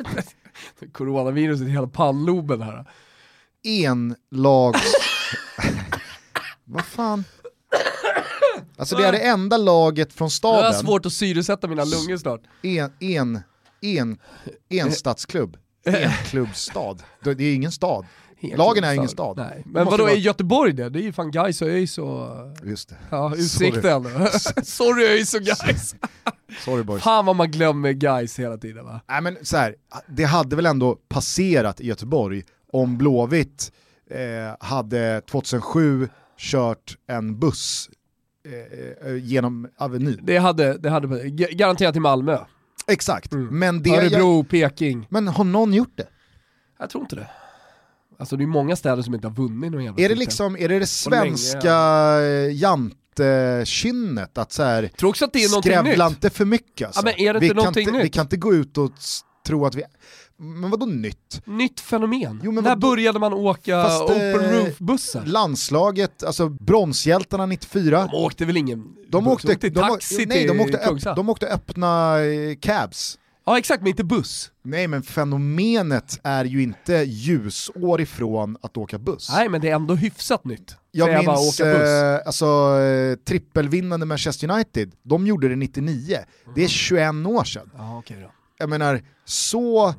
Coronaviruset 0.92 1.66
i 1.66 1.70
hela 1.70 1.86
pannloben 1.86 2.62
här. 2.62 2.84
En 3.62 4.14
lags, 4.30 4.92
vad 6.64 6.84
fan? 6.84 7.24
Alltså 8.76 8.96
det 8.96 9.06
är 9.06 9.12
det 9.12 9.18
enda 9.18 9.56
laget 9.56 10.12
från 10.12 10.28
Jag 10.42 10.48
har 10.50 10.62
staden, 10.62 10.74
svårt 10.86 11.06
att 11.06 11.12
syresätta 11.12 11.66
mina 11.68 11.84
lungor 11.84 12.16
snart. 12.16 12.40
en, 12.62 12.92
en, 13.00 13.40
en, 13.80 14.18
en 14.68 14.92
stadsklubb, 15.02 15.56
en 15.84 16.10
klubbstad. 16.12 16.96
Det 17.20 17.30
är 17.44 17.54
ingen 17.54 17.72
stad. 17.72 18.06
Lagen 18.56 18.84
är 18.84 18.94
ingen 18.94 19.08
stad. 19.08 19.36
Nej. 19.36 19.62
Men 19.66 19.84
vadå, 19.84 20.02
vara- 20.04 20.12
är 20.12 20.16
Göteborg 20.16 20.72
det? 20.72 20.88
Det 20.88 20.98
är 20.98 21.02
ju 21.02 21.12
fan 21.12 21.30
Gais 21.30 21.62
och 21.62 21.68
ÖIS 21.68 21.98
och... 21.98 22.28
Just 22.64 22.88
det. 22.88 22.96
Ja, 23.10 23.34
Utsikten. 23.36 24.04
Sorry 24.64 25.04
ÖIS 25.06 25.34
och 25.34 25.40
Gais. 25.42 25.94
Sorry 26.64 26.82
boys. 26.82 27.02
Fan 27.02 27.26
vad 27.26 27.36
man 27.36 27.50
glömmer 27.50 27.92
Gais 27.92 28.38
hela 28.38 28.56
tiden 28.56 28.84
va? 28.84 29.00
Nej 29.08 29.20
men 29.20 29.36
så 29.42 29.56
här, 29.56 29.74
det 30.08 30.24
hade 30.24 30.56
väl 30.56 30.66
ändå 30.66 30.94
passerat 31.08 31.80
i 31.80 31.86
Göteborg 31.86 32.42
om 32.72 32.98
Blåvitt 32.98 33.72
eh, 34.10 34.66
hade 34.66 35.20
2007 35.30 36.08
kört 36.38 36.96
en 37.08 37.38
buss 37.38 37.90
eh, 38.48 39.08
eh, 39.10 39.16
genom 39.24 39.68
Avenyn. 39.78 40.20
Det 40.22 40.36
hade, 40.38 40.78
det 40.78 40.90
hade 40.90 41.28
garanterat 41.30 41.96
i 41.96 42.00
Malmö. 42.00 42.38
Exakt, 42.86 43.32
Mm. 43.32 43.58
men, 43.58 43.82
det, 43.82 43.90
jag, 43.90 44.04
Örebro, 44.04 44.44
Peking. 44.44 45.06
men 45.10 45.28
har 45.28 45.44
någon 45.44 45.72
gjort 45.74 45.92
det? 45.96 46.06
Jag 46.78 46.90
tror 46.90 47.02
inte 47.02 47.16
det. 47.16 47.30
Alltså 48.24 48.36
det 48.36 48.44
är 48.44 48.46
många 48.46 48.76
städer 48.76 49.02
som 49.02 49.14
inte 49.14 49.26
har 49.26 49.34
vunnit 49.34 49.72
någon 49.72 49.84
jävla 49.84 50.04
Är 50.04 50.08
det 50.08 50.14
liksom, 50.14 50.56
är 50.56 50.68
det 50.68 50.78
det 50.78 50.86
svenska 50.86 51.76
jantekynnet 52.50 54.38
att 54.38 54.52
så 54.52 54.62
här, 54.62 54.82
Jag 54.82 54.96
tror 54.96 55.10
också 55.10 55.24
att 55.24 55.32
det 55.32 55.44
är 55.44 55.48
någonting 55.48 55.72
skrävla 55.72 56.08
nytt. 56.08 56.16
inte 56.16 56.30
för 56.30 56.44
mycket 56.44 56.86
alltså. 56.86 57.00
Ja, 57.00 57.04
men 57.04 57.26
är 57.28 57.34
det 57.34 57.40
vi, 57.40 57.46
inte 57.46 57.60
kan 57.62 57.68
inte, 57.68 57.90
vi 57.90 58.02
nytt? 58.02 58.14
kan 58.14 58.24
inte 58.24 58.36
gå 58.36 58.54
ut 58.54 58.78
och 58.78 58.92
tro 59.46 59.66
att 59.66 59.74
vi, 59.74 59.82
men 60.36 60.70
vadå 60.70 60.86
nytt? 60.86 61.42
Nytt 61.44 61.80
fenomen. 61.80 62.40
Jo, 62.44 62.52
När 62.52 62.76
började 62.76 63.18
man 63.18 63.32
åka 63.32 63.82
Fast, 63.82 64.02
open 64.02 64.44
eh, 64.44 64.50
roof-bussar? 64.50 65.24
Landslaget, 65.26 66.24
alltså 66.24 66.48
bronshjältarna 66.48 67.46
94, 67.46 68.08
De 68.12 68.14
åkte 68.14 68.44
väl 68.44 68.56
ingen 68.56 68.96
De 69.08 69.28
åkte, 69.28 69.54
de, 69.54 69.70
taxi 69.70 70.26
nej, 70.26 70.46
de, 70.46 70.60
åkte 70.60 70.78
öpp, 70.78 71.16
de 71.16 71.28
åkte 71.28 71.46
öppna 71.46 72.20
eh, 72.20 72.56
cabs. 72.60 73.18
Ja 73.46 73.58
exakt, 73.58 73.82
men 73.82 73.88
inte 73.90 74.04
buss. 74.04 74.50
Nej 74.62 74.86
men 74.88 75.02
fenomenet 75.02 76.20
är 76.22 76.44
ju 76.44 76.62
inte 76.62 76.92
ljusår 76.94 78.00
ifrån 78.00 78.56
att 78.62 78.76
åka 78.76 78.98
buss. 78.98 79.28
Nej 79.32 79.48
men 79.48 79.60
det 79.60 79.68
är 79.70 79.74
ändå 79.74 79.94
hyfsat 79.94 80.44
nytt. 80.44 80.76
jag 80.90 81.06
Säga 81.06 81.22
bara 81.22 81.36
minns 81.36 81.60
åka 81.60 81.72
buss. 81.72 81.82
eh, 81.82 82.20
alltså, 82.26 82.46
eh, 82.80 83.14
trippelvinnande 83.16 84.06
Manchester 84.06 84.50
United, 84.50 84.92
de 85.02 85.26
gjorde 85.26 85.48
det 85.48 85.56
99. 85.56 86.18
Det 86.54 86.64
är 86.64 86.68
21 86.68 87.26
år 87.26 87.44
sedan. 87.44 87.70
Ja 87.76 87.98
okej 87.98 88.16
då. 88.22 88.30
Jag 88.58 88.68
menar, 88.68 89.02
så... 89.24 89.94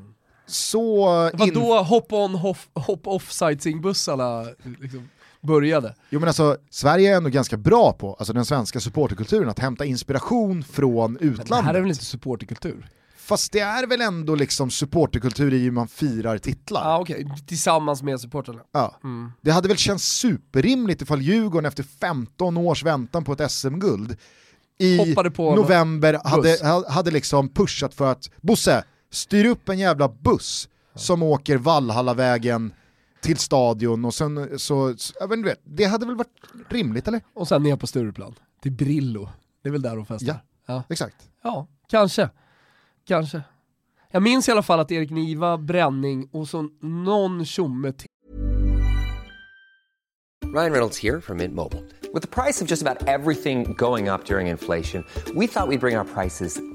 så 0.48 1.08
in- 1.40 1.54
då 1.54 1.82
hop-on, 1.84 2.36
hop- 2.36 2.70
hop-off 2.88 3.32
sightseeingbussarna 3.32 4.46
liksom 4.82 5.10
började. 5.42 5.96
Jo 6.10 6.20
men 6.20 6.28
alltså, 6.30 6.58
Sverige 6.70 7.14
är 7.14 7.18
ändå 7.18 7.30
ganska 7.30 7.58
bra 7.58 7.94
på, 7.94 8.14
alltså 8.14 8.34
den 8.34 8.46
svenska 8.46 8.80
supporterkulturen, 8.80 9.50
att 9.50 9.60
hämta 9.60 9.86
inspiration 9.86 10.64
från 10.64 11.14
Men 11.14 11.20
det 11.22 11.26
här 11.26 11.32
utlandet. 11.44 11.76
är 11.76 11.80
väl 11.82 11.90
inte 11.90 12.06
supporterkultur? 12.06 12.90
Fast 13.26 13.52
det 13.52 13.60
är 13.60 13.88
väl 13.88 14.02
ändå 14.02 14.36
liksom 14.36 14.72
supporterkultur 14.72 15.54
i 15.54 15.58
hur 15.58 15.72
man 15.72 15.88
firar 15.88 16.38
titlar. 16.38 16.82
Ja 16.84 17.00
okej, 17.00 17.28
tillsammans 17.48 18.04
med 18.04 18.20
supportrarna. 18.20 18.62
Ja. 18.72 19.00
Mm. 19.04 19.32
Det 19.42 19.52
hade 19.52 19.68
väl 19.68 19.78
känts 19.78 20.06
superrimligt 20.06 21.02
ifall 21.02 21.22
Djurgården 21.22 21.66
efter 21.66 21.84
15 21.84 22.58
års 22.58 22.84
väntan 22.84 23.24
på 23.24 23.34
ett 23.34 23.52
SM-guld 23.52 24.18
i 24.78 25.16
november 25.38 26.20
hade, 26.24 26.84
hade 26.90 27.12
liksom 27.12 27.50
pushat 27.50 27.94
för 27.94 28.12
att 28.12 28.30
Bosse, 28.42 28.84
styr 29.12 29.46
upp 29.46 29.70
en 29.70 29.80
jävla 29.80 30.10
buss 30.10 30.70
som 30.96 31.24
åker 31.24 31.58
Vallhallavägen 31.58 32.74
till 33.22 33.38
stadion 33.38 34.06
och 34.06 34.14
sen 34.14 34.60
så, 34.60 34.98
så 34.98 35.14
jag 35.20 35.28
vet 35.28 35.38
inte, 35.38 35.56
det 35.64 35.86
hade 35.86 36.06
väl 36.06 36.16
varit 36.16 36.42
rimligt 36.70 37.08
eller? 37.08 37.22
Och 37.34 37.48
sen 37.48 37.64
ner 37.64 37.76
på 37.76 37.88
Stureplan, 37.88 38.36
till 38.62 38.72
Brillo. 38.72 39.30
Det 39.64 39.70
är 39.70 39.72
väl 39.72 39.82
där 39.82 39.96
de 39.96 40.06
festar? 40.06 40.28
Ja. 40.28 40.74
ja. 40.74 40.84
Exakt. 40.90 41.30
Ja, 41.44 41.68
kanske. 41.90 42.30
Kanske. 43.08 43.42
Jag 44.12 44.24
minns 44.24 44.50
i 44.50 44.52
alla 44.52 44.64
fall 44.64 44.80
att 44.80 44.92
Erik 44.92 45.10
Niva, 45.10 45.58
Bränning 45.58 46.30
och 46.32 46.48
så 46.48 46.70
någon 46.82 47.46
tjomme 47.46 47.92
till. 47.92 48.08
Ryan 50.56 50.72
Reynolds 50.72 51.04
här 51.04 51.20
från 51.20 51.38
Mint 51.38 51.54
Mobile. 51.54 51.82
Med 52.14 52.30
priset 52.32 52.68
på 52.68 52.72
nästan 52.72 52.98
allt 53.08 53.44
som 53.44 53.74
går 53.74 54.14
upp 54.14 54.32
under 54.32 54.40
inflationen, 54.40 55.04
trodde 55.26 55.40
vi 55.40 55.46
att 55.46 55.70
vi 55.70 55.78
skulle 55.78 55.78
bring 55.78 56.16
priser 56.16 56.75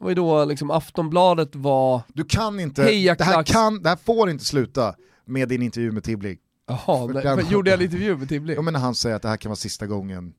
Det 0.00 0.04
var 0.04 0.10
ju 0.10 0.14
då 0.14 0.44
liksom 0.44 0.70
Aftonbladet 0.70 1.56
var, 1.56 2.02
Du 2.08 2.24
kan 2.24 2.60
inte, 2.60 2.82
det 3.14 3.24
här, 3.24 3.42
kan, 3.42 3.82
det 3.82 3.88
här 3.88 3.96
får 4.04 4.30
inte 4.30 4.44
sluta 4.44 4.94
med 5.24 5.48
din 5.48 5.62
intervju 5.62 5.92
med 5.92 6.04
Tibling. 6.04 6.38
jaha, 6.68 7.06
men, 7.06 7.22
den- 7.24 7.36
men 7.36 7.48
gjorde 7.48 7.70
jag 7.70 7.78
en 7.78 7.84
intervju 7.86 8.16
med 8.16 8.28
Tibling? 8.28 8.56
Jo 8.56 8.62
men 8.62 8.72
när 8.72 8.80
han 8.80 8.94
säger 8.94 9.16
att 9.16 9.22
det 9.22 9.28
här 9.28 9.36
kan 9.36 9.50
vara 9.50 9.56
sista 9.56 9.86
gången. 9.86 10.32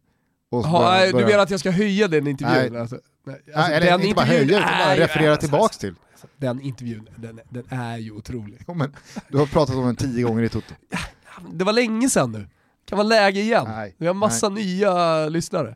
Och 0.52 0.63
så 0.63 0.69
Jaha, 0.69 0.80
börjar- 0.80 0.91
nej, 1.00 1.08
du 1.08 1.13
börjar- 1.13 1.28
menar 1.28 1.43
att 1.43 1.50
jag 1.50 1.60
ska 1.60 1.71
höja 1.71 2.08
den 2.08 2.28
intervjun? 2.28 2.74
Nej. 2.74 2.82
Alltså, 2.82 2.95
nej, 3.26 3.41
Nej, 3.45 3.56
alltså, 3.56 3.71
eller 3.74 4.02
inte 4.04 4.15
bara 4.15 4.26
höja 4.26 4.43
utan 4.43 4.62
bara 4.62 4.95
referera 4.95 5.32
alltså, 5.32 5.47
tillbaks 5.47 5.78
till. 5.78 5.95
Den 6.38 6.62
intervjun, 6.62 7.10
den, 7.15 7.39
den 7.50 7.63
är 7.69 7.97
ju 7.97 8.12
otrolig. 8.12 8.63
Jo, 8.67 8.74
men, 8.74 8.95
du 9.30 9.38
har 9.38 9.45
pratat 9.45 9.76
om 9.76 9.86
den 9.86 9.95
tio 9.95 10.24
gånger 10.24 10.43
i 10.43 10.50
Toto. 10.50 10.74
Det 11.54 11.63
var 11.63 11.74
länge 11.74 12.10
sedan 12.10 12.32
nu. 12.32 12.47
Kan 12.86 12.97
vara 12.97 13.08
läge 13.08 13.39
igen. 13.41 13.65
Nej, 13.67 13.95
Vi 13.97 14.08
har 14.08 14.13
massa 14.13 14.50
nya 14.50 15.26
lyssnare. 15.30 15.76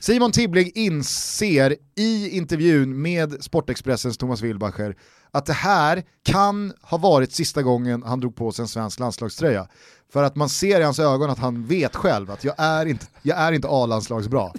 Simon 0.00 0.32
Tibbling 0.32 0.72
inser 0.74 1.76
i 1.96 2.28
intervjun 2.36 3.02
med 3.02 3.44
Sportexpressens 3.44 4.18
Thomas 4.18 4.40
Wilbacher 4.40 4.96
att 5.30 5.46
det 5.46 5.52
här 5.52 6.02
kan 6.24 6.72
ha 6.82 6.98
varit 6.98 7.32
sista 7.32 7.62
gången 7.62 8.02
han 8.02 8.20
drog 8.20 8.36
på 8.36 8.52
sig 8.52 8.62
en 8.62 8.68
svensk 8.68 8.98
landslagströja. 9.00 9.68
För 10.12 10.22
att 10.22 10.36
man 10.36 10.48
ser 10.48 10.80
i 10.80 10.82
hans 10.82 10.98
ögon 10.98 11.30
att 11.30 11.38
han 11.38 11.66
vet 11.66 11.96
själv 11.96 12.30
att 12.30 12.44
jag 12.44 12.54
är 12.58 12.86
inte, 12.86 13.06
jag 13.22 13.38
är 13.38 13.52
inte 13.52 13.68
A-landslagsbra. 13.70 14.42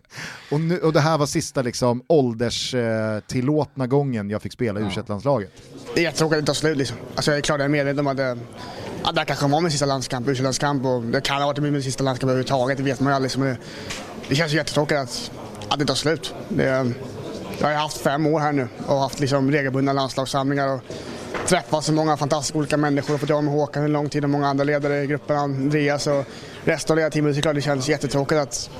och, 0.50 0.60
nu, 0.60 0.78
och 0.78 0.92
det 0.92 1.00
här 1.00 1.18
var 1.18 1.26
sista 1.26 1.62
liksom, 1.62 2.02
ålderstillåtna 2.06 3.86
gången 3.86 4.30
jag 4.30 4.42
fick 4.42 4.52
spela 4.52 4.80
i 4.80 4.82
u 4.82 4.88
landslaget 5.06 5.50
Det 5.94 6.00
är 6.00 6.04
jättetråkigt 6.04 6.38
att 6.38 6.46
det 6.46 6.46
tar 6.46 6.54
slut 6.54 6.76
liksom. 6.76 6.96
Alltså 7.14 7.30
jag 7.30 7.38
är 7.38 7.42
klart 7.42 7.58
jag 7.58 7.64
är 7.64 7.68
medveten 7.68 7.98
om 7.98 8.06
att 8.06 8.16
det, 8.16 8.38
att 9.02 9.14
det 9.14 9.24
kanske 9.24 9.46
var 9.46 9.60
min 9.60 9.70
sista 9.70 9.86
landskamp, 9.86 10.28
u 10.28 10.34
landskamp 10.34 10.84
och 10.84 11.02
det 11.02 11.20
kan 11.20 11.42
ha 11.42 11.46
varit 11.46 11.58
min 11.58 11.82
sista 11.82 12.04
landskamp 12.04 12.28
överhuvudtaget, 12.28 12.76
det 12.76 12.82
vet 12.82 13.00
man 13.00 13.10
ju 13.10 13.14
aldrig. 13.14 13.38
Men 13.38 13.56
det, 14.30 14.36
känns 14.36 14.52
jättetråkigt 14.52 15.00
att, 15.00 15.30
att 15.68 15.78
det 15.78 15.84
tar 15.84 15.94
slut. 15.94 16.34
Det, 16.48 16.94
jag 17.60 17.68
har 17.68 17.74
haft 17.74 17.96
fem 17.96 18.26
år 18.26 18.40
här 18.40 18.52
nu 18.52 18.68
och 18.86 18.96
haft 18.96 19.20
liksom 19.20 19.50
regelbundna 19.50 19.92
landslagssamlingar 19.92 20.68
och 20.74 20.80
träffat 21.46 21.84
så 21.84 21.92
många 21.92 22.16
fantastiska 22.16 22.58
olika 22.58 22.76
människor 22.76 23.14
och 23.14 23.20
fått 23.20 23.28
jobba 23.28 23.42
med 23.42 23.54
Håkan 23.54 23.84
en 23.84 23.92
lång 23.92 24.08
tid 24.08 24.24
och 24.24 24.30
många 24.30 24.48
andra 24.48 24.64
ledare 24.64 25.02
i 25.02 25.06
gruppen, 25.06 25.36
Andreas 25.36 26.06
och 26.06 26.24
resten 26.64 26.92
av 26.94 26.96
ledarteamet. 26.96 27.44
Så 27.44 27.52
det 27.52 27.60
känns 27.60 27.88
jättetråkigt 27.88 28.40
att, 28.40 28.70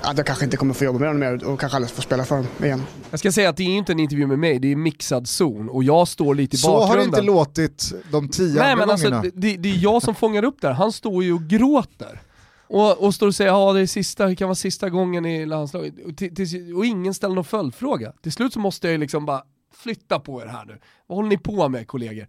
att 0.00 0.16
jag 0.16 0.26
kanske 0.26 0.44
inte 0.44 0.56
kommer 0.56 0.74
få 0.74 0.84
jobba 0.84 0.98
med 0.98 1.08
dem 1.08 1.18
mer 1.18 1.44
och 1.44 1.60
kanske 1.60 1.76
aldrig 1.76 1.90
få 1.90 2.02
spela 2.02 2.24
för 2.24 2.36
dem 2.36 2.46
igen. 2.62 2.82
Jag 3.10 3.20
ska 3.20 3.32
säga 3.32 3.48
att 3.48 3.56
det 3.56 3.62
är 3.62 3.76
inte 3.76 3.92
en 3.92 4.00
intervju 4.00 4.26
med 4.26 4.38
mig, 4.38 4.58
det 4.58 4.72
är 4.72 4.76
mixad 4.76 5.28
zon 5.28 5.68
och 5.68 5.84
jag 5.84 6.08
står 6.08 6.34
lite 6.34 6.56
i 6.56 6.58
Så 6.58 6.68
har 6.70 6.80
det 6.80 6.86
bakgrunden. 6.86 7.20
inte 7.20 7.32
låtit 7.32 7.92
de 8.10 8.28
tio 8.28 8.60
Nej 8.60 8.76
men 8.76 8.90
alltså, 8.90 9.10
det, 9.34 9.56
det 9.56 9.68
är 9.68 9.82
jag 9.82 10.02
som 10.02 10.14
fångar 10.14 10.44
upp 10.44 10.56
det 10.60 10.66
här. 10.66 10.74
Han 10.74 10.92
står 10.92 11.24
ju 11.24 11.32
och 11.32 11.42
gråter. 11.42 12.22
Och, 12.68 13.04
och 13.04 13.14
står 13.14 13.26
och 13.26 13.34
säger 13.34 13.50
ja 13.50 13.72
det, 13.72 13.80
är 13.80 13.86
sista, 13.86 14.26
det 14.26 14.36
kan 14.36 14.48
vara 14.48 14.54
sista 14.54 14.90
gången 14.90 15.26
i 15.26 15.46
landslaget, 15.46 15.94
och, 16.06 16.16
till, 16.16 16.34
till, 16.34 16.74
och 16.74 16.86
ingen 16.86 17.14
ställer 17.14 17.34
någon 17.34 17.44
följdfråga. 17.44 18.12
Till 18.22 18.32
slut 18.32 18.52
så 18.52 18.60
måste 18.60 18.86
jag 18.86 18.92
ju 18.92 18.98
liksom 18.98 19.26
bara 19.26 19.42
flytta 19.74 20.20
på 20.20 20.42
er 20.42 20.46
här 20.46 20.64
nu. 20.64 20.78
Vad 21.06 21.16
håller 21.16 21.28
ni 21.28 21.38
på 21.38 21.68
med 21.68 21.88
kollegor? 21.88 22.26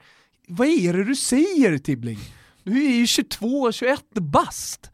Vad 0.47 0.67
är 0.67 0.93
det 0.93 1.03
du 1.03 1.15
säger 1.15 1.77
Tibbling? 1.77 2.19
Du 2.63 2.85
är 2.85 2.91
ju 2.91 3.05
22-21 3.05 3.97
bast. 4.13 4.91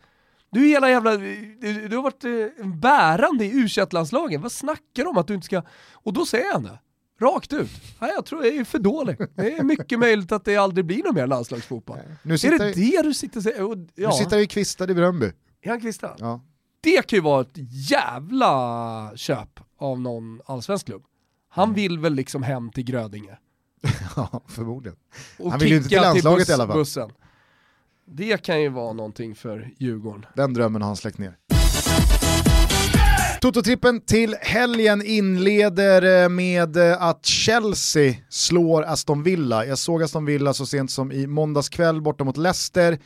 Du 0.51 0.63
är 0.63 0.67
hela 0.67 0.89
jävla, 0.89 1.17
du, 1.17 1.87
du 1.87 1.95
har 1.95 2.03
varit 2.03 2.23
eh, 2.23 2.67
bärande 2.67 3.45
i 3.45 3.51
u 3.51 3.67
landslagen 3.91 4.41
vad 4.41 4.51
snackar 4.51 5.03
du 5.03 5.05
om 5.05 5.17
att 5.17 5.27
du 5.27 5.33
inte 5.33 5.45
ska... 5.45 5.61
Och 5.93 6.13
då 6.13 6.25
säger 6.25 6.53
han 6.53 6.63
det. 6.63 6.79
Rakt 7.22 7.53
ut. 7.53 7.70
Nej, 7.99 8.11
jag 8.16 8.26
tror 8.26 8.45
jag 8.45 8.55
är 8.55 8.64
för 8.64 8.80
dålig. 8.80 9.18
Det 9.36 9.53
är 9.57 9.64
mycket 9.64 9.99
möjligt 9.99 10.32
att 10.32 10.45
det 10.45 10.57
aldrig 10.57 10.86
blir 10.86 11.03
någon 11.03 11.16
mer 11.16 11.28
landslagsfotboll. 11.28 11.97
Nu 12.24 12.34
är 12.34 12.38
sitter, 12.38 12.59
det 12.59 12.74
det 12.74 13.01
du 13.01 13.14
sitter 13.14 13.38
och 13.38 13.43
säger? 13.43 13.88
Ja. 13.95 14.09
nu 14.09 14.16
sitter 14.16 14.38
vi 14.38 14.47
kvistad 14.47 14.91
i 14.91 14.93
Bröndby. 14.93 15.32
Är 15.61 15.70
han 15.70 15.82
kvistad? 15.82 16.16
Ja. 16.20 16.41
Det 16.82 17.07
kan 17.07 17.18
ju 17.18 17.22
vara 17.24 17.41
ett 17.41 17.57
jävla 17.89 19.11
köp 19.16 19.59
av 19.78 19.99
någon 20.01 20.41
allsvensk 20.45 20.86
klubb. 20.86 21.03
Han 21.49 21.64
Mm. 21.64 21.76
vill 21.76 21.99
väl 21.99 22.14
liksom 22.14 22.43
hem 22.43 22.72
till 22.72 22.84
Grödinge. 22.84 23.38
ja, 24.16 24.43
förmodligen. 24.47 24.97
Och 25.39 25.51
Han 25.51 25.59
vill 25.59 25.70
ju 25.70 25.78
inte 25.78 25.89
till 25.89 26.01
landslaget 26.01 26.39
buss, 26.39 26.49
i 26.49 26.53
alla 26.53 26.68
fall. 26.68 26.78
Bussen. 26.78 27.09
Det 28.05 28.43
kan 28.43 28.61
ju 28.61 28.70
vara 28.70 28.93
någonting 28.93 29.36
för 29.36 29.72
Djurgården. 29.78 30.26
Den 30.36 30.53
drömmen 30.53 30.82
har 30.82 30.88
han 30.89 30.95
släckt 30.97 31.18
ner. 31.18 31.38
Toto-trippen 33.43 34.01
till 34.01 34.35
helgen 34.41 35.05
inleder 35.05 36.23
eh, 36.23 36.29
med 36.29 36.77
eh, 36.77 37.01
att 37.01 37.25
Chelsea 37.25 38.13
slår 38.29 38.83
Aston 38.83 39.23
Villa. 39.23 39.65
Jag 39.65 39.77
såg 39.77 40.03
Aston 40.03 40.25
Villa 40.25 40.53
så 40.53 40.65
sent 40.65 40.91
som 40.91 41.11
i 41.11 41.27
måndags 41.27 41.69
kväll 41.69 42.01
borta 42.01 42.23
mot 42.23 42.37
Leicester. 42.37 42.99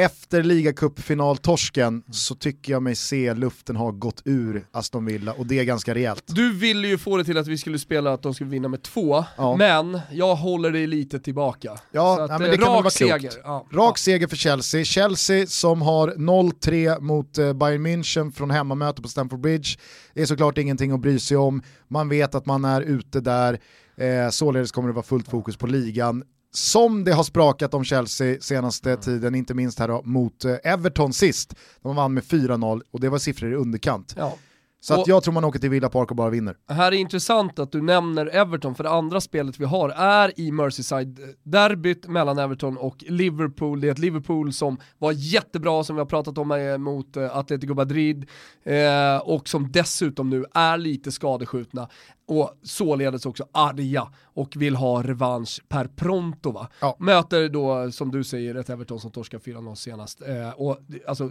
Efter 0.00 0.42
ligacupfinaltorsken 0.42 2.02
så 2.10 2.34
tycker 2.34 2.72
jag 2.72 2.82
mig 2.82 2.94
se 2.96 3.34
luften 3.34 3.76
har 3.76 3.92
gått 3.92 4.22
ur 4.24 4.66
Aston 4.72 5.04
Villa 5.04 5.32
och 5.32 5.46
det 5.46 5.58
är 5.58 5.64
ganska 5.64 5.94
rejält. 5.94 6.22
Du 6.26 6.52
ville 6.54 6.88
ju 6.88 6.98
få 6.98 7.16
det 7.16 7.24
till 7.24 7.38
att 7.38 7.46
vi 7.46 7.58
skulle 7.58 7.78
spela 7.78 8.12
att 8.12 8.22
de 8.22 8.34
skulle 8.34 8.50
vinna 8.50 8.68
med 8.68 8.82
två, 8.82 9.24
Ja. 9.36 9.56
men 9.56 10.00
jag 10.12 10.34
håller 10.36 10.70
dig 10.70 10.86
lite 10.86 11.18
tillbaka. 11.20 11.76
Ja, 11.92 12.24
att, 12.24 12.30
ja, 12.30 12.38
men 12.38 12.46
eh, 12.46 12.50
det 12.50 12.56
kan 12.56 12.72
väl 12.72 12.82
rak 12.82 12.84
vara 12.84 12.90
klokt. 12.90 13.22
seger. 13.22 13.32
Ja. 13.44 13.66
Rak 13.72 13.98
seger 13.98 14.26
för 14.26 14.36
Chelsea. 14.36 14.84
Chelsea 14.84 15.46
som 15.46 15.82
har 15.82 16.08
0-3 16.08 17.00
mot 17.00 17.38
eh, 17.38 17.52
Bayern 17.52 17.86
München 17.86 18.32
från 18.32 18.50
hemmamöte 18.50 19.02
på 19.02 19.08
Stamford 19.08 19.40
Bridge. 19.40 19.68
Det 20.14 20.22
är 20.22 20.26
såklart 20.26 20.58
ingenting 20.58 20.90
att 20.92 21.00
bry 21.00 21.18
sig 21.18 21.36
om. 21.36 21.62
Man 21.88 22.08
vet 22.08 22.34
att 22.34 22.46
man 22.46 22.64
är 22.64 22.80
ute 22.80 23.20
där. 23.20 23.58
Eh, 23.96 24.30
således 24.30 24.72
kommer 24.72 24.88
det 24.88 24.94
vara 24.94 25.04
fullt 25.06 25.28
fokus 25.28 25.56
på 25.56 25.66
ligan. 25.66 26.22
Som 26.56 27.04
det 27.04 27.12
har 27.12 27.22
sprakat 27.22 27.74
om 27.74 27.84
Chelsea 27.84 28.40
senaste 28.40 28.96
tiden, 28.96 29.34
inte 29.34 29.54
minst 29.54 29.78
här 29.78 29.88
då, 29.88 30.02
mot 30.04 30.44
eh, 30.44 30.54
Everton 30.64 31.12
sist. 31.12 31.54
De 31.82 31.96
vann 31.96 32.14
med 32.14 32.22
4-0 32.22 32.82
och 32.90 33.00
det 33.00 33.08
var 33.08 33.18
siffror 33.18 33.52
i 33.52 33.54
underkant. 33.54 34.14
Ja. 34.16 34.36
Så 34.80 35.04
jag 35.06 35.22
tror 35.22 35.34
man 35.34 35.44
åker 35.44 35.58
till 35.58 35.70
Villa 35.70 35.88
Park 35.88 36.10
och 36.10 36.16
bara 36.16 36.30
vinner. 36.30 36.56
Här 36.68 36.92
är 36.92 36.96
intressant 36.96 37.58
att 37.58 37.72
du 37.72 37.82
nämner 37.82 38.26
Everton, 38.26 38.74
för 38.74 38.84
det 38.84 38.90
andra 38.90 39.20
spelet 39.20 39.60
vi 39.60 39.64
har 39.64 39.90
är 39.90 40.40
i 40.40 40.50
Merseyside-derbyt 40.50 42.08
mellan 42.08 42.38
Everton 42.38 42.76
och 42.76 43.04
Liverpool. 43.08 43.80
Det 43.80 43.88
är 43.88 43.92
ett 43.92 43.98
Liverpool 43.98 44.52
som 44.52 44.78
var 44.98 45.12
jättebra, 45.12 45.84
som 45.84 45.96
vi 45.96 46.00
har 46.00 46.06
pratat 46.06 46.38
om 46.38 46.52
eh, 46.52 46.78
mot 46.78 47.16
eh, 47.16 47.36
Atletico 47.36 47.74
Madrid, 47.74 48.26
eh, 48.64 49.16
och 49.16 49.48
som 49.48 49.72
dessutom 49.72 50.30
nu 50.30 50.44
är 50.54 50.78
lite 50.78 51.12
skadeskjutna 51.12 51.88
och 52.28 52.58
således 52.62 53.26
också 53.26 53.46
arga 53.52 54.08
och 54.24 54.56
vill 54.56 54.76
ha 54.76 55.02
revansch 55.02 55.60
per 55.68 55.84
pronto 55.84 56.50
va. 56.50 56.68
Ja. 56.80 56.96
Möter 57.00 57.48
då, 57.48 57.90
som 57.92 58.10
du 58.10 58.24
säger, 58.24 58.54
ett 58.54 58.70
Everton 58.70 59.00
som 59.00 59.10
torskade 59.10 59.42
4-0 59.44 59.74
senast. 59.74 60.22
Eh, 60.22 60.50
och, 60.50 60.78
alltså, 61.06 61.30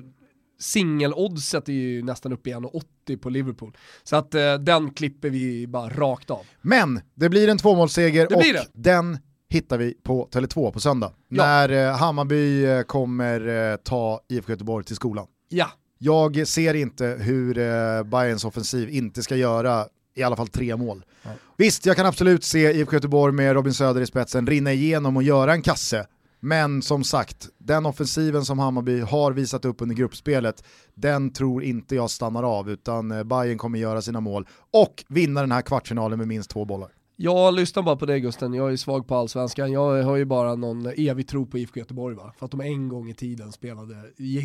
singeloddset 0.59 1.69
är 1.69 1.73
ju 1.73 2.03
nästan 2.03 2.33
uppe 2.33 2.49
i 2.49 2.53
1,80 2.53 3.17
på 3.17 3.29
Liverpool. 3.29 3.77
Så 4.03 4.15
att 4.15 4.33
eh, 4.35 4.53
den 4.53 4.91
klipper 4.93 5.29
vi 5.29 5.67
bara 5.67 5.89
rakt 5.89 6.29
av. 6.29 6.45
Men 6.61 7.01
det 7.13 7.29
blir 7.29 7.47
en 7.49 7.57
tvåmålsseger 7.57 8.35
och 8.35 8.43
det. 8.43 8.67
den 8.73 9.17
hittar 9.49 9.77
vi 9.77 9.93
på 10.03 10.27
Tele2 10.31 10.71
på 10.71 10.79
söndag. 10.79 11.11
Ja. 11.29 11.43
När 11.45 11.69
eh, 11.69 11.97
Hammarby 11.97 12.65
eh, 12.65 12.81
kommer 12.81 13.71
eh, 13.71 13.75
ta 13.75 14.21
IFK 14.29 14.51
Göteborg 14.51 14.85
till 14.85 14.95
skolan. 14.95 15.27
Ja, 15.49 15.67
Jag 15.97 16.47
ser 16.47 16.73
inte 16.73 17.05
hur 17.05 17.57
eh, 17.57 18.03
Bayerns 18.03 18.45
offensiv 18.45 18.89
inte 18.89 19.23
ska 19.23 19.35
göra 19.35 19.85
i 20.15 20.23
alla 20.23 20.35
fall 20.35 20.47
tre 20.47 20.75
mål. 20.75 21.05
Visst, 21.57 21.85
jag 21.85 21.95
kan 21.95 22.05
absolut 22.05 22.43
se 22.43 22.71
IFK 22.71 22.93
Göteborg 22.93 23.33
med 23.33 23.53
Robin 23.53 23.73
Söder 23.73 24.01
i 24.01 24.05
spetsen 24.05 24.47
rinna 24.47 24.73
igenom 24.73 25.17
och 25.17 25.23
göra 25.23 25.53
en 25.53 25.61
kasse. 25.61 26.07
Men 26.39 26.81
som 26.81 27.03
sagt, 27.03 27.49
den 27.57 27.85
offensiven 27.85 28.45
som 28.45 28.59
Hammarby 28.59 29.01
har 29.01 29.31
visat 29.31 29.65
upp 29.65 29.81
under 29.81 29.95
gruppspelet, 29.95 30.63
den 30.95 31.33
tror 31.33 31.63
inte 31.63 31.95
jag 31.95 32.09
stannar 32.09 32.43
av, 32.43 32.69
utan 32.69 33.11
eh, 33.11 33.23
Bayern 33.23 33.57
kommer 33.57 33.79
göra 33.79 34.01
sina 34.01 34.19
mål 34.19 34.47
och 34.71 35.05
vinna 35.07 35.41
den 35.41 35.51
här 35.51 35.61
kvartsfinalen 35.61 36.17
med 36.17 36.27
minst 36.27 36.49
två 36.49 36.65
bollar. 36.65 36.94
Jag 37.17 37.53
lyssnar 37.53 37.83
bara 37.83 37.95
på 37.95 38.05
dig 38.05 38.19
Gusten, 38.19 38.53
jag 38.53 38.71
är 38.71 38.77
svag 38.77 39.07
på 39.07 39.15
allsvenskan, 39.15 39.71
jag 39.71 40.03
har 40.03 40.15
ju 40.15 40.25
bara 40.25 40.55
någon 40.55 40.85
evig 40.85 41.27
tro 41.27 41.45
på 41.45 41.57
IFK 41.57 41.79
Göteborg 41.79 42.15
va, 42.15 42.33
för 42.37 42.45
att 42.45 42.51
de 42.51 42.61
en 42.61 42.89
gång 42.89 43.09
i 43.09 43.13
tiden 43.13 43.51
spelade 43.51 43.95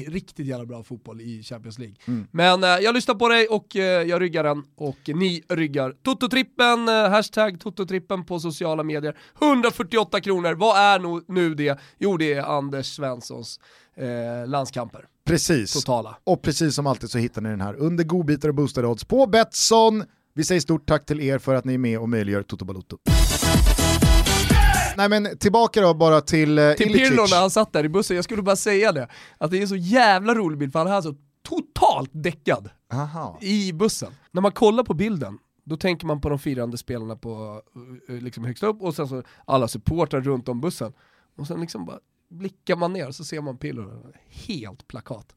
riktigt 0.06 0.46
jävla 0.46 0.66
bra 0.66 0.82
fotboll 0.82 1.20
i 1.20 1.42
Champions 1.42 1.78
League. 1.78 1.96
Mm. 2.06 2.26
Men 2.30 2.64
eh, 2.64 2.68
jag 2.68 2.94
lyssnar 2.94 3.14
på 3.14 3.28
dig 3.28 3.46
och 3.46 3.76
eh, 3.76 3.82
jag 3.82 4.22
ryggar 4.22 4.44
den 4.44 4.64
och 4.76 4.98
ni 5.06 5.42
ryggar. 5.48 5.94
Toto-trippen, 6.02 6.88
eh, 6.88 7.10
hashtag 7.10 7.58
Toto-trippen 7.58 8.24
på 8.24 8.40
sociala 8.40 8.82
medier. 8.82 9.16
148 9.42 10.20
kronor, 10.20 10.54
vad 10.54 10.78
är 10.78 10.98
nu, 10.98 11.24
nu 11.28 11.54
det? 11.54 11.78
Jo 11.98 12.16
det 12.16 12.32
är 12.32 12.42
Anders 12.42 12.86
Svenssons 12.86 13.60
eh, 13.96 14.48
landskamper, 14.48 15.06
Precis. 15.24 15.72
totala. 15.72 16.16
Och 16.24 16.42
precis 16.42 16.74
som 16.74 16.86
alltid 16.86 17.10
så 17.10 17.18
hittar 17.18 17.42
ni 17.42 17.48
den 17.48 17.60
här 17.60 17.74
under 17.74 18.04
godbitar 18.04 18.48
och 18.48 18.54
boostade 18.54 18.86
odds 18.86 19.04
på 19.04 19.26
Betsson. 19.26 20.04
Vi 20.34 20.44
säger 20.44 20.60
stort 20.60 20.88
tack 20.88 21.06
till 21.06 21.20
er 21.20 21.38
för 21.38 21.54
att 21.54 21.64
ni 21.64 21.74
är 21.74 21.78
med 21.78 21.98
och 21.98 22.08
möjliggör 22.08 22.42
Toto 22.42 22.64
Balotto. 22.64 22.98
Nej 24.96 25.08
men 25.08 25.38
tillbaka 25.38 25.80
då 25.80 25.94
bara 25.94 26.20
till, 26.20 26.58
eh, 26.58 26.72
Till 26.72 26.86
Ilicic. 26.86 27.08
Pirlo 27.08 27.22
när 27.30 27.40
han 27.40 27.50
satt 27.50 27.72
där 27.72 27.84
i 27.84 27.88
bussen, 27.88 28.16
jag 28.16 28.24
skulle 28.24 28.42
bara 28.42 28.56
säga 28.56 28.92
det, 28.92 29.08
att 29.38 29.50
det 29.50 29.58
är 29.58 29.62
en 29.62 29.68
så 29.68 29.76
jävla 29.76 30.34
rolig 30.34 30.58
bild 30.58 30.72
för 30.72 30.78
han 30.78 30.88
är 30.88 31.00
så 31.00 31.14
totalt 31.42 32.10
däckad 32.12 32.70
Aha. 32.92 33.38
i 33.40 33.72
bussen. 33.72 34.12
När 34.30 34.42
man 34.42 34.52
kollar 34.52 34.84
på 34.84 34.94
bilden, 34.94 35.38
då 35.64 35.76
tänker 35.76 36.06
man 36.06 36.20
på 36.20 36.28
de 36.28 36.38
firande 36.38 36.78
spelarna 36.78 37.16
på, 37.16 37.62
eh, 38.08 38.14
liksom 38.14 38.44
högst 38.44 38.62
upp 38.62 38.82
och 38.82 38.94
sen 38.94 39.08
så 39.08 39.22
alla 39.44 39.68
supportrar 39.68 40.20
runt 40.20 40.48
om 40.48 40.60
bussen. 40.60 40.92
Och 41.38 41.46
sen 41.46 41.60
liksom 41.60 41.84
bara 41.84 41.98
blickar 42.30 42.76
man 42.76 42.92
ner 42.92 43.10
så 43.10 43.24
ser 43.24 43.40
man 43.40 43.58
Pirlo, 43.58 44.12
helt 44.28 44.88
plakat. 44.88 45.34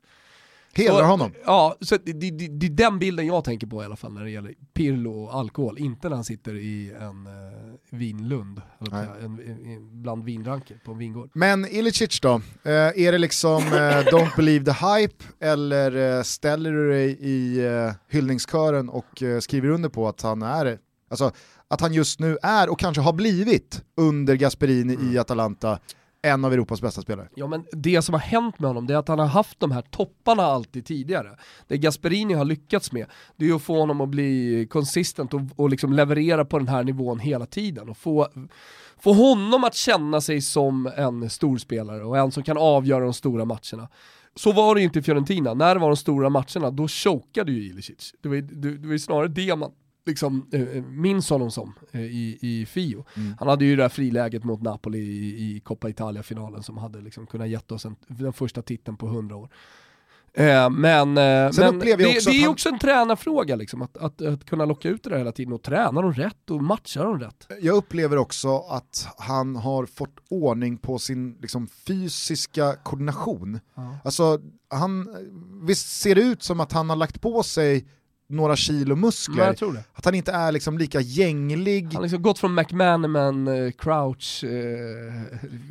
Hedrar 0.76 1.04
honom. 1.04 1.32
Ja, 1.46 1.76
så 1.82 1.98
det, 2.06 2.14
det, 2.14 2.48
det, 2.48 2.66
är 2.66 2.70
den 2.70 3.00
bilden 3.00 3.28
jag 3.28 3.44
tänker 3.44 3.68
på 3.68 3.82
i 3.82 3.86
alla 3.86 3.96
fall 3.96 4.14
när 4.14 4.24
det 4.24 4.30
gäller 4.30 4.54
Pirlo 4.74 5.24
och 5.24 5.36
alkohol, 5.36 5.80
inte 5.80 6.10
när 6.10 6.16
han 6.16 6.26
sitter 6.26 6.56
i 6.56 6.94
en 7.00 7.28
uh, 7.28 7.74
vinlund, 7.90 8.62
en, 8.80 8.94
en, 8.94 9.40
en, 9.66 10.02
bland 10.02 10.24
vinranker 10.24 10.78
på 10.86 10.92
en 10.92 10.98
vingård. 10.98 11.30
Men 11.34 11.66
Ilicic 11.66 12.20
då? 12.20 12.42
Eh, 12.64 12.72
är 12.74 13.12
det 13.12 13.18
liksom 13.18 13.64
eh, 13.68 13.72
don't 14.14 14.36
believe 14.36 14.66
the 14.66 14.86
hype 14.86 15.24
eller 15.40 16.18
eh, 16.18 16.24
ställer 16.24 16.72
du 16.72 16.90
dig 16.90 17.18
i 17.20 17.66
eh, 17.66 17.92
hyllningskören 18.10 18.90
och 18.90 19.24
eh, 19.24 19.40
skriver 19.40 19.70
under 19.70 19.90
på 19.90 20.08
att 20.08 20.22
han 20.22 20.42
är, 20.42 20.78
alltså 21.10 21.32
att 21.68 21.82
han 21.82 21.94
just 21.94 22.20
nu 22.20 22.38
är 22.42 22.70
och 22.70 22.80
kanske 22.80 23.02
har 23.02 23.14
blivit 23.14 23.82
under 23.98 24.36
Gasperini 24.36 24.94
Mm. 24.94 25.14
i 25.14 25.18
Atalanta 25.18 25.80
en 26.24 26.46
av 26.46 26.54
Europas 26.54 26.82
bästa 26.82 27.02
spelare? 27.02 27.30
Ja 27.36 27.48
men 27.48 27.66
det 27.72 28.02
som 28.02 28.14
har 28.14 28.20
hänt 28.20 28.60
med 28.60 28.70
honom 28.70 28.88
det 28.88 28.94
är 28.94 28.98
att 28.98 29.08
han 29.08 29.20
har 29.20 29.26
haft 29.26 29.60
de 29.60 29.72
här 29.72 29.82
topparna 29.82 30.44
alltid 30.44 30.86
tidigare. 30.86 31.30
Det 31.68 31.78
Gasperini 31.78 32.34
har 32.34 32.46
lyckats 32.46 32.92
med, 32.92 33.06
det 33.36 33.50
är 33.50 33.56
att 33.56 33.62
få 33.62 33.80
honom 33.80 34.02
att 34.02 34.10
bli 34.10 34.68
konsistent 34.70 35.34
och, 35.34 35.42
och 35.56 35.70
liksom 35.70 35.94
leverera 35.94 36.46
på 36.46 36.60
den 36.60 36.68
här 36.68 36.84
nivån 36.84 37.20
hela 37.20 37.46
tiden. 37.46 37.90
Och 37.90 37.98
få, 37.98 38.28
få 39.00 39.14
honom 39.14 39.64
att 39.64 39.76
känna 39.76 40.22
sig 40.22 40.42
som 40.42 40.92
en 40.98 41.30
stor 41.30 41.58
spelare 41.58 42.04
och 42.04 42.18
en 42.18 42.32
som 42.32 42.44
kan 42.44 42.58
avgöra 42.58 43.04
de 43.04 43.14
stora 43.14 43.46
matcherna. 43.46 43.90
Så 44.36 44.52
var 44.52 44.76
det 44.76 44.82
ju 44.82 44.86
inte 44.86 45.00
i 45.00 45.02
Fiorentina, 45.02 45.54
när 45.54 45.76
det 45.76 45.82
var 45.82 45.90
de 45.90 45.98
stora 45.98 46.30
matcherna 46.30 46.72
då 46.72 46.88
chokade 46.88 47.52
ju 47.52 47.70
Ilicic. 47.70 48.14
Det 48.22 48.30
var 48.30 48.36
ju 48.36 48.42
det, 48.42 48.78
det 48.78 48.88
var 48.88 48.94
ju 48.94 49.00
snarare 49.00 49.28
det 49.28 49.56
man 49.56 49.72
liksom, 50.06 50.48
eh, 50.52 50.84
minns 50.84 51.30
honom 51.30 51.52
som 51.52 51.74
eh, 51.92 52.02
i, 52.02 52.38
i 52.42 52.66
Fio. 52.66 53.06
Han 53.40 53.48
hade 53.48 53.66
ju 53.66 53.76
det 53.76 53.82
där 53.84 53.90
friläget 53.90 54.44
mot 54.44 54.62
Napoli 54.62 55.00
i, 55.00 55.56
i 55.56 55.60
Coppa 55.60 55.90
Italia-finalen 55.90 56.64
som 56.64 56.78
hade 56.78 57.02
liksom 57.02 57.28
kunnat 57.28 57.48
gett 57.50 57.72
oss 57.72 57.86
en, 57.86 57.96
den 58.08 58.34
första 58.34 58.62
titeln 58.62 58.98
på 58.98 59.08
100 59.08 59.36
år. 59.36 59.50
Eh, 60.36 60.70
men 60.70 61.18
eh, 61.18 61.52
men 61.64 61.80
det, 61.80 61.96
det 61.96 62.04
är 62.04 62.42
han- 62.42 62.52
också 62.52 62.70
en 62.70 62.80
tränarfråga, 62.80 63.56
liksom, 63.56 63.82
att, 63.82 63.98
att, 63.98 64.22
att 64.22 64.46
kunna 64.46 64.66
locka 64.66 64.90
ut 64.90 65.04
det 65.04 65.10
där 65.10 65.18
hela 65.18 65.32
tiden 65.32 65.54
och 65.54 65.62
träna 65.64 66.02
dem 66.02 66.14
rätt 66.14 66.50
och 66.52 66.64
matcha 66.64 67.04
dem 67.04 67.20
rätt. 67.20 67.48
Jag 67.62 67.76
upplever 67.76 68.18
också 68.18 68.58
att 68.60 69.08
han 69.18 69.56
har 69.56 69.86
fått 69.86 70.16
ordning 70.30 70.78
på 70.78 71.00
sin 71.00 71.38
liksom, 71.42 71.68
fysiska 71.68 72.76
koordination. 72.76 73.60
Alltså, 74.04 74.40
han, 74.70 75.08
visst 75.68 76.02
ser 76.02 76.16
det 76.16 76.22
ut 76.22 76.44
som 76.44 76.60
att 76.60 76.72
han 76.72 76.90
har 76.90 76.96
lagt 76.96 77.22
på 77.22 77.44
sig 77.44 77.86
några 78.28 78.56
kilo 78.56 78.96
muskler, 78.96 79.74
det. 79.74 79.84
att 79.94 80.06
han 80.06 80.16
inte 80.16 80.32
är 80.32 80.52
liksom 80.52 80.78
lika 80.78 81.02
gänglig. 81.02 81.84
Han 81.84 81.96
har 81.96 82.02
liksom 82.02 82.22
gått 82.22 82.40
från 82.40 82.56
McManaman, 82.56 83.48
eh, 83.48 83.72
Crouch, 83.72 84.44
eh, 84.44 84.50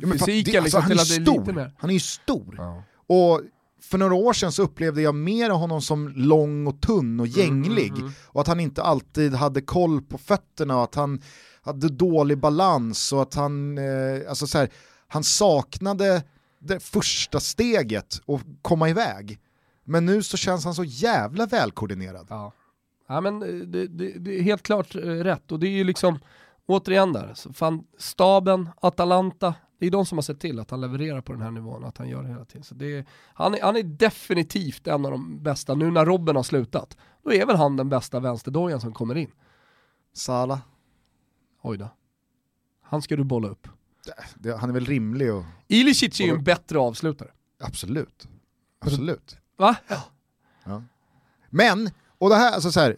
Ja, 0.01 0.11
fysiken 0.11 0.53
det, 0.53 0.59
alltså, 0.59 0.63
liksom, 0.63 0.81
han, 0.81 0.89
till 0.89 0.99
att 0.99 1.07
det 1.09 1.15
är 1.15 1.21
stor. 1.21 1.39
lite 1.39 1.53
mer. 1.53 1.71
han 1.77 1.89
är 1.89 1.93
ju 1.93 1.99
stor. 1.99 2.59
Och 3.07 3.41
för 3.81 3.97
några 3.97 4.15
år 4.15 4.33
sedan 4.33 4.51
så 4.51 4.63
upplevde 4.63 5.01
jag 5.01 5.15
mer 5.15 5.49
av 5.49 5.57
honom 5.57 5.81
som 5.81 6.13
lång 6.15 6.67
och 6.67 6.81
tunn 6.81 7.19
och 7.19 7.27
gänglig. 7.27 7.89
mm, 7.89 8.01
mm. 8.01 8.13
Och 8.25 8.41
att 8.41 8.47
han 8.47 8.59
inte 8.59 8.83
alltid 8.83 9.33
hade 9.33 9.61
koll 9.61 10.01
på 10.01 10.17
fötterna 10.17 10.77
och 10.77 10.83
att 10.83 10.95
han 10.95 11.21
hade 11.61 11.89
dålig 11.89 12.37
balans 12.37 13.13
och 13.13 13.21
att 13.21 13.33
han, 13.33 13.77
eh, 13.77 14.29
alltså 14.29 14.47
så 14.47 14.57
här, 14.57 14.69
han 15.07 15.23
saknade 15.23 16.23
det 16.59 16.79
första 16.79 17.39
steget 17.39 18.21
och 18.25 18.41
komma 18.61 18.89
iväg. 18.89 19.39
Men 19.83 20.05
nu 20.05 20.23
så 20.23 20.37
känns 20.37 20.65
han 20.65 20.73
så 20.73 20.83
jävla 20.83 21.45
välkoordinerad. 21.45 22.27
Ja. 22.29 22.51
Ja 23.07 23.21
men 23.21 23.43
eh, 23.43 23.47
det, 23.67 23.87
det, 23.87 24.19
det 24.19 24.39
är 24.39 24.41
helt 24.41 24.63
klart 24.63 24.95
eh, 24.95 24.99
rätt 25.01 25.51
och 25.51 25.59
det 25.59 25.67
är 25.67 25.71
ju 25.71 25.83
liksom, 25.83 26.19
återigen 26.65 27.13
där, 27.13 27.53
fan, 27.53 27.83
staben, 27.97 28.69
Atalanta, 28.81 29.55
det 29.79 29.85
är 29.87 29.91
de 29.91 30.05
som 30.05 30.17
har 30.17 30.23
sett 30.23 30.39
till 30.39 30.59
att 30.59 30.71
han 30.71 30.81
levererar 30.81 31.21
på 31.21 31.33
den 31.33 31.41
här 31.41 31.51
nivån, 31.51 31.83
att 31.83 31.97
han 31.97 32.09
gör 32.09 32.23
det 32.23 32.29
hela 32.29 32.45
tiden. 32.45 32.63
Så 32.63 32.75
det 32.75 32.97
är, 32.97 33.05
han, 33.33 33.53
är, 33.53 33.61
han 33.61 33.75
är 33.75 33.83
definitivt 33.83 34.87
en 34.87 35.05
av 35.05 35.11
de 35.11 35.43
bästa, 35.43 35.75
nu 35.75 35.91
när 35.91 36.05
Robben 36.05 36.35
har 36.35 36.43
slutat, 36.43 36.97
då 37.23 37.33
är 37.33 37.45
väl 37.45 37.55
han 37.55 37.77
den 37.77 37.89
bästa 37.89 38.19
vänsterdojan 38.19 38.81
som 38.81 38.93
kommer 38.93 39.15
in. 39.15 39.31
Sala, 40.13 40.61
Oj 41.61 41.77
då. 41.77 41.89
Han 42.81 43.01
ska 43.01 43.15
du 43.15 43.23
bolla 43.23 43.47
upp. 43.47 43.67
det, 44.35 44.57
han 44.57 44.69
är 44.69 44.73
väl 44.73 44.85
rimlig 44.85 45.33
och 45.33 45.43
Ilicic 45.67 46.19
är 46.19 46.25
ju 46.25 46.31
en 46.31 46.43
bättre 46.43 46.79
avslutare. 46.79 47.31
absolut. 47.59 48.27
Absolut. 48.79 49.37
Va? 49.57 49.75
Men, 51.49 51.89
och 52.17 52.29
det 52.29 52.35
här, 52.35 52.51
alltså 52.51 52.71
så 52.71 52.79
här, 52.79 52.95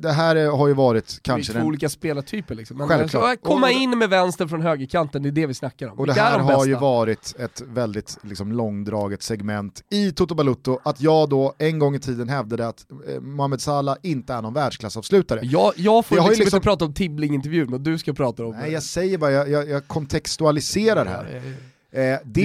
det, 0.00 0.12
här 0.12 0.50
har 0.50 0.68
ju 0.68 0.74
varit 0.74 1.22
kanske 1.22 1.52
det 1.52 1.58
är 1.58 1.60
två 1.60 1.66
olika 1.66 1.88
spelartyper 1.88 2.54
liksom. 2.54 2.76
Men 2.78 2.88
Självklart. 2.88 3.24
alltså, 3.24 3.48
komma 3.48 3.70
in 3.70 3.98
med 3.98 4.10
vänster 4.10 4.46
från 4.46 4.62
högerkanten, 4.62 5.22
det 5.22 5.28
är 5.28 5.30
det 5.30 5.46
vi 5.46 5.54
snackar 5.54 5.88
om. 5.88 5.98
Och 5.98 6.06
det 6.06 6.12
Vilka 6.12 6.24
här 6.24 6.38
de 6.38 6.46
har 6.46 6.66
ju 6.66 6.74
varit 6.74 7.34
ett 7.38 7.62
väldigt 7.66 8.18
liksom, 8.22 8.52
långdraget 8.52 9.22
segment 9.22 9.82
i 9.90 10.12
Toto 10.12 10.34
Balutto, 10.34 10.78
att 10.82 11.00
jag 11.00 11.28
då 11.28 11.54
en 11.58 11.78
gång 11.78 11.94
i 11.94 11.98
tiden 11.98 12.28
hävdade 12.28 12.68
att 12.68 12.86
eh, 13.08 13.20
Mohamed 13.20 13.60
Salah 13.60 13.96
inte 14.02 14.34
är 14.34 14.42
någon 14.42 14.54
världsklassavslutare. 14.54 15.40
Jag, 15.42 15.72
jag 15.76 16.06
får 16.06 16.16
har 16.16 16.22
liksom, 16.22 16.34
ju 16.34 16.44
liksom- 16.44 16.56
inte 16.56 16.64
prata 16.64 16.84
om 16.84 16.94
Tibbling-intervjun 16.94 17.74
och 17.74 17.80
du 17.80 17.98
ska 17.98 18.12
prata 18.12 18.46
om... 18.46 18.56
Nej 18.56 18.72
jag 18.72 18.82
säger 18.82 19.18
bara, 19.18 19.30
jag, 19.30 19.48
jag, 19.48 19.68
jag 19.68 19.86
kontextualiserar 19.86 21.06
här. 21.06 21.24
Eh, 21.24 21.42
det 21.42 21.48
Det 21.48 21.54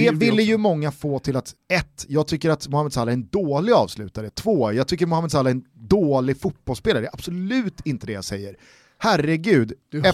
gjorde 0.04 0.18
vi 0.18 0.30
ville 0.30 0.42
ju 0.42 0.56
många 0.56 0.92
få 0.92 1.18
till 1.18 1.36
att, 1.36 1.54
ett, 1.72 2.04
jag 2.08 2.26
tycker 2.26 2.50
att 2.50 2.68
Mohamed 2.68 2.92
Salah 2.92 3.08
är 3.08 3.16
en 3.16 3.28
dålig 3.28 3.72
avslutare. 3.72 4.30
Två, 4.30 4.72
jag 4.72 4.88
tycker 4.88 5.06
Mohamed 5.06 5.30
Salah 5.30 5.50
är 5.50 5.54
en 5.54 5.64
dålig 5.74 6.40
fotbollsspelare. 6.40 7.00
Det 7.00 7.06
är 7.06 7.14
absolut 7.14 7.80
inte 7.84 8.06
det 8.06 8.12
jag 8.12 8.24
säger. 8.24 8.56
Herregud, 8.98 9.72
Du 9.88 9.98
efter, 9.98 10.08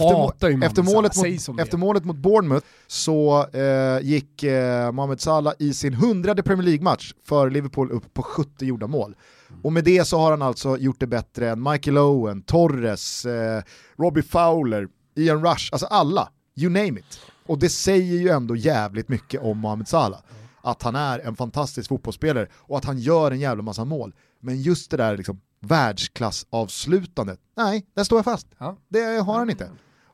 efter, 0.63 0.83
målet 0.83 1.15
mot, 1.15 1.57
det 1.57 1.61
efter 1.61 1.77
målet 1.77 2.05
mot 2.05 2.15
Bournemouth 2.15 2.67
så 2.87 3.47
eh, 3.53 3.99
gick 4.01 4.43
eh, 4.43 4.91
Mohamed 4.91 5.21
Salah 5.21 5.53
i 5.59 5.73
sin 5.73 5.93
hundrade 5.93 6.43
Premier 6.43 6.65
League-match 6.65 7.13
för 7.23 7.49
Liverpool 7.49 7.91
upp 7.91 8.13
på 8.13 8.23
70 8.23 8.65
gjorda 8.65 8.87
mål. 8.87 9.15
Och 9.61 9.73
med 9.73 9.83
det 9.83 10.07
så 10.07 10.17
har 10.17 10.31
han 10.31 10.41
alltså 10.41 10.77
gjort 10.77 10.99
det 10.99 11.07
bättre 11.07 11.49
än 11.49 11.63
Michael 11.63 11.97
Owen, 11.97 12.41
Torres, 12.41 13.25
eh, 13.25 13.63
Robbie 13.97 14.21
Fowler, 14.21 14.87
Ian 15.15 15.45
Rush, 15.45 15.69
alltså 15.71 15.85
alla, 15.85 16.29
you 16.55 16.71
name 16.71 16.99
it. 16.99 17.21
Och 17.45 17.59
det 17.59 17.69
säger 17.69 18.19
ju 18.19 18.29
ändå 18.29 18.55
jävligt 18.55 19.09
mycket 19.09 19.41
om 19.41 19.57
Mohamed 19.57 19.87
Salah. 19.87 20.19
Att 20.61 20.83
han 20.83 20.95
är 20.95 21.19
en 21.19 21.35
fantastisk 21.35 21.89
fotbollsspelare 21.89 22.47
och 22.53 22.77
att 22.77 22.85
han 22.85 22.99
gör 22.99 23.31
en 23.31 23.39
jävla 23.39 23.63
massa 23.63 23.85
mål. 23.85 24.15
Men 24.39 24.61
just 24.61 24.91
det 24.91 24.97
där 24.97 25.17
liksom 25.17 25.41
världsklassavslutandet, 25.59 27.39
nej, 27.57 27.85
där 27.93 28.03
står 28.03 28.17
jag 28.17 28.25
fast. 28.25 28.47
Ja. 28.57 28.77
Det 28.89 29.21
har 29.21 29.37
han 29.37 29.49
inte. 29.49 29.69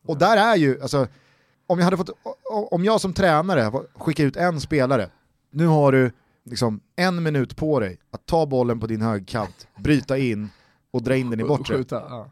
Och 0.08 0.18
där 0.18 0.38
är 0.38 0.56
ju, 0.56 0.82
alltså, 0.82 1.08
om 1.68 1.80
jag 1.80 1.86
hade 1.86 1.98
fått, 1.98 2.10
om 2.72 2.84
jag 2.84 3.02
som 3.02 3.14
tränare 3.14 3.72
skickar 3.96 4.24
ut 4.24 4.36
en 4.36 4.62
spelare, 4.62 5.10
nu 5.52 5.66
har 5.68 5.92
du 5.92 6.12
liksom 6.46 6.82
en 6.96 7.24
minut 7.24 7.56
på 7.56 7.80
dig 7.80 8.00
att 8.12 8.26
ta 8.26 8.46
bollen 8.46 8.80
på 8.80 8.88
din 8.88 9.02
högkant, 9.02 9.68
bryta 9.78 10.18
in 10.18 10.50
och 10.92 11.04
dra 11.04 11.16
in 11.16 11.30
den 11.30 11.40
i 11.40 11.44
bortre. 11.44 11.84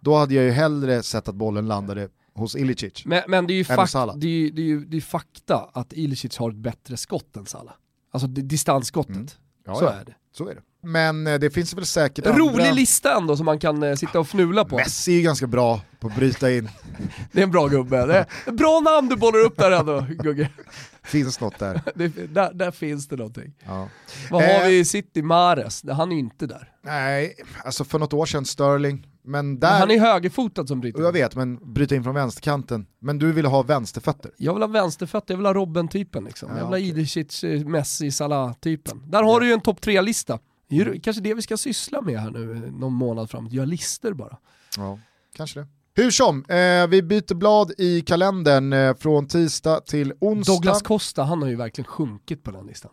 Då 0.01 0.15
hade 0.15 0.33
jag 0.33 0.43
ju 0.43 0.51
hellre 0.51 1.03
sett 1.03 1.27
att 1.27 1.35
bollen 1.35 1.67
landade 1.67 2.09
hos 2.35 2.55
Ilicic. 2.55 3.05
Men, 3.05 3.23
men 3.27 3.47
det 3.47 3.53
är 3.53 3.55
ju 3.55 3.63
fak- 3.63 4.13
det 4.17 4.27
är, 4.27 4.31
ju- 4.31 4.49
det 4.49 4.61
är, 4.61 4.65
ju- 4.65 4.85
det 4.85 4.97
är 4.97 5.01
fakta 5.01 5.69
att 5.73 5.93
Ilicic 5.93 6.37
har 6.37 6.49
ett 6.49 6.55
bättre 6.55 6.97
skott 6.97 7.37
än 7.37 7.45
Salah. 7.45 7.73
Alltså 8.11 8.27
distansskottet. 8.27 9.15
Mm. 9.15 9.27
Ja, 9.65 9.75
Så 9.75 9.85
ja. 9.85 9.91
är 9.91 10.05
det. 10.05 10.13
Så 10.37 10.47
är 10.49 10.55
det. 10.55 10.61
Men 10.87 11.27
eh, 11.27 11.39
det 11.39 11.49
finns 11.49 11.73
väl 11.73 11.85
säkert 11.85 12.25
rolig 12.25 12.47
andra... 12.63 12.71
lista 12.71 13.17
ändå 13.17 13.37
som 13.37 13.45
man 13.45 13.59
kan 13.59 13.83
eh, 13.83 13.95
sitta 13.95 14.19
och 14.19 14.25
fnula 14.27 14.65
på. 14.65 14.75
Messi 14.75 15.11
är 15.11 15.15
ju 15.17 15.21
ganska 15.21 15.47
bra 15.47 15.81
på 15.99 16.07
att 16.07 16.15
bryta 16.15 16.51
in. 16.51 16.69
Det 17.31 17.39
är 17.39 17.43
en 17.43 17.51
bra 17.51 17.67
gubbe. 17.67 18.05
Det 18.05 18.25
är 18.45 18.51
bra 18.51 18.79
namn 18.79 19.09
du 19.09 19.15
bollar 19.15 19.39
upp 19.39 19.57
där 19.57 19.71
ändå, 19.71 20.05
Gugge. 20.09 20.49
Finns 21.03 21.39
något 21.39 21.59
där. 21.59 21.81
Det, 21.95 22.07
där, 22.07 22.53
där 22.53 22.71
finns 22.71 23.07
det 23.07 23.15
någonting. 23.15 23.53
Ja. 23.65 23.89
Vad 24.31 24.43
har 24.43 24.49
Eh. 24.63 24.67
vi 24.67 24.79
i 24.79 24.85
City? 24.85 25.21
Mares, 25.21 25.83
han 25.91 26.11
är 26.11 26.15
ju 26.15 26.19
inte 26.19 26.47
där. 26.47 26.71
Nej, 26.83 27.35
alltså 27.65 27.83
för 27.83 27.99
något 27.99 28.13
år 28.13 28.25
sedan 28.25 28.45
Sterling. 28.45 29.07
Men 29.25 29.59
där... 29.59 29.71
Men 29.71 29.79
han 29.79 29.91
är 29.91 29.99
högerfotad 29.99 30.67
som 30.67 30.81
bryter. 30.81 31.01
Jag 31.01 31.11
vet, 31.11 31.35
men 31.35 31.73
bryta 31.73 31.95
in 31.95 32.03
från 32.03 32.15
vänsterkanten. 32.15 32.87
Men 32.99 33.19
du 33.19 33.31
vill 33.31 33.45
ha 33.45 33.63
vänsterfötter. 33.63 34.31
Jag 34.37 34.53
vill 34.53 34.63
ha 34.63 34.67
vänsterfötter, 34.67 35.33
jag 35.33 35.37
vill 35.37 35.45
ha 35.45 35.53
Robben-typen 35.53 36.23
liksom. 36.23 36.49
Ja, 36.49 36.57
jag 36.57 36.63
vill 36.63 36.73
ha 36.73 36.77
okej. 36.77 36.89
Idicic, 36.89 37.43
eh, 37.43 37.65
Messi, 37.65 38.11
Salah-typen. 38.11 39.03
Där 39.07 39.23
har 39.23 39.39
du 39.39 39.47
ju 39.47 39.53
en 39.53 39.61
topp 39.61 39.81
tre-lista. 39.81 40.39
Det 40.67 40.75
ju 40.75 40.99
kanske 40.99 41.21
det 41.21 41.33
vi 41.33 41.41
ska 41.41 41.57
syssla 41.57 42.01
med 42.01 42.19
här 42.19 42.31
nu 42.31 42.51
eh, 42.51 42.71
någon 42.71 42.93
månad 42.93 43.29
framåt, 43.29 43.51
göra 43.51 43.65
listor 43.65 44.13
bara. 44.13 44.37
Ja, 44.77 44.99
kanske 45.35 45.59
det. 45.59 45.67
Hur 45.93 46.11
som, 46.11 46.45
eh, 46.45 46.87
vi 46.87 47.01
byter 47.01 47.33
blad 47.33 47.71
i 47.77 48.01
kalendern 48.01 48.73
eh, 48.73 48.95
från 48.95 49.27
tisdag 49.27 49.79
till 49.85 50.13
onsdag. 50.19 50.53
Douglas 50.53 50.81
Costa, 50.81 51.23
han 51.23 51.41
har 51.41 51.49
ju 51.49 51.55
verkligen 51.55 51.85
sjunkit 51.85 52.43
på 52.43 52.51
den 52.51 52.65
listan. 52.65 52.91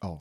Ja. 0.00 0.20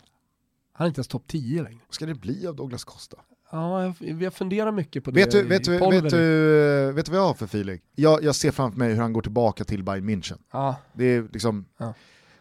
Han 0.74 0.86
är 0.86 0.88
inte 0.88 1.00
ens 1.00 1.08
topp 1.08 1.24
10 1.28 1.64
längre. 1.64 1.80
Vad 1.88 1.96
ska 1.96 2.06
det 2.06 2.16
bli 2.16 2.48
av 2.48 2.56
Douglas 2.56 2.84
Costa? 2.84 3.18
Ja, 3.52 3.84
jag, 3.84 3.96
vi 4.00 4.24
har 4.26 4.32
funderat 4.32 4.74
mycket 4.74 5.04
på 5.04 5.12
det. 5.12 5.20
Vet 5.20 5.32
du, 5.32 5.44
vet, 5.44 5.64
du, 5.64 5.72
vet, 5.78 6.10
du, 6.10 6.92
vet 6.96 7.06
du 7.06 7.12
vad 7.12 7.20
jag 7.22 7.26
har 7.28 7.34
för 7.34 7.46
feeling? 7.46 7.80
Jag, 7.96 8.24
jag 8.24 8.36
ser 8.36 8.52
framför 8.52 8.80
mig 8.80 8.94
hur 8.94 9.02
han 9.02 9.14
går 9.14 9.22
tillbaka 9.22 9.64
till 9.64 9.84
Bayern 9.84 10.10
München. 10.10 10.38
Ja, 10.52 10.76
Det 10.94 11.06
är, 11.06 11.28
liksom, 11.34 11.66
Ja. 11.78 11.94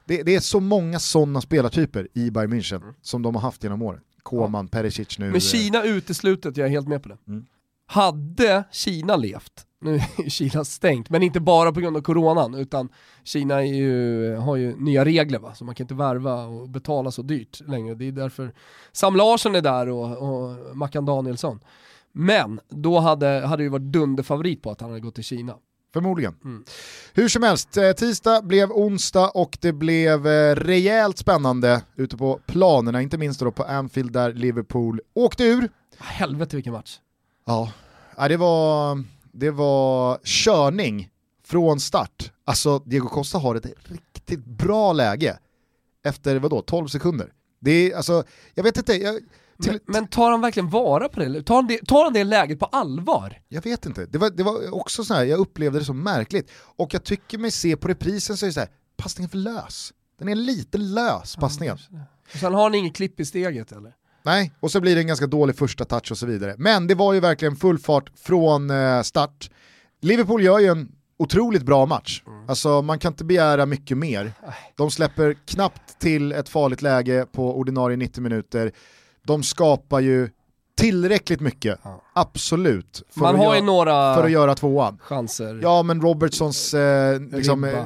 det, 0.05 0.23
det 0.23 0.35
är 0.35 0.41
så 0.41 0.61
många 0.61 0.99
sådana 0.99 1.41
spelartyper 1.41 2.09
i 2.15 2.31
Bayern 2.31 2.53
München 2.53 2.77
Mm. 2.83 2.95
som 3.03 3.23
de 3.23 3.35
har 3.35 3.43
haft 3.43 3.63
genom 3.65 3.83
åren. 3.83 4.01
Koman, 4.23 4.69
Perisic 4.69 5.19
nu. 5.19 5.31
men 5.31 5.41
Kina 5.41 5.85
uteslutet, 5.85 6.57
jag 6.57 6.67
är 6.67 6.71
helt 6.71 6.89
med 6.89 7.03
på 7.03 7.09
det. 7.09 7.17
Mm. 7.29 7.47
Hade 7.87 8.65
Kina 8.73 9.17
levt, 9.17 9.67
nu 9.81 9.95
är 9.95 10.31
Kina 10.31 10.65
stängt, 10.65 11.11
men 11.11 11.23
inte 11.23 11.41
bara 11.41 11.73
på 11.73 11.81
grund 11.81 11.97
av 11.97 12.01
coronan, 12.01 12.55
utan 12.55 12.89
Kina 13.25 13.65
ju, 13.65 14.35
har 14.37 14.57
ju 14.57 14.77
nya 14.77 15.05
regler 15.05 15.39
va, 15.39 15.55
så 15.55 15.65
man 15.65 15.75
kan 15.75 15.85
inte 15.85 15.95
värva 15.95 16.45
och 16.45 16.69
betala 16.69 17.11
så 17.11 17.23
dyrt 17.23 17.61
längre. 17.69 17.95
Det 17.95 18.09
är 18.09 18.13
därför 18.13 18.53
Sam 18.93 19.17
Larsson 19.17 19.55
är 19.55 19.61
där 19.61 19.89
och, 19.89 20.17
och 20.17 20.77
Mackan 20.77 21.05
Danielsson. 21.05 21.61
Men 22.13 22.61
då 22.69 22.99
hade, 22.99 23.27
hade 23.27 23.57
det 23.57 23.63
ju 23.63 23.69
varit 23.69 23.93
dunderfavorit 23.93 24.63
på 24.63 24.71
att 24.71 24.81
han 24.81 24.91
hade 24.91 25.01
gått 25.01 25.15
till 25.15 25.25
Kina. 25.25 25.55
Förmodligen. 25.93 26.35
Mm. 26.45 26.65
Hur 27.15 27.29
som 27.29 27.43
helst, 27.43 27.77
eh, 27.77 27.93
tisdag 27.93 28.43
blev 28.43 28.73
onsdag 28.73 29.29
och 29.29 29.59
det 29.61 29.73
blev 29.73 30.27
eh, 30.27 30.55
rejält 30.55 31.19
spännande 31.19 31.83
ute 31.97 32.17
på 32.17 32.41
planerna, 32.47 33.03
inte 33.03 33.19
minst 33.19 33.41
då 33.41 33.51
på 33.51 33.63
Anfield 33.63 34.13
där 34.13 34.33
Liverpool 34.33 35.01
åkte 35.15 35.45
ur. 35.45 35.69
Helvete 35.99 36.57
vilken 36.57 36.73
match. 36.73 36.99
Ja 37.47 37.73
det, 38.29 38.37
var, 38.37 39.05
det 39.33 39.51
var 39.51 40.19
körning 40.25 41.09
från 41.45 41.81
start. 41.81 42.33
Alltså 42.45 42.79
Diego 42.79 43.09
Costa 43.09 43.39
har 43.39 43.55
ett 43.55 43.67
riktigt 43.85 44.45
bra 44.45 44.93
läge 44.93 45.39
efter 46.05 46.37
vadå, 46.37 46.63
12 46.63 46.87
sekunder. 46.87 47.33
Det 47.61 47.71
är 47.71 47.97
alltså, 47.97 48.25
jag 48.55 48.65
vet 48.65 48.77
inte, 48.77 48.95
jag, 48.95 49.21
till, 49.63 49.73
Men, 49.73 49.81
men 49.87 50.07
tar 50.07 50.31
han 50.31 50.41
verkligen 50.41 50.71
vara 50.71 51.09
på 51.09 51.21
det? 51.21 51.43
Tar 51.43 51.55
han 51.55 51.67
det, 51.67 51.87
tar 51.87 52.05
han 52.05 52.13
det 52.13 52.25
läget 52.25 52.59
på 52.59 52.67
allvar? 52.67 53.43
jag 53.49 53.63
vet 53.63 53.87
inte. 53.87 54.07
Det 54.07 54.19
var, 54.19 54.31
det 54.31 54.43
var 54.43 54.75
också 54.75 55.05
så 55.05 55.15
här, 55.15 55.25
jag 55.25 55.39
upplevde 55.39 55.79
det 55.79 55.85
som 55.85 56.03
märkligt. 56.03 56.51
Och 56.57 56.95
jag 56.95 57.05
tycker 57.05 57.39
mig 57.39 57.51
se 57.51 57.77
på 57.77 57.89
reprisen 57.89 58.37
så 58.37 58.47
är 58.47 58.49
det 58.49 58.55
så 58.55 58.61
här, 58.61 58.69
passningen 58.97 59.29
är 59.29 59.31
för 59.31 59.39
lös. 59.39 59.93
Den 60.19 60.29
är 60.29 60.35
lite 60.35 60.79
lös, 60.79 61.37
passningen. 61.37 61.79
Och 62.33 62.39
sen 62.39 62.55
har 62.55 62.63
han 62.63 62.75
inget 62.75 62.97
klipp 62.97 63.21
i 63.21 63.25
steget 63.25 63.73
eller? 63.73 63.95
Nej, 64.23 64.53
och 64.61 64.71
så 64.71 64.81
blir 64.81 64.95
det 64.95 65.01
en 65.01 65.07
ganska 65.07 65.27
dålig 65.27 65.57
första 65.57 65.85
touch 65.85 66.11
och 66.11 66.19
så 66.19 66.27
vidare. 66.27 66.55
Men 66.59 66.87
det 66.87 66.95
var 66.95 67.13
ju 67.13 67.21
verkligen 67.21 67.57
full 67.57 67.79
fart 67.79 68.11
från 68.17 68.71
eh, 68.71 69.03
start. 69.03 69.51
Liverpool 70.01 70.43
gör 70.43 70.59
ju 70.59 70.67
en 70.67 70.93
otroligt 71.19 71.63
bra 71.63 71.87
match. 71.87 72.23
Alltså 72.49 72.83
man 72.83 72.99
kan 72.99 73.13
inte 73.13 73.25
begära 73.25 73.67
mycket 73.67 73.99
mer. 73.99 74.33
De 74.77 74.91
släpper 74.91 75.35
knappt 75.45 75.99
till 75.99 76.33
ett 76.33 76.49
farligt 76.49 76.83
läge 76.83 77.27
på 77.33 77.59
ordinarie 77.59 77.97
90 77.97 78.23
minuter. 78.23 78.73
De 79.23 79.43
skapar 79.43 80.01
ju 80.01 80.29
tillräckligt 80.81 81.41
mycket, 81.41 81.79
absolut, 82.13 83.03
för, 83.11 83.21
Man 83.21 83.35
att, 83.35 83.41
har 83.47 83.57
ju 83.57 83.63
några 83.63 84.15
för 84.15 84.25
att 84.25 84.31
göra 84.31 84.55
tvåan. 84.55 84.99
chanser. 85.03 85.59
Ja 85.63 85.83
men 85.83 86.01
Robertsons 86.01 86.75
eh, 86.75 87.21
liksom, 87.21 87.65
eh, 87.65 87.85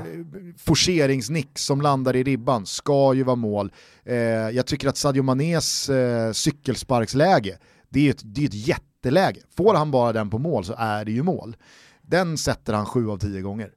forceringsnick 0.58 1.58
som 1.58 1.80
landar 1.82 2.16
i 2.16 2.22
ribban 2.22 2.66
ska 2.66 3.14
ju 3.14 3.22
vara 3.22 3.36
mål. 3.36 3.72
Eh, 4.04 4.14
jag 4.16 4.66
tycker 4.66 4.88
att 4.88 4.96
Sadio 4.96 5.22
Manés 5.22 5.88
eh, 5.88 6.32
cykelsparksläge, 6.32 7.58
det 7.88 7.98
är 7.98 8.04
ju 8.04 8.10
ett, 8.10 8.22
det 8.24 8.40
är 8.40 8.46
ett 8.46 8.68
jätteläge. 8.68 9.40
Får 9.56 9.74
han 9.74 9.90
bara 9.90 10.12
den 10.12 10.30
på 10.30 10.38
mål 10.38 10.64
så 10.64 10.74
är 10.78 11.04
det 11.04 11.12
ju 11.12 11.22
mål. 11.22 11.56
Den 12.02 12.38
sätter 12.38 12.72
han 12.72 12.86
sju 12.86 13.10
av 13.10 13.18
tio 13.18 13.40
gånger. 13.40 13.70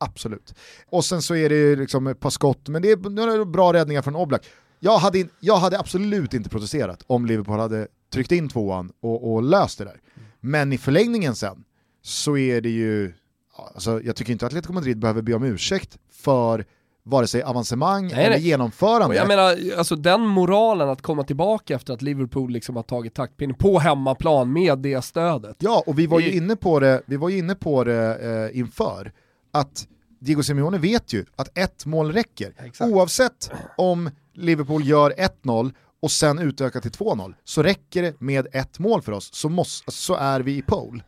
Absolut. 0.00 0.54
Och 0.90 1.04
sen 1.04 1.22
så 1.22 1.34
är 1.34 1.48
det 1.48 1.54
ju 1.54 1.76
liksom 1.76 2.06
ett 2.06 2.20
par 2.20 2.30
skott, 2.30 2.68
men 2.68 2.82
det 2.82 2.90
är, 2.90 3.10
nu 3.10 3.22
är 3.22 3.38
det 3.38 3.44
bra 3.46 3.72
räddningar 3.72 4.02
från 4.02 4.16
Oblak. 4.16 4.46
jag, 4.80 4.98
hade, 4.98 5.18
in- 5.18 5.30
jag 5.40 5.56
hade 5.56 5.78
absolut 5.78 6.34
inte 6.34 6.48
protesterat 6.50 7.02
om 7.06 7.26
Liverpool 7.26 7.58
hade 7.58 7.88
tryckt 8.12 8.32
in 8.32 8.48
tvåan 8.48 8.92
och, 9.00 9.32
och 9.34 9.42
löst 9.42 9.78
det 9.78 9.84
där. 9.84 10.00
Men 10.40 10.72
i 10.72 10.78
förlängningen 10.78 11.34
sen 11.34 11.64
så 12.02 12.36
är 12.36 12.60
det 12.60 12.70
ju, 12.70 13.12
alltså, 13.74 14.02
jag 14.02 14.16
tycker 14.16 14.32
inte 14.32 14.46
att 14.46 14.50
Atletico 14.52 14.72
Madrid 14.72 14.98
behöver 14.98 15.22
be 15.22 15.34
om 15.34 15.42
ursäkt 15.44 15.98
för 16.10 16.64
vare 17.04 17.26
sig 17.26 17.42
avancemang 17.42 18.02
Nej, 18.06 18.12
eller 18.24 18.30
nej. 18.30 18.40
genomförande. 18.48 19.06
Och 19.06 19.14
jag 19.14 19.28
menar, 19.28 19.56
alltså 19.78 19.96
den 19.96 20.20
moralen 20.26 20.88
att 20.88 21.02
komma 21.02 21.24
tillbaka 21.24 21.74
efter 21.74 21.94
att 21.94 22.02
Liverpool 22.02 22.50
liksom 22.52 22.76
har 22.76 22.82
tagit 22.82 23.14
taktpinnen 23.14 23.56
på 23.56 23.78
hemmaplan 23.78 24.52
med 24.52 24.78
det 24.78 25.02
stödet. 25.04 25.56
Ja, 25.58 25.82
och 25.86 25.98
vi 25.98 26.06
var 26.06 26.20
ju 26.20 26.30
Det- 26.30 26.36
inne 26.36 26.56
på 26.56 26.80
det, 26.80 27.02
vi 27.06 27.16
var 27.16 27.28
ju 27.28 27.38
inne 27.38 27.54
på 27.54 27.84
det 27.84 28.18
eh, 28.52 28.58
inför, 28.58 29.12
att 29.52 29.88
Diego 30.20 30.42
Simeone 30.42 30.78
vet 30.78 31.12
ju 31.12 31.24
att 31.36 31.58
ett 31.58 31.86
mål 31.86 32.12
räcker. 32.12 32.54
Exakt. 32.58 32.90
Oavsett 32.92 33.50
om 33.76 34.10
Liverpool 34.34 34.84
gör 34.84 35.10
1-0 35.42 35.72
och 36.02 36.10
sen 36.10 36.38
utökar 36.38 36.80
till 36.80 36.90
2-0, 36.90 37.34
så 37.44 37.62
räcker 37.62 38.02
det 38.02 38.20
med 38.20 38.46
ett 38.52 38.78
mål 38.78 39.02
för 39.02 39.12
oss, 39.12 39.34
så, 39.34 39.48
måste, 39.48 39.90
så 39.90 40.14
är 40.14 40.40
vi 40.40 40.56
i 40.56 40.62
pole. 40.62 41.04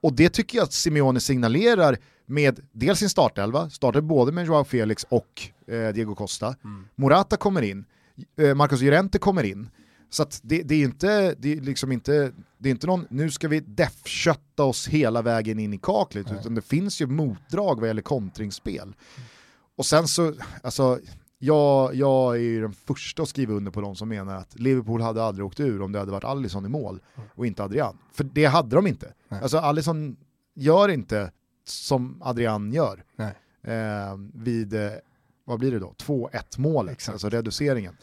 Och 0.00 0.12
det 0.12 0.28
tycker 0.28 0.58
jag 0.58 0.64
att 0.64 0.72
Simeone 0.72 1.20
signalerar 1.20 1.98
med 2.26 2.60
dels 2.72 2.98
sin 2.98 3.08
startelva, 3.08 3.70
startar 3.70 4.00
både 4.00 4.32
med 4.32 4.46
Joao 4.46 4.64
Felix 4.64 5.06
och 5.08 5.42
eh, 5.66 5.88
Diego 5.88 6.14
Costa. 6.14 6.56
Morata 6.94 7.36
kommer 7.36 7.62
in, 7.62 7.84
eh, 8.38 8.54
Marcos 8.54 8.80
Llorente 8.80 9.18
kommer 9.18 9.42
in. 9.42 9.68
Så 10.10 10.26
det, 10.42 10.62
det 10.62 10.74
är 10.74 10.84
inte, 10.84 11.34
det 11.38 11.52
är 11.52 11.60
liksom 11.60 11.92
inte, 11.92 12.32
det 12.58 12.68
är 12.68 12.70
inte 12.70 12.86
någon, 12.86 13.06
nu 13.10 13.30
ska 13.30 13.48
vi 13.48 13.60
deffkötta 13.60 14.64
oss 14.64 14.88
hela 14.88 15.22
vägen 15.22 15.58
in 15.58 15.74
i 15.74 15.78
kaklet, 15.78 16.32
utan 16.32 16.54
det 16.54 16.62
finns 16.62 17.00
ju 17.00 17.06
motdrag 17.06 17.80
vad 17.80 17.88
gäller 17.88 18.02
kontringsspel. 18.02 18.94
Och 19.76 19.86
sen 19.86 20.08
så, 20.08 20.34
alltså, 20.62 21.00
jag, 21.44 21.94
jag 21.94 22.36
är 22.36 22.40
ju 22.40 22.60
den 22.60 22.72
första 22.72 23.22
att 23.22 23.28
skriva 23.28 23.54
under 23.54 23.70
på 23.70 23.80
de 23.80 23.96
som 23.96 24.08
menar 24.08 24.36
att 24.36 24.60
Liverpool 24.60 25.00
hade 25.00 25.24
aldrig 25.24 25.46
åkt 25.46 25.60
ur 25.60 25.82
om 25.82 25.92
det 25.92 25.98
hade 25.98 26.12
varit 26.12 26.24
Alisson 26.24 26.66
i 26.66 26.68
mål 26.68 27.00
och 27.34 27.46
inte 27.46 27.64
Adrian. 27.64 27.98
För 28.12 28.24
det 28.24 28.44
hade 28.44 28.76
de 28.76 28.86
inte. 28.86 29.12
Alltså 29.28 29.58
Alisson 29.58 30.16
gör 30.54 30.88
inte 30.88 31.32
som 31.64 32.22
Adrian 32.22 32.72
gör 32.72 33.04
Nej. 33.16 33.34
eh, 33.62 34.16
vid, 34.34 34.74
eh, 34.74 34.90
vad 35.44 35.58
blir 35.58 35.70
det 35.70 35.78
då, 35.78 35.94
2-1 35.98 36.58
målet, 36.58 37.08
alltså 37.08 37.28
reduceringen. 37.28 37.96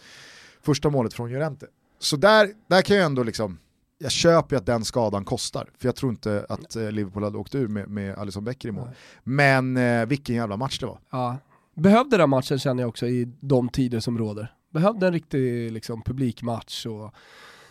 Första 0.61 0.89
målet 0.89 1.13
från 1.13 1.29
Llorente. 1.31 1.67
Så 1.99 2.15
där, 2.17 2.49
där 2.67 2.81
kan 2.81 2.97
jag 2.97 3.05
ändå 3.05 3.23
liksom, 3.23 3.59
jag 3.97 4.11
köper 4.11 4.55
ju 4.55 4.59
att 4.59 4.65
den 4.65 4.85
skadan 4.85 5.25
kostar, 5.25 5.69
för 5.77 5.87
jag 5.87 5.95
tror 5.95 6.11
inte 6.11 6.45
att 6.49 6.75
eh, 6.75 6.91
Liverpool 6.91 7.23
hade 7.23 7.37
åkt 7.37 7.55
ur 7.55 7.67
med, 7.67 7.89
med 7.89 8.17
Alisson 8.17 8.43
Becker 8.43 8.69
i 8.69 8.71
mål. 8.71 8.89
Men 9.23 9.77
eh, 9.77 10.05
vilken 10.05 10.35
jävla 10.35 10.57
match 10.57 10.79
det 10.79 10.85
var. 10.85 10.99
Ja. 11.09 11.37
Behövde 11.75 12.17
den 12.17 12.29
matchen 12.29 12.59
känner 12.59 12.83
jag 12.83 12.89
också 12.89 13.07
i 13.07 13.33
de 13.39 13.69
tider 13.69 13.99
som 13.99 14.17
råder. 14.17 14.53
Behövde 14.69 15.07
en 15.07 15.13
riktig 15.13 15.71
liksom, 15.71 16.01
publikmatch 16.01 16.85
och 16.85 17.13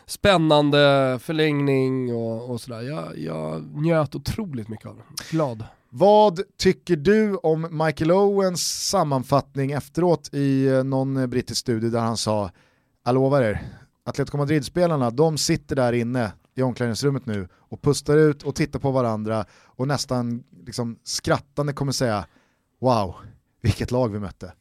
spännande 0.06 1.18
förlängning 1.22 2.14
och, 2.14 2.50
och 2.50 2.60
sådär. 2.60 2.80
Jag, 2.80 3.18
jag 3.18 3.62
njöt 3.82 4.14
otroligt 4.14 4.68
mycket 4.68 4.86
av 4.86 4.96
det. 4.96 5.02
Glad. 5.30 5.64
Vad 5.90 6.40
tycker 6.58 6.96
du 6.96 7.36
om 7.36 7.84
Michael 7.84 8.10
Owens 8.10 8.88
sammanfattning 8.88 9.72
efteråt 9.72 10.34
i 10.34 10.66
eh, 10.66 10.84
någon 10.84 11.30
brittisk 11.30 11.60
studie 11.60 11.88
där 11.88 12.00
han 12.00 12.16
sa, 12.16 12.50
jag 13.04 13.14
lovar 13.14 13.42
er, 13.42 13.62
Atletico 14.04 14.36
Madrid-spelarna, 14.36 15.10
de 15.10 15.38
sitter 15.38 15.76
där 15.76 15.92
inne 15.92 16.32
i 16.54 16.62
omklädningsrummet 16.62 17.26
nu 17.26 17.48
och 17.54 17.82
pustar 17.82 18.16
ut 18.16 18.42
och 18.42 18.54
tittar 18.54 18.78
på 18.78 18.90
varandra 18.90 19.44
och 19.64 19.88
nästan 19.88 20.44
liksom 20.66 20.98
skrattande 21.04 21.72
kommer 21.72 21.92
säga, 21.92 22.26
wow, 22.80 23.14
vilket 23.60 23.90
lag 23.90 24.08
vi 24.12 24.18
mötte. 24.18 24.52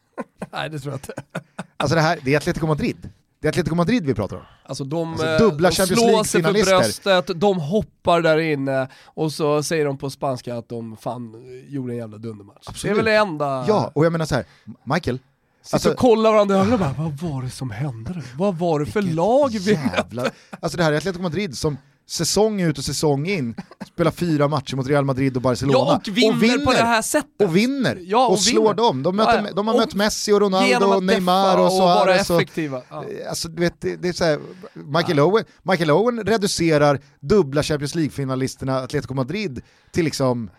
Nej 0.52 0.70
det 0.70 0.78
tror 0.78 0.92
jag 0.92 0.98
inte. 0.98 1.12
Alltså 1.80 1.94
det 1.94 2.00
här, 2.00 2.18
det 2.24 2.34
är 2.34 2.36
Atletico 2.36 2.66
Madrid. 2.66 3.10
Det 3.40 3.46
är 3.46 3.50
Atletico 3.50 3.74
Madrid 3.74 4.06
vi 4.06 4.14
pratar 4.14 4.36
om. 4.36 4.42
Alltså 4.64 4.84
de, 4.84 5.12
Alltså, 5.12 5.26
eh, 5.26 5.38
dubbla 5.38 5.68
de 5.70 5.74
Champions 5.76 6.00
slår 6.00 6.24
sig 6.24 6.42
för 6.42 6.52
bröstet, 6.52 7.40
de 7.40 7.60
hoppar 7.60 8.20
där 8.20 8.38
inne 8.38 8.88
och 9.04 9.32
så 9.32 9.62
säger 9.62 9.84
de 9.84 9.98
på 9.98 10.10
spanska 10.10 10.56
att 10.56 10.68
de 10.68 10.96
fan 10.96 11.34
gjorde 11.68 11.92
en 11.92 11.96
jävla 11.96 12.18
dundermatch. 12.18 12.68
Absolut. 12.68 12.82
Det 12.82 12.88
är 13.00 13.04
väl 13.04 13.04
det 13.04 13.16
enda... 13.16 13.64
Ja, 13.68 13.90
och 13.94 14.04
jag 14.04 14.12
menar 14.12 14.26
så 14.26 14.34
här, 14.34 14.44
Michael, 14.84 15.18
Sitter 15.62 15.76
alltså- 15.76 15.90
och 15.90 15.96
kollar 15.96 16.32
varandra 16.32 16.56
i 16.56 16.58
ögonen 16.58 16.78
bara, 16.78 16.94
vad 16.98 17.12
var 17.12 17.42
det 17.42 17.50
som 17.50 17.70
hände? 17.70 18.22
Vad 18.36 18.58
var 18.58 18.80
det 18.80 18.86
för 18.86 19.02
lag 19.02 19.48
vi 19.50 19.72
jävla... 19.72 20.30
Alltså 20.60 20.78
det 20.78 20.84
här 20.84 20.92
är 20.92 20.96
Atletico 20.96 21.22
Madrid 21.22 21.58
som 21.58 21.76
säsong 22.08 22.60
ut 22.60 22.78
och 22.78 22.84
säsong 22.84 23.26
in 23.28 23.54
spelar 23.86 24.10
fyra 24.10 24.48
matcher 24.48 24.76
mot 24.76 24.86
Real 24.86 25.04
Madrid 25.04 25.36
och 25.36 25.42
Barcelona. 25.42 25.78
Ja, 25.78 26.10
och 26.10 26.16
vinner, 26.16 26.64
på 26.64 26.72
det 26.72 26.78
här 26.78 27.02
sättet. 27.02 27.42
Och 27.48 27.56
vinner, 27.56 27.98
Ja, 28.02 28.26
och, 28.26 28.32
och 28.32 28.40
slår 28.40 28.62
vinner. 28.62 28.74
dem. 28.74 29.02
De, 29.02 29.16
möter, 29.16 29.44
Ja, 29.46 29.52
de 29.54 29.66
har 29.66 29.74
Och 29.74 29.80
mött 29.80 29.94
Messi 29.94 30.32
och 30.32 30.40
Ronaldo 30.40 30.86
och 30.86 31.04
Neymar 31.04 31.58
och 31.58 31.64
och 31.66 31.72
Suarez. 31.72 32.30
Och, 32.30 32.36
effektiva. 32.42 32.82
Ja. 32.88 33.04
alltså, 33.28 33.48
du 33.48 33.60
vet, 33.60 33.80
det, 33.80 33.96
det 33.96 34.08
är 34.08 34.12
så 34.12 34.24
här, 34.24 34.38
Michael, 34.72 35.20
Owen, 35.20 35.44
Michael 35.62 35.90
Owen 35.90 36.24
reducerar 36.24 37.00
dubbla 37.20 37.62
Champions 37.62 37.94
League-finalisterna 37.94 38.82
Atletico 38.84 39.14
Madrid 39.14 39.60
till 39.90 40.04
liksom 40.04 40.50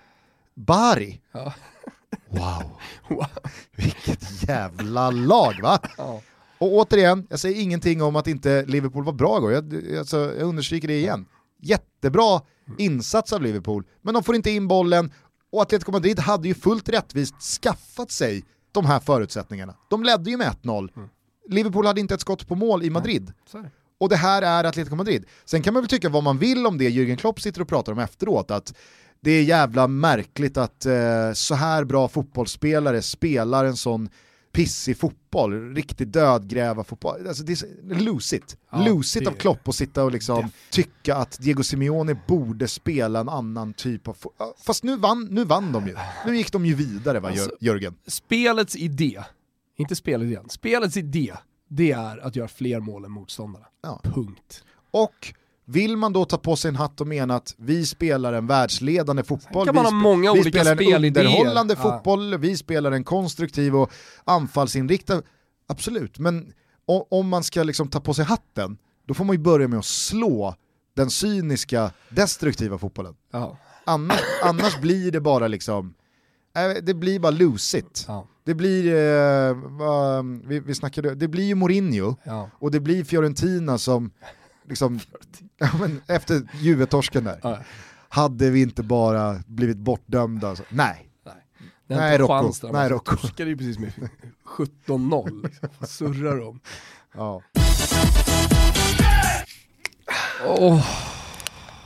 Bari. 0.55 1.21
Wow, 2.29 2.63
Wow. 3.09 3.25
vilket 3.75 4.49
jävla 4.49 5.11
lag 5.11 5.53
va? 5.61 5.79
Och 6.57 6.73
återigen, 6.73 7.27
jag 7.29 7.39
säger 7.39 7.61
ingenting 7.61 8.01
om 8.01 8.15
att 8.15 8.27
inte 8.27 8.65
Liverpool 8.65 9.03
var 9.03 9.13
bra 9.13 9.37
igår, 9.37 9.51
jag, 9.51 9.97
alltså, 9.97 10.17
jag 10.17 10.47
understryker 10.47 10.87
det 10.87 10.97
igen. 10.99 11.25
Jättebra 11.61 12.41
insats 12.77 13.33
av 13.33 13.41
Liverpool, 13.41 13.83
men 14.01 14.13
de 14.13 14.23
får 14.23 14.35
inte 14.35 14.51
in 14.51 14.67
bollen 14.67 15.11
och 15.51 15.61
Atletico 15.61 15.91
Madrid 15.91 16.19
hade 16.19 16.47
ju 16.47 16.53
fullt 16.53 16.89
rättvist 16.89 17.61
skaffat 17.61 18.11
sig 18.11 18.43
de 18.71 18.85
här 18.85 18.99
förutsättningarna. 18.99 19.75
De 19.89 20.03
ledde 20.03 20.29
ju 20.29 20.37
med 20.37 20.55
1-0. 20.63 21.09
Liverpool 21.49 21.85
hade 21.85 22.01
inte 22.01 22.13
ett 22.13 22.21
skott 22.21 22.47
på 22.47 22.55
mål 22.55 22.83
i 22.83 22.89
Madrid. 22.89 23.33
Det. 23.51 23.71
Och 23.99 24.09
det 24.09 24.15
här 24.15 24.41
är 24.41 24.63
Atletico 24.63 24.95
Madrid. 24.95 25.25
Sen 25.45 25.61
kan 25.61 25.73
man 25.73 25.83
väl 25.83 25.89
tycka 25.89 26.09
vad 26.09 26.23
man 26.23 26.37
vill 26.37 26.65
om 26.65 26.77
det 26.77 26.89
Jürgen 26.89 27.15
Klopp 27.15 27.41
sitter 27.41 27.61
och 27.61 27.67
pratar 27.67 27.91
om 27.91 27.99
efteråt, 27.99 28.51
att 28.51 28.73
det 29.21 29.31
är 29.31 29.43
jävla 29.43 29.87
märkligt 29.87 30.57
att 30.57 30.85
eh, 30.85 31.33
så 31.33 31.55
här 31.55 31.83
bra 31.83 32.07
fotbollsspelare 32.07 33.01
spelar 33.01 33.65
en 33.65 33.77
sån 33.77 34.09
pissig 34.51 34.97
fotboll, 34.97 35.73
riktigt 35.75 36.13
dödgräva 36.13 36.83
fotboll. 36.83 37.27
Alltså 37.27 37.43
det 37.43 37.61
är 37.61 38.35
it. 38.35 38.57
Ja, 38.71 38.85
lose 38.85 39.19
it 39.19 39.25
det- 39.25 39.31
av 39.31 39.35
Klopp 39.35 39.67
och 39.67 39.75
sitta 39.75 40.03
och 40.03 40.11
liksom 40.11 40.51
tycka 40.69 41.15
att 41.15 41.37
Diego 41.39 41.63
Simeone 41.63 42.21
borde 42.27 42.67
spela 42.67 43.19
en 43.19 43.29
annan 43.29 43.73
typ 43.73 44.07
av 44.07 44.13
fotboll. 44.13 44.47
Fast 44.65 44.83
nu 44.83 44.97
vann, 44.97 45.27
nu 45.31 45.43
vann 45.45 45.71
de 45.71 45.87
ju. 45.87 45.95
Nu 46.25 46.37
gick 46.37 46.51
de 46.51 46.65
ju 46.65 46.73
vidare 46.75 47.19
va, 47.19 47.29
Alltså- 47.29 47.51
Jörgen? 47.59 47.95
Spelets 48.07 48.75
idé, 48.75 49.23
inte 49.77 49.95
spelidén, 49.95 50.49
spelets 50.49 50.97
idé, 50.97 51.33
det 51.67 51.91
är 51.91 52.17
att 52.17 52.35
göra 52.35 52.47
fler 52.47 52.79
mål 52.79 53.05
än 53.05 53.11
motståndarna. 53.11 53.65
Ja. 53.83 54.01
Punkt. 54.03 54.63
Och 54.91 55.33
vill 55.69 55.97
man 55.97 56.13
då 56.13 56.25
ta 56.25 56.37
på 56.37 56.55
sig 56.55 56.69
en 56.69 56.75
hatt 56.75 57.01
och 57.01 57.07
mena 57.07 57.35
att 57.35 57.55
vi 57.57 57.85
spelar 57.85 58.33
en 58.33 58.47
världsledande 58.47 59.23
fotboll, 59.23 59.65
kan 59.65 59.75
man 59.75 59.85
vi, 59.85 59.91
många 59.91 60.33
vi 60.33 60.39
olika 60.39 60.63
spelar 60.63 60.95
en 60.95 61.05
underhållande 61.05 61.75
Ja. 61.77 61.81
fotboll, 61.91 62.37
vi 62.37 62.57
spelar 62.57 62.91
en 62.91 63.03
konstruktiv 63.03 63.75
och 63.75 63.91
anfallsinriktad, 64.25 65.21
absolut, 65.67 66.19
men 66.19 66.53
om 67.09 67.27
man 67.29 67.43
ska 67.43 67.63
liksom 67.63 67.87
ta 67.87 67.99
på 67.99 68.13
sig 68.13 68.25
hatten, 68.25 68.77
då 69.07 69.13
får 69.13 69.25
man 69.25 69.35
ju 69.35 69.41
börja 69.41 69.67
med 69.67 69.79
att 69.79 69.85
slå 69.85 70.55
den 70.95 71.09
cyniska, 71.09 71.91
destruktiva 72.09 72.77
fotbollen. 72.77 73.15
Ja. 73.33 73.57
Annars, 73.85 74.19
annars 74.43 74.81
blir 74.81 75.11
det 75.11 75.21
bara 75.21 75.47
liksom, 75.47 75.93
det 76.81 76.93
blir 76.93 77.19
bara 77.19 77.31
lose 77.31 77.77
it. 77.77 78.05
Ja. 78.07 78.27
Det 78.45 78.53
blir, 78.53 78.85
eh, 78.87 79.55
vi, 80.45 80.59
vi 80.59 80.75
snackade, 80.75 81.15
det 81.15 81.27
blir 81.27 81.43
ju 81.43 81.55
Mourinho, 81.55 82.15
Ja. 82.23 82.49
och 82.59 82.71
det 82.71 82.79
blir 82.79 83.03
Fiorentina 83.03 83.77
som, 83.77 84.11
liksom, 84.69 84.99
ja, 85.57 85.69
men 85.79 86.01
efter 86.07 86.41
Juve-torsken 86.61 87.23
där, 87.23 87.39
Ja. 87.43 87.59
hade 88.09 88.49
vi 88.49 88.61
inte 88.61 88.83
bara 88.83 89.35
blivit 89.47 89.77
bortdömda? 89.77 90.55
Så, 90.55 90.63
nej, 90.69 91.05
har 91.89 91.95
Nej, 91.95 92.17
Rocco. 92.17 92.53
Nej, 92.71 92.89
Rocco. 92.89 93.15
torskade 93.15 93.49
ju 93.49 93.57
precis 93.57 93.79
med 93.79 93.91
17-0. 94.85 95.43
Liksom. 95.43 95.69
Vad 95.79 95.89
Surrar 95.89 96.37
de. 96.39 96.59
ja. 97.15 97.41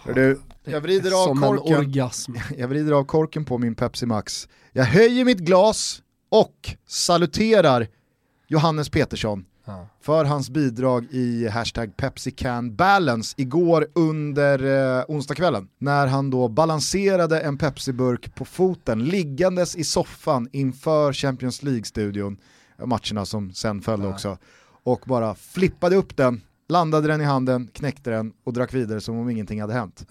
Hör 0.03 0.13
du, 0.13 0.39
jag 0.63 0.81
vrider 0.81 1.11
av 1.23 1.35
korken. 1.35 2.35
Jag 2.57 2.67
vrider 2.67 2.91
av 2.91 3.03
korken 3.03 3.45
på 3.45 3.57
min 3.57 3.75
Pepsi 3.75 4.05
Max. 4.05 4.47
Jag 4.71 4.85
höjer 4.85 5.25
mitt 5.25 5.39
glas 5.39 6.01
och 6.29 6.75
saluterar 6.87 7.87
Johannes 8.47 8.89
Petersson 8.89 9.45
Ja. 9.65 9.87
för 10.01 10.25
hans 10.25 10.49
bidrag 10.49 11.07
i 11.11 11.47
hashtag 11.47 11.97
PepsiCanBalance 11.97 13.35
igår 13.37 13.87
under 13.95 14.63
eh, 14.99 15.05
onsdagskvällen. 15.07 15.67
När 15.77 16.07
han 16.07 16.29
då 16.29 16.47
balanserade 16.47 17.39
en 17.39 17.57
Pepsi-burk 17.57 18.35
på 18.35 18.45
foten 18.45 19.05
liggandes 19.05 19.75
i 19.75 19.83
soffan 19.83 20.49
inför 20.51 21.13
Champions 21.13 21.63
League-studion, 21.63 22.37
matcherna 22.85 23.25
som 23.25 23.53
sen 23.53 23.81
följde 23.81 24.07
också, 24.07 24.37
och 24.83 25.01
bara 25.05 25.35
flippade 25.35 25.95
upp 25.95 26.17
den, 26.17 26.41
landade 26.69 27.07
den 27.07 27.21
i 27.21 27.23
handen, 27.23 27.67
knäckte 27.73 28.09
den 28.09 28.33
och 28.43 28.53
drack 28.53 28.73
vidare 28.73 29.01
som 29.01 29.17
om 29.17 29.29
ingenting 29.29 29.61
hade 29.61 29.73
hänt. 29.73 30.07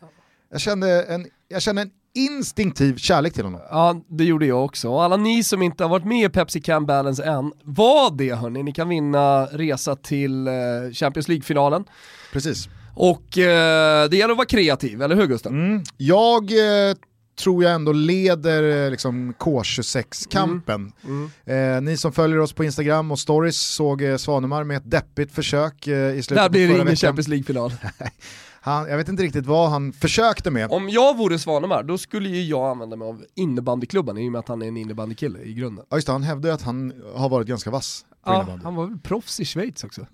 Jag 0.50 0.61
kände 0.61 1.03
en, 1.03 1.26
jag 1.48 1.62
kände 1.62 1.82
en 1.82 1.90
instinktiv 2.14 2.96
kärlek 2.96 3.34
till 3.34 3.44
honom. 3.44 3.60
Ja, 3.70 4.00
det 4.08 4.24
gjorde 4.24 4.46
jag 4.46 4.64
också. 4.64 4.88
Och 4.88 5.02
alla 5.02 5.16
ni 5.16 5.44
som 5.44 5.62
inte 5.62 5.84
har 5.84 5.88
varit 5.88 6.04
med 6.04 6.26
i 6.26 6.28
Pepsi 6.28 6.60
Can 6.60 6.86
Balance 6.86 7.24
än, 7.24 7.52
var 7.64 8.16
det 8.16 8.34
hörni. 8.34 8.62
Ni 8.62 8.72
kan 8.72 8.88
vinna 8.88 9.44
resa 9.46 9.96
till 9.96 10.46
eh, 10.46 10.52
Champions 10.92 11.28
League-finalen. 11.28 11.84
Precis. 12.32 12.68
Och 12.94 13.38
eh, 13.38 14.08
det 14.08 14.16
gäller 14.16 14.30
att 14.32 14.36
vara 14.36 14.46
kreativ, 14.46 15.02
eller 15.02 15.16
hur 15.16 15.26
Gusten? 15.26 15.52
Mm. 15.70 15.82
Jag 15.96 16.42
eh, 16.42 16.94
tror 17.40 17.64
jag 17.64 17.72
ändå 17.72 17.92
leder 17.92 18.84
eh, 18.84 18.90
liksom 18.90 19.34
K26-kampen. 19.38 20.92
Mm. 21.04 21.30
Eh, 21.76 21.82
ni 21.82 21.96
som 21.96 22.12
följer 22.12 22.38
oss 22.38 22.52
på 22.52 22.64
Instagram 22.64 23.10
och 23.10 23.18
stories 23.18 23.60
såg 23.60 24.02
eh, 24.02 24.16
Svanemar 24.16 24.64
med 24.64 24.76
ett 24.76 24.90
deppigt 24.90 25.32
försök 25.32 25.86
eh, 25.86 26.16
i 26.16 26.22
slutet 26.22 26.42
Där 26.42 26.48
på 26.48 26.52
blir 26.52 26.60
det 26.62 26.66
förra 26.66 26.74
ingen 26.74 26.86
veckan. 26.86 26.96
Champions 26.96 27.28
League-final. 27.28 27.72
Han, 28.64 28.88
jag 28.88 28.96
vet 28.96 29.08
inte 29.08 29.22
riktigt 29.22 29.46
vad 29.46 29.70
han 29.70 29.92
försökte 29.92 30.50
med. 30.50 30.70
Om 30.72 30.88
jag 30.88 31.16
vore 31.16 31.38
Svanemar, 31.38 31.82
då 31.82 31.98
skulle 31.98 32.28
ju 32.28 32.42
jag 32.42 32.70
använda 32.70 32.96
mig 32.96 33.08
av 33.08 33.24
innebandyklubban 33.34 34.18
i 34.18 34.28
och 34.28 34.32
med 34.32 34.38
att 34.38 34.48
han 34.48 34.62
är 34.62 34.68
en 34.68 34.76
innebandykille 34.76 35.38
i 35.42 35.54
grunden. 35.54 35.84
Ja 35.90 35.96
just 35.96 36.06
det, 36.06 36.12
han 36.12 36.22
hävdar 36.22 36.48
ju 36.48 36.54
att 36.54 36.62
han 36.62 36.92
har 37.14 37.28
varit 37.28 37.46
ganska 37.48 37.70
vass 37.70 38.04
på 38.24 38.30
Ja, 38.30 38.36
innebandy. 38.36 38.64
han 38.64 38.74
var 38.74 38.86
väl 38.86 38.98
proffs 38.98 39.40
i 39.40 39.44
Schweiz 39.44 39.84
också. 39.84 40.06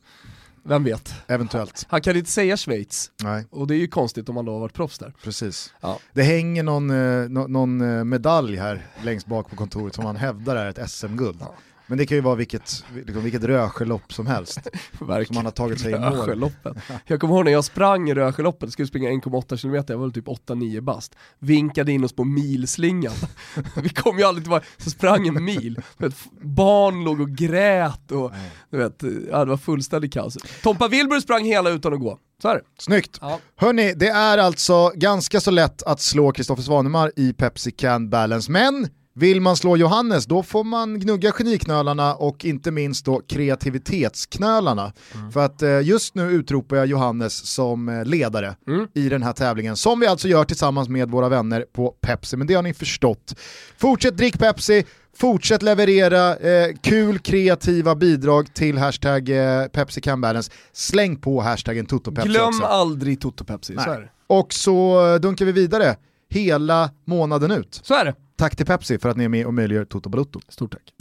Vem 0.62 0.84
vet? 0.84 1.14
Eventuellt. 1.26 1.86
Han 1.88 2.01
kan 2.01 2.16
inte 2.16 2.30
säga 2.30 2.57
Schweiz, 2.57 3.11
Nej, 3.22 3.46
och 3.51 3.66
det 3.66 3.74
är 3.74 3.78
ju 3.78 3.88
konstigt 3.88 4.28
om 4.28 4.36
han 4.36 4.44
då 4.44 4.53
har 4.53 4.61
varit 4.61 4.74
proffs 4.74 4.99
där. 4.99 5.12
precis. 5.24 5.74
Ja. 5.80 5.99
Det 6.12 6.22
hänger 6.22 6.62
någon, 6.62 6.90
eh, 6.90 7.28
nå- 7.28 7.46
någon 7.46 7.80
eh, 7.99 8.05
medalj 8.05 8.57
här 8.57 8.86
längst 9.03 9.26
bak 9.26 9.51
på 9.51 9.57
kontoret 9.57 9.94
som 9.94 10.05
han 10.05 10.16
hävdar 10.16 10.57
är 10.57 10.68
ett 10.68 10.90
SM-guld. 10.90 11.36
Ja. 11.40 11.55
Men 11.89 11.99
det 11.99 12.07
kan 12.07 12.16
ju 12.16 12.20
vara 12.20 12.34
vilket, 12.34 12.84
liksom, 12.95 13.22
vilket 13.22 13.45
röskelopp 13.45 14.12
som 14.12 14.26
helst 14.26 14.61
som 14.99 15.36
han 15.36 15.45
har 15.45 15.51
tagit 15.51 15.80
sig 15.80 15.93
i 15.93 15.99
mål. 15.99 16.51
Jag 17.07 17.20
kommer 17.20 17.34
ihåg 17.34 17.45
när 17.45 17.53
jag 17.53 17.64
sprang 17.64 18.11
i 18.11 18.14
Rösjöloppet, 18.14 18.72
skulle 18.72 18.89
springa 18.89 19.11
1,8 19.11 19.61
km, 19.61 19.84
jag 19.89 19.99
var 19.99 20.07
väl 20.07 20.12
typ 20.12 20.26
8-9 20.26 20.80
bast. 20.80 21.16
Vinkade 21.39 21.93
in 21.93 22.05
oss 22.05 22.12
på 22.12 22.24
milslingan. 22.24 23.12
Vi 23.82 23.89
kom 23.89 24.18
ju 24.18 24.24
aldrig 24.24 24.45
tillbaka, 24.45 24.66
så 24.76 24.91
sprang 24.91 25.26
en 25.28 25.45
mil. 25.45 25.80
Vet, 25.99 26.14
barn 26.41 27.05
låg 27.05 27.20
och 27.20 27.30
grät 27.30 28.12
och 28.12 28.32
du 28.70 28.78
vet, 28.78 29.03
ja, 29.30 29.45
det 29.45 29.51
var 29.51 29.57
fullständigt 29.57 30.12
kaos. 30.12 30.36
Tompa 30.62 30.89
Wilbur 30.89 31.20
sprang 31.20 31.45
hela 31.45 31.70
utan 31.70 31.95
att 31.95 32.01
gå. 32.01 32.18
Så 32.43 32.49
är 32.49 32.55
det. 32.55 32.62
Snyggt! 32.78 33.18
Ja. 33.20 33.41
Hörni, 33.57 33.95
det 33.97 34.09
är 34.09 34.39
alltså 34.39 34.93
ganska 34.95 35.41
så 35.41 35.51
lätt 35.51 35.82
att 35.82 36.01
slå 36.01 36.32
Kristoffer 36.32 36.62
Svanemar 36.62 37.12
i 37.16 37.32
Pepsi 37.32 37.70
Can 37.70 38.11
Balance, 38.11 38.51
men 38.51 38.89
vill 39.19 39.41
man 39.41 39.57
slå 39.57 39.77
Johannes 39.77 40.27
då 40.27 40.43
får 40.43 40.64
man 40.64 41.01
gnugga 41.01 41.33
geniknölarna 41.39 42.14
och 42.14 42.45
inte 42.45 42.71
minst 42.71 43.05
då 43.05 43.23
kreativitetsknölarna. 43.29 44.93
För 45.33 45.41
att 45.41 45.62
eh, 45.62 45.81
just 45.81 46.14
nu 46.14 46.31
utropar 46.31 46.77
jag 46.77 46.87
Johannes 46.87 47.47
som 47.47 47.89
eh, 47.89 48.05
ledare 48.05 48.57
i 48.95 49.09
den 49.09 49.23
här 49.23 49.33
tävlingen, 49.33 49.77
som 49.77 50.01
vi 50.01 50.07
alltså 50.07 50.29
gör 50.29 50.45
tillsammans 50.45 50.89
med 50.89 51.11
våra 51.11 51.29
vänner 51.29 51.64
på 51.73 51.95
Pepsi, 52.01 52.37
men 52.37 52.47
det 52.47 52.55
har 52.55 52.62
ni 52.62 52.75
förstått. 52.75 53.35
Fortsätt 53.77 54.16
drick 54.16 54.39
Pepsi, 54.39 54.85
Fortsätt 55.16 55.62
leverera 55.62 56.37
eh, 56.37 56.69
kul 56.83 57.19
kreativa 57.19 57.95
bidrag 57.95 58.55
till 58.55 58.79
hashtag 58.79 59.29
eh, 59.29 59.66
Pepsi 59.66 60.01
Can 60.01 60.21
Balance. 60.21 60.53
Släng 60.73 61.16
på 61.16 61.41
hashtaggen 61.41 61.87
TotoPepsi 61.87 62.29
Glöm 62.29 62.49
också. 62.49 62.64
aldrig 62.64 63.21
Toto 63.21 63.45
Pepsi, 63.45 63.75
så 63.75 63.91
är 63.91 64.01
det. 64.01 64.09
Och 64.27 64.53
så 64.53 65.07
eh, 65.14 65.21
dunkar 65.21 65.45
vi 65.45 65.53
vidare 65.53 65.97
hela 66.31 66.91
månaden 67.05 67.51
ut. 67.51 67.81
Så 67.83 67.95
är 67.95 68.05
det. 68.05 68.14
Tack 68.39 68.57
till 68.57 68.66
Pepsi 68.66 68.99
för 68.99 69.09
att 69.09 69.16
ni 69.16 69.24
är 69.24 69.28
med 69.28 69.47
och 69.47 69.55
möjliggör 69.55 69.84
Toto 69.84 70.09
Balutto. 70.09 70.41
Stort 70.49 70.72
tack. 70.72 70.93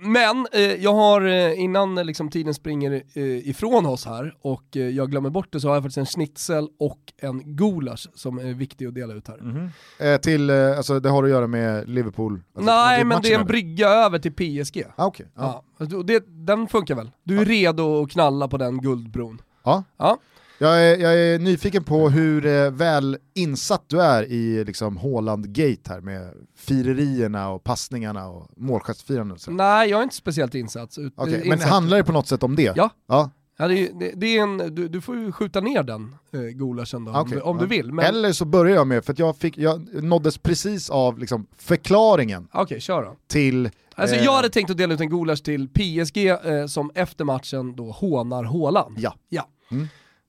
Men 0.00 0.46
eh, 0.52 0.60
jag 0.60 0.94
har, 0.94 1.20
eh, 1.26 1.60
innan 1.60 1.98
eh, 1.98 2.04
liksom, 2.04 2.30
tiden 2.30 2.54
springer 2.54 2.92
eh, 3.14 3.48
ifrån 3.48 3.86
oss 3.86 4.06
här 4.06 4.34
och 4.40 4.76
eh, 4.76 4.82
jag 4.88 5.10
glömmer 5.10 5.30
bort 5.30 5.52
det 5.52 5.60
så 5.60 5.68
har 5.68 5.74
jag 5.74 5.82
faktiskt 5.82 5.98
en 5.98 6.06
schnitzel 6.06 6.68
och 6.78 6.98
en 7.22 7.56
gulasch 7.56 8.06
som 8.14 8.38
är 8.38 8.54
viktig 8.54 8.86
att 8.86 8.94
dela 8.94 9.14
ut 9.14 9.28
här. 9.28 9.70
Eh, 9.98 10.16
till, 10.20 10.50
eh, 10.50 10.76
alltså 10.76 11.00
det 11.00 11.08
har 11.08 11.24
att 11.24 11.30
göra 11.30 11.46
med 11.46 11.88
Liverpool? 11.88 12.40
Alltså, 12.54 12.72
Nej 12.72 13.04
men 13.04 13.22
det 13.22 13.28
är 13.28 13.32
en 13.32 13.38
matchen, 13.40 13.46
brygga 13.46 13.88
över 13.88 14.18
till 14.18 14.32
PSG. 14.32 14.76
eller? 14.76 14.92
Ah, 14.96 15.06
okej. 15.06 15.26
ja. 15.36 15.64
Ja. 15.78 16.02
Det, 16.02 16.24
den 16.28 16.68
funkar 16.68 16.94
väl? 16.94 17.10
Du 17.24 17.38
är 17.40 17.44
redo 17.44 18.02
att 18.02 18.10
knalla 18.10 18.48
på 18.48 18.56
den 18.56 18.80
guldbron? 18.80 19.40
Ja. 19.64 19.84
Ja. 19.96 20.18
Jag, 20.58 20.82
är, 20.84 20.96
jag 20.98 21.14
är 21.18 21.38
nyfiken 21.38 21.84
på 21.84 22.08
hur 22.10 22.46
eh, 22.46 22.70
väl 22.70 23.18
insatt 23.34 23.84
du 23.86 24.00
är 24.02 24.22
i 24.22 24.64
liksom 24.64 24.96
Haaland-gate 24.98 25.88
här 25.90 26.00
med 26.00 26.32
firerierna 26.56 27.48
och 27.48 27.64
passningarna 27.64 28.28
och 28.28 28.50
målgestfirandet. 28.56 29.44
Nej 29.48 29.90
jag 29.90 29.98
är 29.98 30.02
inte 30.02 30.14
speciellt 30.16 30.54
insatt. 30.54 30.98
ut- 30.98 31.12
Okej, 31.16 31.34
insatt. 31.34 31.48
men 31.58 31.60
handlar 31.68 31.96
det 31.96 32.04
på 32.04 32.12
något 32.12 32.28
sätt 32.28 32.42
om 32.42 32.56
det? 32.56 32.72
Ja. 32.76 32.90
ja. 33.08 33.30
Ja, 33.58 33.68
det, 33.68 33.74
är- 33.88 33.92
det, 34.00 34.12
det 34.16 34.26
är 34.38 34.42
en, 34.42 34.74
du, 34.74 34.88
du 34.88 35.00
får 35.00 35.16
ju 35.16 35.32
skjuta 35.32 35.60
ner 35.60 35.82
den 35.82 36.14
eh, 36.32 36.40
gulaschen 36.40 37.04
då, 37.04 37.10
om, 37.12 37.16
Okej, 37.20 37.34
du, 37.34 37.40
om 37.40 37.56
ja. 37.56 37.62
du 37.62 37.68
vill. 37.68 37.92
Men, 37.92 38.04
Eller 38.04 38.32
så 38.32 38.44
börjar 38.44 38.76
jag 38.76 38.86
med, 38.86 39.04
för 39.04 39.14
jag, 39.18 39.36
fick, 39.36 39.58
jag 39.58 40.02
nåddes 40.04 40.38
precis 40.38 40.90
av 40.90 41.18
liksom 41.18 41.46
förklaringen 41.58 42.48
Okej, 42.52 42.80
kör 42.80 43.02
då. 43.02 43.16
till... 43.26 43.70
Alltså 43.94 44.16
eh, 44.16 44.24
jag 44.24 44.32
hade 44.32 44.48
tänkt 44.50 44.70
att 44.70 44.76
dela 44.76 44.94
ut 44.94 45.00
en 45.00 45.08
gulasch 45.10 45.42
till 45.44 45.68
PSG 45.68 46.26
eh, 46.28 46.66
som 46.68 46.90
efter 46.94 47.24
matchen 47.24 47.76
då 47.76 47.90
hånar 47.90 48.44
Haaland. 48.44 48.96
Ja. 48.98 49.14
ja. 49.28 49.48
Mm. 49.70 49.86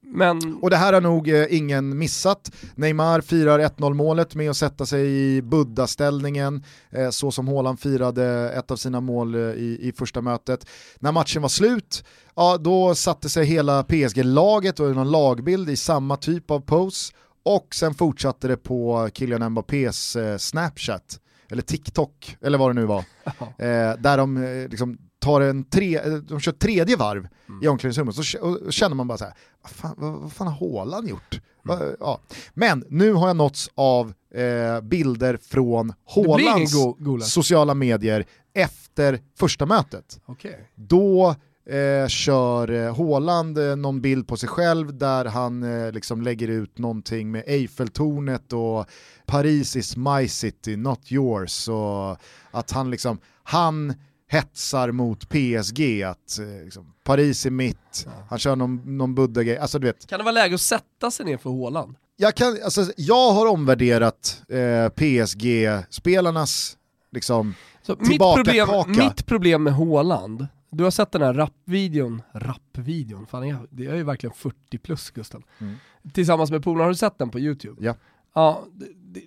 Men, 0.09 0.59
Och 0.61 0.69
det 0.69 0.75
här 0.75 0.93
har 0.93 1.01
nog 1.01 1.29
eh, 1.29 1.45
ingen 1.49 1.97
missat. 1.97 2.51
Neymar 2.75 3.21
firar 3.21 3.59
1-0 3.59 3.93
målet 3.93 4.35
med 4.35 4.49
att 4.49 4.57
sätta 4.57 4.85
sig 4.85 5.07
i 5.07 5.41
Buddha-ställningen, 5.41 6.63
eh, 6.89 7.09
så 7.09 7.31
som 7.31 7.47
Haaland 7.47 7.79
firade 7.79 8.51
ett 8.51 8.71
av 8.71 8.75
sina 8.75 9.01
mål 9.01 9.35
eh, 9.35 9.41
i, 9.41 9.79
i 9.81 9.93
första 9.97 10.21
mötet. 10.21 10.65
När 10.99 11.11
matchen 11.11 11.41
var 11.41 11.49
slut, 11.49 12.03
ja, 12.35 12.57
då 12.57 12.95
satte 12.95 13.29
sig 13.29 13.45
hela 13.45 13.83
PSG-laget 13.83 14.79
och 14.79 14.95
någon 14.95 15.11
lagbild 15.11 15.69
i 15.69 15.75
samma 15.75 16.17
typ 16.17 16.51
av 16.51 16.59
pose 16.59 17.13
och 17.45 17.75
sen 17.75 17.93
fortsatte 17.93 18.47
det 18.47 18.57
på 18.57 19.09
Kylian 19.13 19.51
Mbappés 19.51 20.15
eh, 20.15 20.37
Snapchat, 20.37 21.19
eller 21.51 21.61
TikTok, 21.61 22.37
eller 22.41 22.57
vad 22.57 22.69
det 22.69 22.81
nu 22.81 22.85
var, 22.85 22.99
eh, 23.39 23.97
där 23.99 24.17
de 24.17 24.37
eh, 24.37 24.69
liksom 24.69 24.97
tar 25.19 25.41
en 25.41 25.63
tre, 25.63 25.97
eh, 25.97 26.13
de 26.13 26.39
kör 26.39 26.51
tredje 26.51 26.95
varv 26.95 27.27
i 27.61 27.67
omklädningsrummet, 27.67 28.15
så 28.15 28.23
känner 28.71 28.95
man 28.95 29.07
bara 29.07 29.17
så 29.17 29.23
här, 29.23 29.33
vad 29.61 29.71
fan, 29.71 29.93
vad, 29.97 30.13
vad 30.13 30.33
fan 30.33 30.47
har 30.47 30.69
Haaland 30.77 31.07
gjort? 31.09 31.41
Va- 31.63 31.79
Ja. 31.99 32.19
Men 32.53 32.83
nu 32.89 33.13
har 33.13 33.27
jag 33.27 33.35
nåtts 33.35 33.69
av 33.75 34.13
eh, 34.33 34.81
bilder 34.81 35.37
från 35.37 35.93
Haalands 36.15 36.73
go- 36.73 37.19
sociala 37.21 37.73
medier 37.73 38.25
efter 38.53 39.19
första 39.35 39.65
mötet. 39.65 40.19
okej. 40.25 40.69
Då 40.75 41.35
eh, 41.69 42.07
kör 42.07 42.71
eh, 42.71 42.95
Haaland 42.97 43.57
eh, 43.57 43.75
någon 43.75 44.01
bild 44.01 44.27
på 44.27 44.37
sig 44.37 44.49
själv 44.49 44.97
där 44.97 45.25
han 45.25 45.63
eh, 45.63 45.91
liksom 45.91 46.21
lägger 46.21 46.47
ut 46.47 46.77
någonting 46.77 47.31
med 47.31 47.43
Eiffeltornet 47.47 48.53
och 48.53 48.85
Paris 49.25 49.75
is 49.75 49.97
my 49.97 50.27
city, 50.27 50.75
not 50.75 51.11
yours. 51.11 51.69
Och 51.69 52.17
att 52.51 52.71
han 52.71 52.91
liksom, 52.91 53.19
han 53.43 53.93
hetsar 54.27 54.91
mot 54.91 55.29
PSG, 55.29 56.03
att 56.03 56.39
eh, 56.39 56.63
liksom, 56.63 56.93
Paris 57.03 57.45
är 57.45 57.49
mitt, 57.51 58.07
han 58.29 58.39
kör 58.39 58.55
någon, 58.55 58.97
någon 58.97 59.15
Buddha-grej, 59.15 59.57
alltså 59.57 59.79
du 59.79 59.87
vet. 59.87 60.07
Kan 60.07 60.19
det 60.19 60.23
vara 60.23 60.31
läge 60.33 60.55
att 60.55 60.61
sätta 60.61 61.11
sig 61.11 61.25
ner 61.25 61.37
för 61.37 61.49
Haaland? 61.49 61.95
Jag, 62.15 62.35
kan, 62.35 62.57
alltså, 62.63 62.91
jag 62.97 63.31
har 63.31 63.45
omvärderat 63.47 64.43
eh, 64.49 64.89
PSG-spelarnas 64.89 66.77
liksom, 67.11 67.53
Så 67.81 67.95
mitt, 67.99 68.19
problem, 68.19 68.67
kaka. 68.67 68.89
mitt 68.89 69.25
problem 69.25 69.63
med 69.63 69.73
Haaland, 69.73 70.47
du 70.71 70.83
har 70.83 70.91
sett 70.91 71.11
den 71.11 71.21
här 71.21 71.33
rapvideon, 71.33 72.21
rapvideon, 72.33 73.25
fan 73.27 73.47
jag, 73.47 73.67
det 73.69 73.85
är 73.85 73.95
ju 73.95 74.03
verkligen 74.03 74.33
40 74.33 74.77
plus 74.77 75.09
Gusten. 75.11 75.43
Mm. 75.59 75.75
Tillsammans 76.13 76.51
med 76.51 76.63
polaren, 76.63 76.83
har 76.83 76.89
du 76.89 76.95
sett 76.95 77.17
den 77.17 77.29
på 77.29 77.39
YouTube? 77.39 77.85
Ja. 77.85 77.95
Ja, 78.33 78.63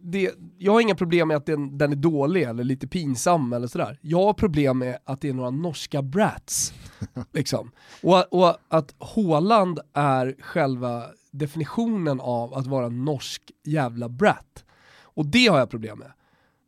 det, 0.03 0.35
jag 0.59 0.73
har 0.73 0.81
inga 0.81 0.95
problem 0.95 1.29
med 1.29 1.37
att 1.37 1.47
den, 1.47 1.79
den 1.79 1.93
är 1.93 1.97
dålig 1.97 2.43
eller 2.43 2.65
lite 2.65 2.89
pinsam 2.89 3.53
eller 3.53 3.67
sådär. 3.67 3.99
Jag 4.01 4.25
har 4.25 4.33
problem 4.33 4.79
med 4.79 4.99
att 5.05 5.21
det 5.21 5.29
är 5.29 5.35
några 5.35 5.51
norska 5.51 6.03
brats. 6.03 6.75
liksom. 7.33 7.71
och, 8.03 8.33
och 8.33 8.57
att 8.69 8.95
Haaland 8.99 9.81
är 9.95 10.37
själva 10.41 11.05
definitionen 11.31 12.21
av 12.21 12.55
att 12.55 12.67
vara 12.67 12.89
norsk 12.89 13.51
jävla 13.65 14.09
brat. 14.09 14.65
Och 15.03 15.27
det 15.27 15.47
har 15.47 15.59
jag 15.59 15.71
problem 15.71 15.99
med. 15.99 16.13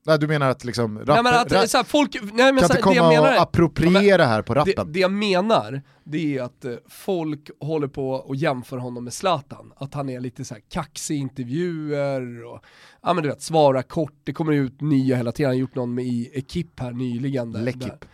Nej, 0.06 0.18
du 0.18 0.28
menar 0.28 0.50
att 0.50 0.64
liksom, 0.64 0.98
rap, 0.98 1.06
nej 1.08 1.22
men 1.22 1.34
att 1.34 1.52
rap, 1.52 1.68
så 1.68 1.76
här, 1.76 1.84
folk, 1.84 2.14
nej 2.22 2.52
men 2.52 2.56
kan 2.56 2.68
så 2.68 2.74
inte 2.74 2.88
här, 2.88 2.90
det 2.90 2.96
jag 2.96 3.04
komma 3.04 3.22
menar 3.22 3.36
och 3.36 3.42
appropriera 3.42 4.24
här 4.24 4.42
på 4.42 4.54
det, 4.54 4.60
rappen? 4.60 4.92
det 4.92 5.00
jag 5.00 5.12
menar, 5.12 5.82
det 6.04 6.38
är 6.38 6.42
att 6.42 6.64
eh, 6.64 6.74
folk 6.88 7.50
håller 7.60 7.88
på 7.88 8.10
och 8.10 8.36
jämför 8.36 8.76
honom 8.76 9.04
med 9.04 9.12
Zlatan. 9.12 9.72
Att 9.76 9.94
han 9.94 10.08
är 10.08 10.20
lite 10.20 10.44
så 10.44 10.54
här 10.54 10.62
kaxig 10.68 11.14
i 11.14 11.18
intervjuer 11.18 12.44
och 12.44 12.60
ja 13.02 13.14
men 13.14 13.22
du 13.22 13.28
vet, 13.28 13.42
svara 13.42 13.82
kort, 13.82 14.14
det 14.24 14.32
kommer 14.32 14.52
ut 14.52 14.80
nya 14.80 15.16
hela 15.16 15.32
tiden. 15.32 15.48
Han 15.48 15.56
har 15.56 15.60
gjort 15.60 15.74
någon 15.74 15.94
med 15.94 16.04
i 16.04 16.30
Ekip 16.34 16.80
här 16.80 16.92
nyligen. 16.92 17.52
Där, 17.52 17.62
Lekip. 17.62 18.04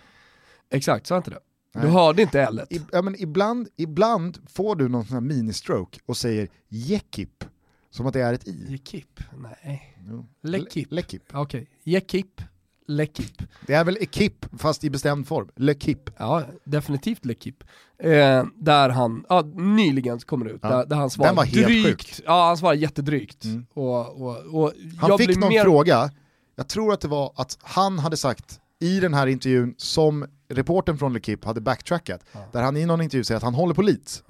Exakt, 0.70 1.06
sa 1.06 1.14
jag 1.14 1.20
inte 1.20 1.30
det? 1.30 1.40
Du 1.72 1.80
Nej. 1.80 1.90
hörde 1.90 2.22
inte 2.22 2.40
L 2.40 2.60
ja, 2.92 3.02
men 3.02 3.22
ibland, 3.22 3.68
ibland 3.76 4.38
får 4.48 4.76
du 4.76 4.88
någon 4.88 5.04
sån 5.04 5.14
här 5.14 5.20
mini-stroke 5.20 6.00
och 6.06 6.16
säger 6.16 6.48
Jekip, 6.68 7.44
som 7.90 8.06
att 8.06 8.12
det 8.12 8.20
är 8.20 8.32
ett 8.32 8.48
i. 8.48 8.74
Ekip? 8.74 9.20
Nej. 9.36 9.97
Jo. 10.10 10.26
Lekip. 10.42 10.90
Le- 10.90 10.96
Lekip. 10.96 11.22
Okej, 11.34 11.70
Ekip, 11.84 12.42
L'Equipe. 12.88 13.44
Det 13.66 13.74
är 13.74 13.84
väl 13.84 13.96
Ekip 14.00 14.46
fast 14.58 14.84
i 14.84 14.90
bestämd 14.90 15.26
form. 15.28 15.48
L'Equipe. 15.56 16.10
Ja, 16.18 16.44
definitivt 16.64 17.22
L'Equipe. 17.24 17.62
Eh, 17.98 18.44
där 18.56 18.88
han, 18.88 19.24
ja, 19.28 19.42
nyligen 19.54 20.18
kommer 20.18 20.44
det 20.44 20.50
ut, 20.50 20.60
Ja. 20.62 20.68
där, 20.68 20.86
där 20.86 20.96
han 20.96 21.10
svarar 21.10 21.28
Den 21.28 21.36
var 21.36 21.44
helt 21.44 21.66
drygt. 21.66 21.86
sjukt. 21.86 22.20
Ja, 22.26 22.46
han 22.46 22.56
svarar 22.56 22.74
jättedrygt. 22.74 23.44
Mm. 23.44 23.66
Och, 23.74 24.22
och, 24.22 24.36
och 24.64 24.72
Han 25.00 25.18
fick 25.18 25.38
någon 25.38 25.48
mer... 25.48 25.62
fråga, 25.64 26.10
jag 26.56 26.68
tror 26.68 26.92
att 26.92 27.00
det 27.00 27.08
var 27.08 27.32
att 27.36 27.58
han 27.62 27.98
hade 27.98 28.16
sagt 28.16 28.60
i 28.80 29.00
den 29.00 29.14
här 29.14 29.26
intervjun 29.26 29.74
som 29.76 30.26
reporten 30.48 30.98
från 30.98 31.16
L'Equipe 31.16 31.46
hade 31.46 31.60
backtrackat, 31.60 32.24
där 32.52 32.62
han 32.62 32.76
i 32.76 32.86
någon 32.86 33.00
intervju 33.00 33.24
säger 33.24 33.36
att 33.36 33.42
han 33.42 33.54
håller 33.54 33.74
på 33.74 33.82
Leeds. 33.82 34.22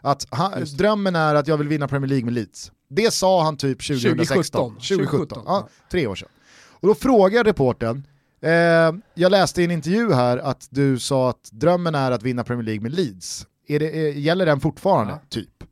Att 0.00 0.26
han, 0.30 0.52
drömmen 0.76 1.16
är 1.16 1.34
att 1.34 1.48
jag 1.48 1.56
vill 1.56 1.68
vinna 1.68 1.88
Premier 1.88 2.08
League 2.08 2.24
med 2.24 2.34
Leeds. 2.34 2.72
Det 2.88 3.10
sa 3.10 3.42
han 3.42 3.56
typ 3.56 3.78
2016. 3.78 4.70
2017. 4.70 4.96
2017. 4.98 5.42
Ja, 5.46 5.68
tre 5.90 6.06
år 6.06 6.14
sedan. 6.14 6.28
Och 6.70 6.88
då 6.88 6.94
frågar 6.94 7.44
reporten, 7.44 8.06
eh, 8.40 8.50
jag 9.14 9.30
läste 9.30 9.62
i 9.62 9.64
en 9.64 9.70
intervju 9.70 10.12
här 10.12 10.38
att 10.38 10.66
du 10.70 10.98
sa 10.98 11.30
att 11.30 11.48
drömmen 11.52 11.94
är 11.94 12.10
att 12.10 12.22
vinna 12.22 12.44
Premier 12.44 12.64
League 12.64 12.82
med 12.82 12.92
Leeds. 12.92 13.46
Är 13.68 13.78
det, 13.78 13.90
eh, 14.08 14.18
gäller 14.18 14.46
den 14.46 14.60
fortfarande? 14.60 15.12
Ja. 15.12 15.20
Typ. 15.28 15.64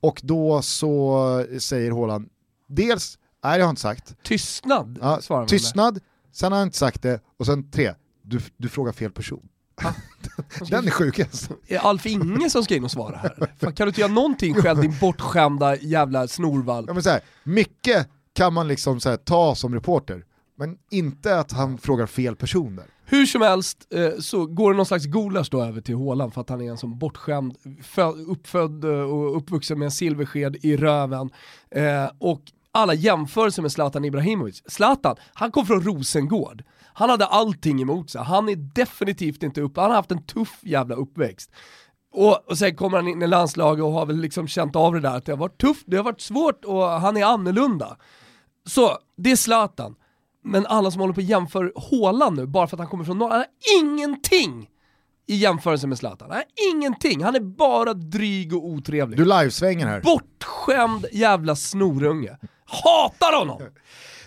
Och 0.00 0.20
då 0.24 0.62
så 0.62 1.46
säger 1.58 1.90
Haaland, 1.90 2.28
dels, 2.68 3.18
nej 3.44 3.58
det 3.58 3.62
har 3.62 3.68
jag 3.68 3.70
inte 3.70 3.82
sagt, 3.82 4.16
Tystnad, 4.22 4.98
Ja, 5.00 5.20
han 5.28 5.46
tystnad, 5.46 6.00
sen 6.32 6.52
har 6.52 6.58
han 6.58 6.68
inte 6.68 6.78
sagt 6.78 7.02
det, 7.02 7.20
och 7.38 7.46
sen 7.46 7.70
tre, 7.70 7.94
du, 8.22 8.40
du 8.56 8.68
frågar 8.68 8.92
fel 8.92 9.10
person. 9.10 9.48
Den 10.70 10.86
är 10.86 10.90
sjukast. 10.90 11.50
Är 11.66 11.78
Alf 11.78 12.06
Inge 12.06 12.50
som 12.50 12.64
ska 12.64 12.76
in 12.76 12.84
och 12.84 12.90
svara 12.90 13.16
här? 13.16 13.52
Fan, 13.60 13.74
kan 13.74 13.84
du 13.86 13.88
inte 13.88 14.00
göra 14.00 14.12
någonting 14.12 14.54
själv 14.54 14.80
din 14.80 14.94
bortskämda 15.00 15.76
jävla 15.76 16.28
snorvalp? 16.28 16.88
Ja, 16.88 16.94
men 16.94 17.02
så 17.02 17.10
här, 17.10 17.20
mycket 17.44 18.08
kan 18.32 18.54
man 18.54 18.68
liksom 18.68 19.00
så 19.00 19.08
här, 19.10 19.16
ta 19.16 19.54
som 19.54 19.74
reporter, 19.74 20.24
men 20.58 20.76
inte 20.90 21.38
att 21.38 21.52
han 21.52 21.78
frågar 21.78 22.06
fel 22.06 22.36
person 22.36 22.76
där. 22.76 22.84
Hur 23.04 23.26
som 23.26 23.42
helst 23.42 23.86
eh, 23.94 24.20
så 24.20 24.46
går 24.46 24.70
det 24.70 24.76
någon 24.76 24.86
slags 24.86 25.04
gulasch 25.04 25.48
då 25.50 25.62
över 25.62 25.80
till 25.80 25.96
Haaland 25.96 26.34
för 26.34 26.40
att 26.40 26.48
han 26.48 26.60
är 26.60 26.70
en 26.70 26.78
sån 26.78 26.98
bortskämd, 26.98 27.56
fö- 27.82 28.24
uppfödd 28.26 28.84
eh, 28.84 28.90
och 28.90 29.36
uppvuxen 29.36 29.78
med 29.78 29.86
en 29.86 29.90
silversked 29.90 30.56
i 30.64 30.76
röven. 30.76 31.30
Eh, 31.70 32.10
och 32.18 32.40
alla 32.72 32.94
jämförelser 32.94 33.62
med 33.62 33.72
Zlatan 33.72 34.04
Ibrahimovic. 34.04 34.62
Zlatan, 34.66 35.16
han 35.34 35.50
kom 35.50 35.66
från 35.66 35.82
Rosengård. 35.82 36.62
Han 36.94 37.10
hade 37.10 37.26
allting 37.26 37.82
emot 37.82 38.10
sig. 38.10 38.22
Han 38.22 38.48
är 38.48 38.56
definitivt 38.56 39.42
inte 39.42 39.60
upp, 39.60 39.76
han 39.76 39.90
har 39.90 39.96
haft 39.96 40.10
en 40.10 40.26
tuff 40.26 40.58
jävla 40.62 40.94
uppväxt. 40.94 41.50
Och, 42.12 42.50
och 42.50 42.58
sen 42.58 42.76
kommer 42.76 42.96
han 42.98 43.08
in 43.08 43.22
i 43.22 43.26
landslaget 43.26 43.84
och 43.84 43.92
har 43.92 44.06
väl 44.06 44.20
liksom 44.20 44.48
känt 44.48 44.76
av 44.76 44.94
det 44.94 45.00
där 45.00 45.16
att 45.16 45.26
det 45.26 45.32
har 45.32 45.36
varit 45.36 45.60
tufft, 45.60 45.84
det 45.86 45.96
har 45.96 46.04
varit 46.04 46.20
svårt 46.20 46.64
och 46.64 46.84
han 46.84 47.16
är 47.16 47.24
annorlunda. 47.24 47.96
Så, 48.66 48.98
det 49.16 49.30
är 49.30 49.36
Zlatan. 49.36 49.94
Men 50.44 50.66
alla 50.66 50.90
som 50.90 51.00
håller 51.00 51.14
på 51.14 51.18
och 51.18 51.22
jämför 51.22 51.72
Haaland 51.90 52.36
nu, 52.36 52.46
bara 52.46 52.66
för 52.66 52.76
att 52.76 52.80
han 52.80 52.88
kommer 52.88 53.04
från 53.04 53.18
norr, 53.18 53.30
han 53.30 53.38
har 53.38 53.46
ingenting 53.80 54.68
i 55.26 55.34
jämförelse 55.34 55.86
med 55.86 55.98
Zlatan. 55.98 56.30
Han 56.30 56.36
har 56.36 56.74
ingenting, 56.74 57.24
han 57.24 57.34
är 57.36 57.40
bara 57.40 57.94
dryg 57.94 58.56
och 58.56 58.64
otrevlig. 58.64 59.18
Du 59.18 59.24
livesvänger 59.24 59.86
här. 59.86 60.00
Bortskämd 60.00 61.06
jävla 61.12 61.56
snorunge. 61.56 62.36
Hatar 62.64 63.38
honom! 63.38 63.62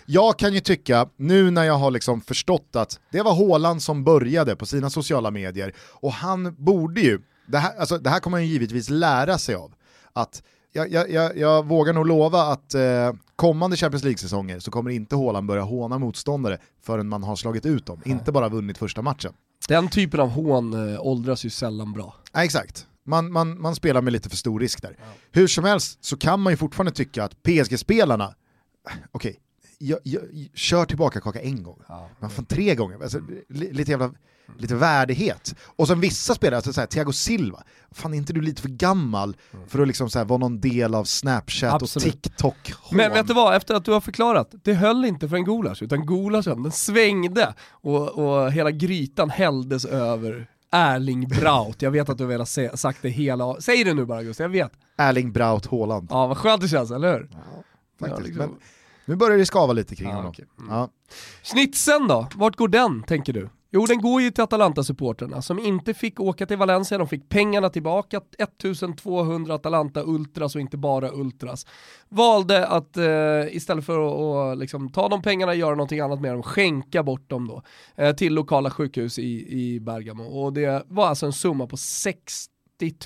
Jag 0.06 0.38
kan 0.38 0.54
ju 0.54 0.60
tycka, 0.60 1.08
nu 1.16 1.50
när 1.50 1.64
jag 1.64 1.74
har 1.74 1.90
liksom 1.90 2.20
förstått 2.20 2.76
att 2.76 3.00
det 3.10 3.22
var 3.22 3.34
Haaland 3.34 3.82
som 3.82 4.04
började 4.04 4.56
på 4.56 4.66
sina 4.66 4.90
sociala 4.90 5.30
medier, 5.30 5.74
och 5.78 6.12
han 6.12 6.54
borde 6.58 7.00
ju, 7.00 7.20
det 7.46 7.58
här, 7.58 7.78
alltså, 7.78 7.98
det 7.98 8.10
här 8.10 8.20
kommer 8.20 8.36
han 8.36 8.46
ju 8.46 8.52
givetvis 8.52 8.90
lära 8.90 9.38
sig 9.38 9.54
av, 9.54 9.72
att 10.12 10.42
jag, 10.72 10.92
jag, 10.92 11.10
jag, 11.10 11.36
jag 11.36 11.66
vågar 11.66 11.92
nog 11.92 12.06
lova 12.06 12.42
att 12.42 12.74
eh, 12.74 13.12
kommande 13.36 13.76
Champions 13.76 14.04
League-säsonger 14.04 14.60
så 14.60 14.70
kommer 14.70 14.90
inte 14.90 15.16
Haaland 15.16 15.46
börja 15.46 15.62
håna 15.62 15.98
motståndare 15.98 16.58
förrän 16.82 17.08
man 17.08 17.22
har 17.22 17.36
slagit 17.36 17.66
ut 17.66 17.86
dem, 17.86 18.00
inte 18.04 18.32
bara 18.32 18.48
vunnit 18.48 18.78
första 18.78 19.02
matchen. 19.02 19.32
Den 19.68 19.88
typen 19.88 20.20
av 20.20 20.28
hån 20.28 20.92
eh, 20.92 21.06
åldras 21.06 21.44
ju 21.44 21.50
sällan 21.50 21.92
bra. 21.92 22.14
Nej, 22.34 22.44
exakt. 22.44 22.86
Man, 23.06 23.32
man, 23.32 23.60
man 23.60 23.74
spelar 23.74 24.02
med 24.02 24.12
lite 24.12 24.28
för 24.30 24.36
stor 24.36 24.60
risk 24.60 24.82
där. 24.82 24.96
Hur 25.32 25.46
som 25.46 25.64
helst 25.64 26.04
så 26.04 26.16
kan 26.16 26.40
man 26.40 26.52
ju 26.52 26.56
fortfarande 26.56 26.92
tycka 26.92 27.24
att 27.24 27.42
PSG-spelarna, 27.42 28.34
okej, 29.12 29.36
jag, 29.84 29.98
jag, 30.02 30.22
kör 30.54 30.84
tillbaka 30.84 31.20
kaka 31.20 31.40
en 31.40 31.62
gång. 31.62 31.78
Men 32.20 32.30
fan 32.30 32.44
tre 32.44 32.74
gånger, 32.74 33.02
alltså, 33.02 33.20
li, 33.48 33.72
lite 33.72 33.90
jävla 33.90 34.10
lite 34.58 34.74
värdighet. 34.74 35.54
Och 35.76 35.86
som 35.86 36.00
vissa 36.00 36.34
spelare, 36.34 36.56
alltså 36.56 36.72
såhär, 36.72 36.86
Thiago 36.86 37.12
Silva, 37.12 37.62
fan 37.90 38.14
är 38.14 38.18
inte 38.18 38.32
du 38.32 38.40
lite 38.40 38.62
för 38.62 38.68
gammal 38.68 39.36
för 39.68 39.80
att 39.80 39.86
liksom 39.86 40.10
såhär, 40.10 40.26
vara 40.26 40.38
någon 40.38 40.60
del 40.60 40.94
av 40.94 41.04
Snapchat 41.04 41.82
Absolut. 41.82 42.14
och 42.16 42.22
TikTok? 42.22 42.72
Men 42.90 43.12
vet 43.12 43.26
du 43.26 43.34
vad, 43.34 43.56
efter 43.56 43.74
att 43.74 43.84
du 43.84 43.92
har 43.92 44.00
förklarat, 44.00 44.54
det 44.62 44.74
höll 44.74 45.04
inte 45.04 45.28
för 45.28 45.36
en 45.36 45.44
gulasch, 45.44 45.82
utan 45.82 46.06
gulaschen 46.06 46.62
den 46.62 46.72
svängde 46.72 47.54
och, 47.70 48.08
och 48.08 48.52
hela 48.52 48.70
grytan 48.70 49.30
hälldes 49.30 49.84
över 49.84 50.46
Erling 50.70 51.28
Braut. 51.28 51.82
Jag 51.82 51.90
vet 51.90 52.08
att 52.08 52.18
du 52.18 52.24
har 52.24 52.28
velat 52.28 52.48
säga, 52.48 52.76
sagt 52.76 52.98
det 53.02 53.08
hela, 53.08 53.60
säg 53.60 53.84
det 53.84 53.94
nu 53.94 54.04
bara 54.04 54.22
Gustav, 54.22 54.44
jag 54.44 54.50
vet. 54.50 54.72
Erling 54.96 55.32
Braut 55.32 55.66
Haaland. 55.66 56.08
Ja 56.10 56.26
vad 56.26 56.36
skönt 56.36 56.62
det 56.62 56.68
känns, 56.68 56.90
eller 56.90 57.12
hur? 57.12 57.28
faktiskt. 58.00 58.28
liksom- 58.28 58.50
Men 58.50 58.58
nu 59.04 59.16
börjar 59.16 59.38
det 59.38 59.46
skava 59.46 59.72
lite 59.72 59.96
kring 59.96 60.08
Ja, 60.08 60.14
honom. 60.16 60.30
okej. 60.30 60.44
Ja. 60.68 60.88
Snitsen 61.42 62.08
då, 62.08 62.26
vart 62.34 62.56
går 62.56 62.68
den 62.68 63.02
tänker 63.02 63.32
du? 63.32 63.48
Jo 63.76 63.86
den 63.86 64.00
går 64.00 64.22
ju 64.22 64.30
till 64.30 64.44
Atalanta-supporterna 64.44 65.40
som 65.42 65.58
inte 65.58 65.94
fick 65.94 66.20
åka 66.20 66.46
till 66.46 66.56
Valencia, 66.56 66.98
de 66.98 67.08
fick 67.08 67.28
pengarna 67.28 67.68
tillbaka, 67.70 68.20
1200 68.38 69.54
Atalanta-ultras 69.58 70.54
och 70.54 70.60
inte 70.60 70.76
bara 70.76 71.10
ultras. 71.12 71.66
Valde 72.08 72.66
att 72.66 72.96
eh, 72.96 73.56
istället 73.56 73.84
för 73.86 74.06
att 74.06 74.52
att 74.52 74.58
liksom, 74.58 74.88
ta 74.92 75.08
de 75.08 75.22
pengarna 75.22 75.54
göra 75.54 75.74
någonting 75.74 76.00
annat 76.00 76.20
med 76.20 76.32
dem, 76.34 76.42
skänka 76.42 77.02
bort 77.02 77.30
dem 77.30 77.48
då 77.48 77.62
eh, 77.96 78.14
till 78.16 78.34
lokala 78.34 78.70
sjukhus 78.70 79.18
i, 79.18 79.58
i 79.58 79.80
Bergamo. 79.80 80.24
Och 80.24 80.52
det 80.52 80.84
var 80.88 81.06
alltså 81.06 81.26
en 81.26 81.32
summa 81.32 81.66
på 81.66 81.76
60 81.76 82.50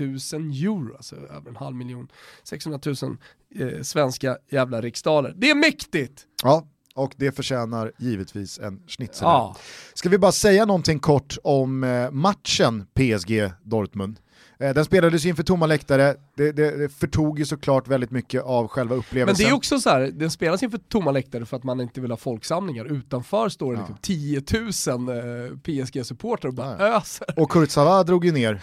000 0.01 0.09
euro, 0.09 0.97
alltså 0.97 1.17
över 1.17 1.49
en 1.49 1.57
halv 1.57 1.77
miljon, 1.77 2.09
600 2.45 2.81
000 3.03 3.17
eh, 3.55 3.83
svenska 3.83 4.37
jävla 4.51 4.81
riksdaler. 4.81 5.35
Det 5.37 5.51
är 5.51 5.55
mäktigt! 5.55 6.23
ja, 6.43 6.67
och 6.95 7.13
det 7.17 7.33
förtjänar 7.33 7.93
givetvis 7.99 8.59
en 8.59 8.83
schnitzel. 8.87 9.25
Ja. 9.25 9.57
Ska 9.95 10.09
vi 10.09 10.19
bara 10.19 10.33
säga 10.33 10.65
någonting 10.65 10.99
kort 10.99 11.37
om 11.45 11.85
eh, 11.85 12.11
matchen 12.11 12.87
PSG-Dortmund? 12.95 14.17
Eh, 14.61 14.75
den 14.75 14.85
spelades 14.85 15.25
inför 15.27 15.43
tomma 15.43 15.67
läktare, 15.67 16.15
det, 16.37 16.53
det, 16.53 16.71
det 16.79 16.89
förtog 16.89 17.39
ju 17.39 17.45
såklart 17.45 17.89
väldigt 17.89 18.11
mycket 18.11 18.43
av 18.43 18.69
själva 18.69 18.95
Men 18.95 18.99
upplevelsen. 18.99 19.45
det 19.45 19.51
är 19.51 19.55
också 19.55 19.81
så 19.81 19.91
här, 19.91 20.01
den 20.01 20.31
spelas 20.31 20.63
inför 20.63 20.79
tomma 20.79 21.11
läktare 21.11 21.47
för 21.47 21.57
att 21.57 21.65
man 21.65 21.81
inte 21.81 22.01
vill 22.01 22.11
ha 22.11 22.17
folksamlingar. 22.17 22.85
Utanför 22.85 23.49
står 23.49 23.73
det 23.73 23.79
liksom 23.79 23.97
10 24.03 24.43
000 24.53 25.09
eh, 25.09 25.57
PSG-supportrar 25.63 26.49
och 26.49 26.55
bara 26.55 26.77
Ja, 26.79 26.97
öser. 26.97 27.27
Och 27.37 27.51
Kurzawa 27.51 28.03
drog 28.05 28.25
ju 28.25 28.33
ner 28.33 28.63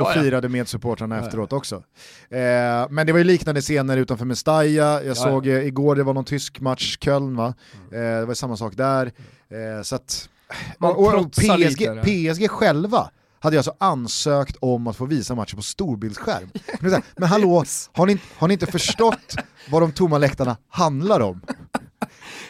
och 0.00 0.12
firade 0.12 0.48
med 0.48 0.68
supportrarna 0.68 1.18
efteråt 1.18 1.52
också. 1.52 1.76
Eh, 2.28 2.40
men 2.90 3.06
det 3.06 3.12
var 3.12 3.18
ju 3.18 3.24
liknande 3.24 3.60
scener 3.60 3.96
utanför 3.96 4.24
Mestalla, 4.24 4.64
jag 4.64 5.06
ja. 5.06 5.14
såg 5.14 5.46
eh, 5.46 5.66
igår 5.66 5.96
det 5.96 6.02
var 6.02 6.14
någon 6.14 6.24
tysk 6.24 6.60
match, 6.60 6.98
Köln 7.00 7.36
va? 7.36 7.54
Mm. 7.90 8.14
Eh, 8.14 8.20
det 8.20 8.26
var 8.26 8.34
samma 8.34 8.56
sak 8.56 8.76
där. 8.76 9.12
Eh, 9.48 9.82
så 9.82 9.94
att, 9.94 10.28
och, 10.78 11.14
och 11.14 11.32
PSG. 11.32 12.02
PSG 12.02 12.50
själva 12.50 13.10
hade 13.44 13.56
alltså 13.56 13.74
ansökt 13.78 14.56
om 14.60 14.86
att 14.86 14.96
få 14.96 15.04
visa 15.04 15.34
matchen 15.34 15.56
på 15.56 15.62
storbildsskärm. 15.62 16.50
Men 17.16 17.28
hallå, 17.28 17.64
har 17.92 18.06
ni, 18.06 18.18
har 18.36 18.48
ni 18.48 18.54
inte 18.54 18.66
förstått 18.66 19.36
vad 19.70 19.82
de 19.82 19.92
tomma 19.92 20.18
läktarna 20.18 20.56
handlar 20.68 21.20
om? 21.20 21.40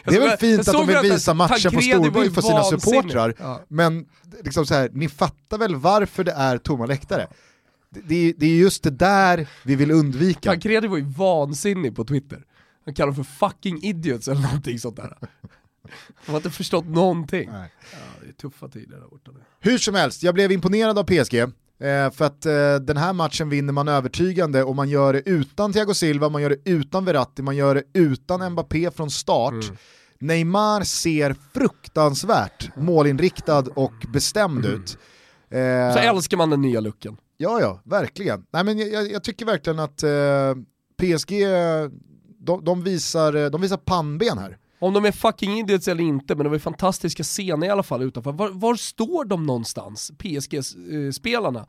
Det 0.05 0.15
är 0.15 0.19
väl 0.19 0.37
fint 0.37 0.59
att 0.59 0.73
de 0.73 0.87
vill 0.87 0.97
visa 1.11 1.33
matchen 1.33 1.71
på 1.73 1.81
storbild 1.81 2.33
för 2.35 2.41
sina 2.41 2.63
supportrar, 2.63 3.33
Ja. 3.39 3.61
men 3.67 4.05
liksom 4.43 4.65
så 4.65 4.73
här, 4.73 4.89
ni 4.93 5.09
fattar 5.09 5.57
väl 5.57 5.75
varför 5.75 6.23
det 6.23 6.31
är 6.31 6.57
tomma 6.57 6.85
läktare? 6.85 7.27
Det, 7.89 8.01
det, 8.07 8.15
är- 8.29 8.33
det 8.37 8.45
är 8.45 8.55
just 8.55 8.83
det 8.83 8.89
där 8.89 9.47
vi 9.63 9.75
vill 9.75 9.91
undvika. 9.91 10.49
Tancredi 10.51 10.87
var 10.87 10.97
ju 10.97 11.03
vansinnig 11.05 11.95
på 11.95 12.05
Twitter. 12.05 12.43
Han 12.85 12.93
kallade 12.93 13.17
dem 13.17 13.25
för 13.25 13.49
fucking 13.49 13.83
idiots 13.83 14.27
eller 14.27 14.41
någonting 14.41 14.79
sånt 14.79 14.95
där. 14.95 15.17
De 16.25 16.31
har 16.31 16.35
inte 16.37 16.49
förstått 16.51 16.85
någonting. 16.85 17.49
Nej. 17.51 17.71
Ja, 17.91 17.97
det 18.23 18.27
är 18.27 18.33
tuffa 18.33 18.67
tider 18.67 18.97
där 18.97 19.07
borta 19.07 19.31
nu. 19.31 19.39
Hur 19.59 19.77
som 19.77 19.95
helst, 19.95 20.23
jag 20.23 20.33
blev 20.33 20.51
imponerad 20.51 20.99
av 20.99 21.03
PSG. 21.03 21.35
Eh, 21.79 22.11
för 22.11 22.25
att 22.25 22.45
eh, 22.45 22.75
den 22.75 22.97
här 22.97 23.13
matchen 23.13 23.49
vinner 23.49 23.73
man 23.73 23.87
övertygande 23.87 24.63
och 24.63 24.75
man 24.75 24.89
gör 24.89 25.13
det 25.13 25.29
utan 25.29 25.73
Thiago 25.73 25.93
Silva, 25.93 26.29
man 26.29 26.41
gör 26.41 26.49
det 26.49 26.69
utan 26.69 27.05
Verratti, 27.05 27.41
man 27.41 27.55
gör 27.55 27.75
det 27.75 27.83
utan 27.93 28.51
Mbappé 28.51 28.91
från 28.91 29.09
start. 29.09 29.53
Mm. 29.53 29.77
Neymar 30.19 30.83
ser 30.83 31.35
fruktansvärt 31.53 32.75
målinriktad 32.75 33.63
och 33.75 33.93
bestämd 34.13 34.65
ut. 34.65 34.97
Eh, 35.49 35.93
Så 35.93 35.99
älskar 35.99 36.37
man 36.37 36.49
den 36.49 36.61
nya 36.61 36.79
looken. 36.79 37.17
Ja, 37.37 37.61
ja, 37.61 37.81
verkligen. 37.83 38.45
Nej, 38.53 38.63
men 38.63 38.77
jag, 38.77 39.11
jag, 39.11 39.23
tycker 39.23 39.45
verkligen 39.45 39.79
att 39.79 40.03
PSG, 40.97 41.45
de, 42.39 42.63
de, 42.65 42.83
visar, 42.83 43.49
de 43.49 43.61
visar 43.61 43.77
pannben 43.77 44.37
här. 44.37 44.57
Om 44.85 44.93
de 44.93 45.05
är 45.05 45.11
fucking 45.11 45.59
idiots 45.59 45.87
eller 45.87 46.03
inte, 46.03 46.35
men 46.35 46.45
var 46.47 46.53
ju 46.53 46.59
fantastiska 46.59 47.23
scener 47.23 47.67
i 47.67 47.69
alla 47.69 47.83
fall 47.83 48.01
utanför. 48.03 48.31
Var, 48.31 48.49
var 48.49 48.75
står 48.75 49.25
de 49.25 49.45
någonstans, 49.45 50.11
PSG-spelarna? 50.17 51.67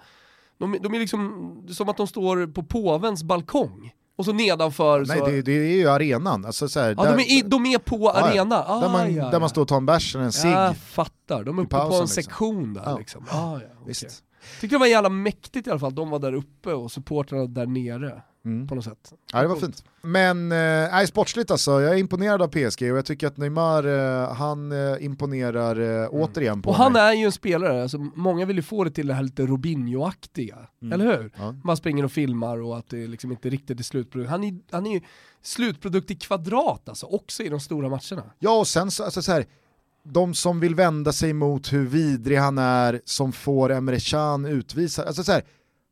De, 0.58 0.78
de 0.82 0.94
är 0.94 0.98
liksom 0.98 1.62
som 1.70 1.88
att 1.88 1.96
de 1.96 2.06
står 2.06 2.46
på 2.46 2.62
påvens 2.62 3.22
balkong. 3.24 3.92
Och 4.16 4.24
så 4.24 4.32
nedanför 4.32 5.04
Nej, 5.04 5.18
så... 5.18 5.26
det, 5.26 5.42
det 5.42 5.52
är 5.52 5.76
ju 5.76 5.88
arenan. 5.88 6.44
Alltså, 6.44 6.68
så 6.68 6.80
här, 6.80 6.88
ja, 6.98 7.16
de, 7.16 7.38
är 7.38 7.48
de 7.48 7.66
är 7.66 7.78
på 7.78 7.96
Ja, 7.96 8.12
ja. 8.20 8.26
arena. 8.26 8.64
Ah, 8.66 8.80
där, 8.80 8.88
man, 8.88 9.14
ja, 9.14 9.24
där 9.24 9.32
man 9.32 9.42
ja. 9.42 9.48
står 9.48 9.62
och 9.62 9.68
tar 9.68 9.76
en 9.76 9.86
bärs 9.86 10.14
eller 10.14 10.24
en 10.24 10.32
cigg. 10.32 10.50
Jag 10.50 10.76
fattar, 10.76 11.44
de 11.44 11.58
är 11.58 11.62
uppe 11.62 11.70
på 11.70 11.76
pausen, 11.76 11.94
en 11.94 12.02
liksom. 12.02 12.22
sektion 12.22 12.74
där 12.74 12.82
Ja. 12.86 12.98
liksom. 12.98 13.24
Ah, 13.30 13.52
ja. 13.52 13.84
Visst. 13.86 14.24
Tyckte 14.60 14.74
det 14.74 14.78
var 14.78 14.86
jävla 14.86 15.08
mäktigt 15.08 15.66
i 15.66 15.70
alla 15.70 15.80
fall, 15.80 15.94
de 15.94 16.10
var 16.10 16.18
där 16.18 16.32
uppe 16.32 16.72
och 16.72 16.92
supportrarna 16.92 17.46
där 17.46 17.66
nere. 17.66 18.22
Mm. 18.46 18.68
På 18.68 18.74
något 18.74 18.84
sätt. 18.84 19.12
Ja, 19.32 19.42
det 19.42 19.48
var 19.48 19.56
fint. 19.56 19.84
Men 20.02 20.52
eh, 20.52 21.04
sportsligt 21.06 21.50
alltså, 21.50 21.80
jag 21.80 21.92
är 21.94 21.96
imponerad 21.96 22.42
av 22.42 22.48
PSG 22.48 22.82
och 22.92 22.98
jag 22.98 23.04
tycker 23.04 23.26
att 23.26 23.36
Neymar, 23.36 23.84
eh, 23.86 24.34
han 24.34 24.72
eh, 24.72 25.04
imponerar 25.04 26.02
eh, 26.02 26.08
återigen 26.10 26.62
på 26.62 26.70
Och 26.70 26.76
han 26.76 26.92
mig. 26.92 27.02
är 27.02 27.12
ju 27.12 27.24
en 27.24 27.32
spelare, 27.32 27.82
alltså, 27.82 27.98
många 27.98 28.46
vill 28.46 28.56
ju 28.56 28.62
få 28.62 28.84
det 28.84 28.90
till 28.90 29.06
det 29.06 29.14
här 29.14 29.22
lite 29.22 29.46
Robinho-aktiga, 29.46 30.56
Mm. 30.82 30.92
eller 31.00 31.16
hur? 31.16 31.30
Ja. 31.36 31.54
Man 31.64 31.76
springer 31.76 32.04
och 32.04 32.12
filmar 32.12 32.58
och 32.62 32.78
att 32.78 32.88
det 32.88 33.06
liksom 33.06 33.30
inte 33.30 33.50
riktigt 33.50 33.80
är 33.80 33.84
slutprodukt. 33.84 34.30
Han 34.30 34.44
är, 34.44 34.54
han 34.70 34.86
är 34.86 34.94
ju 34.94 35.00
slutprodukt 35.42 36.10
i 36.10 36.14
kvadrat 36.14 36.88
alltså, 36.88 37.06
också 37.06 37.42
i 37.42 37.48
de 37.48 37.60
stora 37.60 37.88
matcherna. 37.88 38.22
Ja 38.38 38.58
och 38.58 38.66
sen 38.68 38.90
så, 38.90 39.04
alltså, 39.04 39.22
så 39.22 39.32
här, 39.32 39.46
de 40.02 40.34
som 40.34 40.60
vill 40.60 40.74
vända 40.74 41.12
sig 41.12 41.32
mot 41.32 41.72
hur 41.72 41.86
vidrig 41.86 42.36
han 42.38 42.58
är 42.58 43.00
som 43.04 43.32
får 43.32 43.70
Emre 43.72 44.00
Can 44.00 44.44
utvisad, 44.46 45.06
alltså 45.06 45.24
så 45.24 45.32
här, 45.32 45.42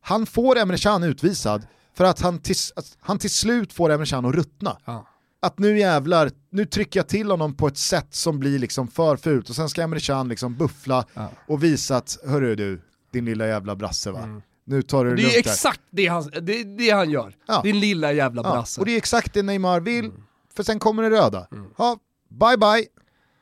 han 0.01 0.25
får 0.25 0.57
Emre 0.57 0.77
Can 0.77 1.03
utvisad 1.03 1.67
för 1.95 2.03
att 2.05 2.19
han 2.21 2.39
till, 2.39 2.55
att 2.75 2.97
han 2.99 3.19
till 3.19 3.29
slut 3.29 3.73
får 3.73 3.89
Emre 3.89 4.17
att 4.29 4.35
ruttna. 4.35 4.77
Ja. 4.85 5.07
Att 5.39 5.59
nu 5.59 5.79
jävlar, 5.79 6.31
nu 6.49 6.65
trycker 6.65 6.99
jag 6.99 7.07
till 7.07 7.31
honom 7.31 7.53
på 7.55 7.67
ett 7.67 7.77
sätt 7.77 8.07
som 8.15 8.39
blir 8.39 8.59
liksom 8.59 8.87
för 8.87 9.17
fult 9.17 9.49
och 9.49 9.55
sen 9.55 9.69
ska 9.69 9.81
Emre 9.81 9.99
liksom 10.29 10.55
buffla 10.55 11.05
Ja. 11.13 11.29
och 11.47 11.63
visa 11.63 11.97
att, 11.97 12.17
hörru 12.27 12.55
du, 12.55 12.81
din 13.11 13.25
lilla 13.25 13.47
jävla 13.47 13.75
brasse 13.75 14.11
va, 14.11 14.19
Mm. 14.23 14.41
nu 14.65 14.81
tar 14.81 15.05
du 15.05 15.15
det 15.15 15.21
Det 15.21 15.35
är 15.35 15.39
exakt 15.39 15.81
det 15.89 16.07
han, 16.07 16.29
det, 16.41 16.63
det 16.63 16.89
han 16.89 17.09
gör. 17.09 17.35
Ja. 17.47 17.61
Din 17.61 17.79
lilla 17.79 18.11
jävla 18.13 18.41
brasse. 18.43 18.81
och 18.81 18.85
det 18.85 18.91
är 18.91 18.97
exakt 18.97 19.33
det 19.33 19.43
Neymar 19.43 19.79
vill, 19.79 20.05
Mm. 20.05 20.23
för 20.55 20.63
sen 20.63 20.79
kommer 20.79 21.03
det 21.03 21.09
röda. 21.09 21.47
Ja, 21.77 21.97
bye 22.29 22.57
bye. 22.57 22.85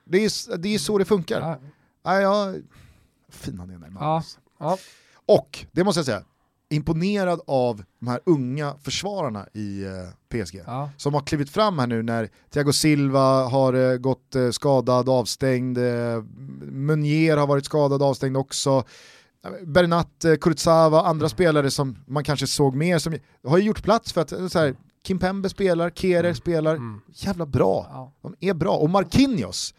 Det 0.06 0.26
är, 0.26 0.58
det 0.58 0.70
är 0.76 0.80
så 0.80 0.98
det 0.98 1.06
funkar. 1.06 1.42
Ja. 1.42 1.60
Ja, 2.04 2.22
ja, 2.22 2.54
fin 3.30 3.60
han 3.60 3.70
är 3.70 3.78
Neymar. 3.78 4.02
Ja. 4.02 4.24
Ja. 4.60 4.78
Och, 5.26 5.66
det 5.72 5.84
måste 5.84 6.00
jag 6.00 6.06
säga, 6.06 6.24
imponerad 6.74 7.42
av 7.48 7.84
de 8.00 8.08
här 8.08 8.20
unga 8.26 8.74
försvararna 8.82 9.48
i 9.54 9.84
eh, 9.84 9.92
PSG. 10.30 10.62
Ja. 10.66 10.90
Som 10.98 11.14
har 11.14 11.22
klivit 11.22 11.50
fram 11.50 11.80
här 11.80 11.88
nu 11.88 12.04
när 12.04 12.30
Thiago 12.54 12.74
Silva 12.74 13.44
har 13.44 13.74
eh, 13.74 13.98
gått 13.98 14.36
eh, 14.36 14.50
skadad, 14.50 15.10
avstängd, 15.10 15.78
Meunier 16.62 17.38
har 17.38 17.48
varit 17.48 17.66
skadad, 17.66 18.04
avstängd 18.04 18.38
också. 18.38 18.84
Bernat, 19.66 20.26
Kurzawa, 20.42 21.02
andra 21.02 21.30
spelare 21.30 21.72
som 21.72 21.98
man 22.06 22.24
kanske 22.24 22.48
såg 22.48 22.76
mer, 22.76 23.00
som 23.00 23.18
har 23.48 23.58
ju 23.58 23.64
gjort 23.64 23.84
plats 23.84 24.14
för 24.14 24.22
att 24.22 24.30
så 24.30 24.60
här, 24.60 24.76
Kim 25.04 25.20
Pembe 25.20 25.50
spelar, 25.50 25.90
Kehrer 25.90 26.34
spelar, 26.34 26.80
jävla 27.14 27.46
bra. 27.46 27.88
Ja. 27.92 28.14
De 28.22 28.50
är 28.50 28.54
bra. 28.54 28.76
Och 28.76 28.90
Marquinhos, 28.90 29.74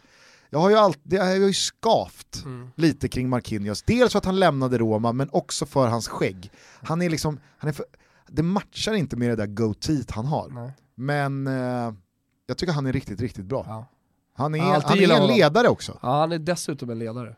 jag 0.55 0.59
har 0.61 0.69
ju, 0.69 0.75
allt, 0.75 0.99
det 1.03 1.17
har 1.17 1.35
ju 1.35 1.53
skavt 1.53 2.41
Mm. 2.45 2.67
lite 2.75 3.07
kring 3.07 3.29
Marquinhos. 3.29 3.83
Dels 3.83 4.11
för 4.11 4.17
att 4.19 4.25
han 4.25 4.39
lämnade 4.39 4.77
Roma, 4.77 5.11
men 5.13 5.29
också 5.31 5.65
för 5.65 5.87
hans 5.87 6.07
skägg. 6.07 6.51
Han 6.83 7.01
är 7.01 7.09
liksom, 7.09 7.39
han 7.57 7.67
är 7.69 7.73
för, 7.73 7.85
det 8.27 8.43
matchar 8.43 8.93
inte 8.93 9.15
med 9.17 9.29
det 9.29 9.35
där 9.35 9.45
goateet 9.47 10.11
han 10.11 10.25
har. 10.25 10.49
Nej. 10.49 10.71
Men 10.95 11.47
eh, 11.47 11.93
jag 12.47 12.57
tycker 12.57 12.73
han 12.73 12.85
är 12.85 12.93
riktigt, 12.93 13.21
riktigt 13.21 13.45
bra. 13.45 13.65
Ja. 13.67 13.85
Han 14.33 14.55
är, 14.55 14.59
Jag 14.59 14.67
alltid 14.67 15.09
han 15.09 15.21
är 15.21 15.29
en 15.29 15.37
ledare 15.37 15.67
också. 15.67 15.99
Ja, 16.01 16.19
han 16.19 16.31
är 16.31 16.39
dessutom 16.39 16.89
en 16.89 16.99
ledare. 16.99 17.35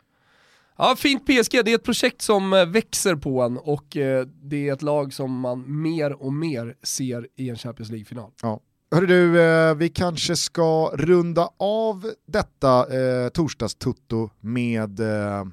Ja, 0.76 0.94
fint 0.98 1.22
PSG, 1.26 1.52
det 1.64 1.70
är 1.70 1.74
ett 1.74 1.84
projekt 1.84 2.22
som 2.22 2.52
eh, 2.52 2.66
växer 2.66 3.16
på 3.16 3.42
en 3.42 3.58
och 3.58 3.96
eh, 3.96 4.26
det 4.26 4.68
är 4.68 4.72
ett 4.72 4.82
lag 4.82 5.12
som 5.12 5.40
man 5.40 5.82
mer 5.82 6.22
och 6.22 6.32
mer 6.32 6.74
ser 6.82 7.28
i 7.36 7.48
en 7.50 7.56
Champions 7.56 7.90
League-final. 7.90 8.30
Ja. 8.42 8.60
Hörru 8.90 9.06
du, 9.06 9.42
eh, 9.42 9.74
vi 9.74 9.88
kanske 9.88 10.36
ska 10.36 10.90
runda 10.94 11.50
av 11.56 12.12
detta 12.26 12.98
eh, 13.00 13.28
torsdagstutto 13.28 14.30
med 14.40 15.00
eh, 15.00 15.46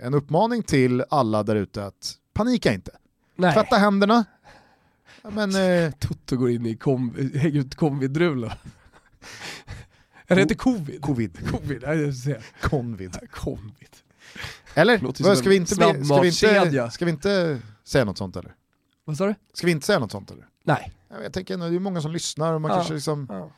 en 0.00 0.14
uppmaning 0.14 0.62
till 0.62 1.04
alla 1.10 1.42
där 1.42 1.56
ute 1.56 1.86
att 1.86 2.14
panika 2.32 2.72
inte. 2.72 2.90
Nej, 3.36 3.54
Tvätta 3.54 3.76
händerna. 3.76 4.24
Ja, 5.22 5.30
Men, 5.30 5.54
eh, 5.84 5.92
Toto 5.92 6.36
går 6.36 6.50
in 6.50 6.66
i 6.66 6.76
kom, 6.76 7.14
ut 7.34 7.74
covid-drula. 7.74 8.56
Är 10.26 10.36
det 10.36 10.42
inte 10.42 10.54
covid? 10.54 11.02
covid. 11.02 11.50
Covid, 11.50 11.80
säger. 12.22 12.44
Convid. 12.60 13.16
Covid. 13.30 13.96
Eller? 14.74 14.98
Vad, 14.98 15.38
ska, 15.38 15.48
vi 15.48 15.56
inte 15.56 15.74
ska, 15.74 15.92
vi 15.92 16.28
inte, 16.28 16.90
ska 16.90 17.04
vi 17.04 17.10
inte 17.10 17.60
säga 17.84 18.04
något 18.04 18.18
sånt 18.18 18.36
eller? 18.36 18.54
Vad 19.04 19.16
sa 19.16 19.26
du? 19.26 19.34
Ska 19.52 19.66
vi 19.66 19.72
inte 19.72 19.86
säga 19.86 19.98
något 19.98 20.12
sånt 20.12 20.30
eller? 20.30 20.46
Nej. 20.64 20.92
Jag, 21.12 21.24
jag 21.24 21.32
tänker 21.32 21.54
ändå, 21.54 21.68
det 21.68 21.76
är 21.76 21.80
många 21.80 22.00
som 22.00 22.12
lyssnar 22.12 22.52
och 22.54 22.60
man 22.60 22.68
Ja. 22.70 22.74
kanske 22.76 22.94
liksom, 22.94 23.26
Ja. 23.30 23.50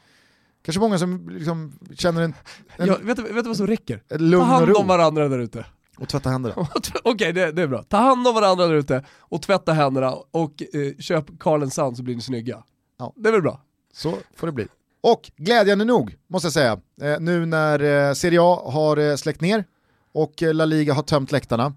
kanske 0.62 0.80
många 0.80 0.98
som 0.98 1.28
liksom 1.28 1.78
känner 1.94 2.22
en, 2.22 2.34
en, 2.76 2.86
Ja, 2.86 2.96
vet, 3.02 3.16
du, 3.16 3.22
vet 3.22 3.34
du 3.44 3.48
vad 3.48 3.56
som 3.56 3.66
räcker? 3.66 4.02
Ta 4.38 4.44
hand 4.44 4.76
om 4.76 4.86
varandra 4.86 5.28
där 5.28 5.38
ute. 5.38 5.66
och 5.98 6.08
tvätta 6.08 6.30
händerna. 6.30 6.54
Okej, 7.04 7.32
det, 7.32 7.52
det 7.52 7.62
är 7.62 7.66
bra. 7.66 7.82
Ta 7.82 7.96
hand 7.96 8.28
om 8.28 8.34
varandra 8.34 8.66
där 8.66 8.74
ute 8.74 9.04
och 9.18 9.42
tvätta 9.42 9.72
händerna 9.72 10.12
och 10.30 10.62
eh, 10.74 10.96
köp 10.98 11.38
Carl 11.40 11.70
Sand 11.70 11.96
så 11.96 12.02
blir 12.02 12.14
ni 12.14 12.20
snygga. 12.20 12.62
Ja. 12.98 13.12
Det 13.16 13.28
är 13.28 13.32
väl 13.32 13.42
bra? 13.42 13.60
Så 13.92 14.14
får 14.36 14.46
det 14.46 14.52
bli. 14.52 14.66
Och 15.00 15.30
glädjande 15.36 15.84
nog, 15.84 16.16
måste 16.26 16.46
jag 16.46 16.52
säga, 16.52 16.80
eh, 17.02 17.20
nu 17.20 17.46
när 17.46 18.08
eh, 18.08 18.14
Serie 18.14 18.38
A 18.42 18.70
har 18.72 18.96
eh, 18.96 19.16
släckt 19.16 19.40
ner 19.40 19.64
och 20.12 20.42
eh, 20.42 20.54
La 20.54 20.64
Liga 20.64 20.94
har 20.94 21.02
tömt 21.02 21.32
läktarna, 21.32 21.72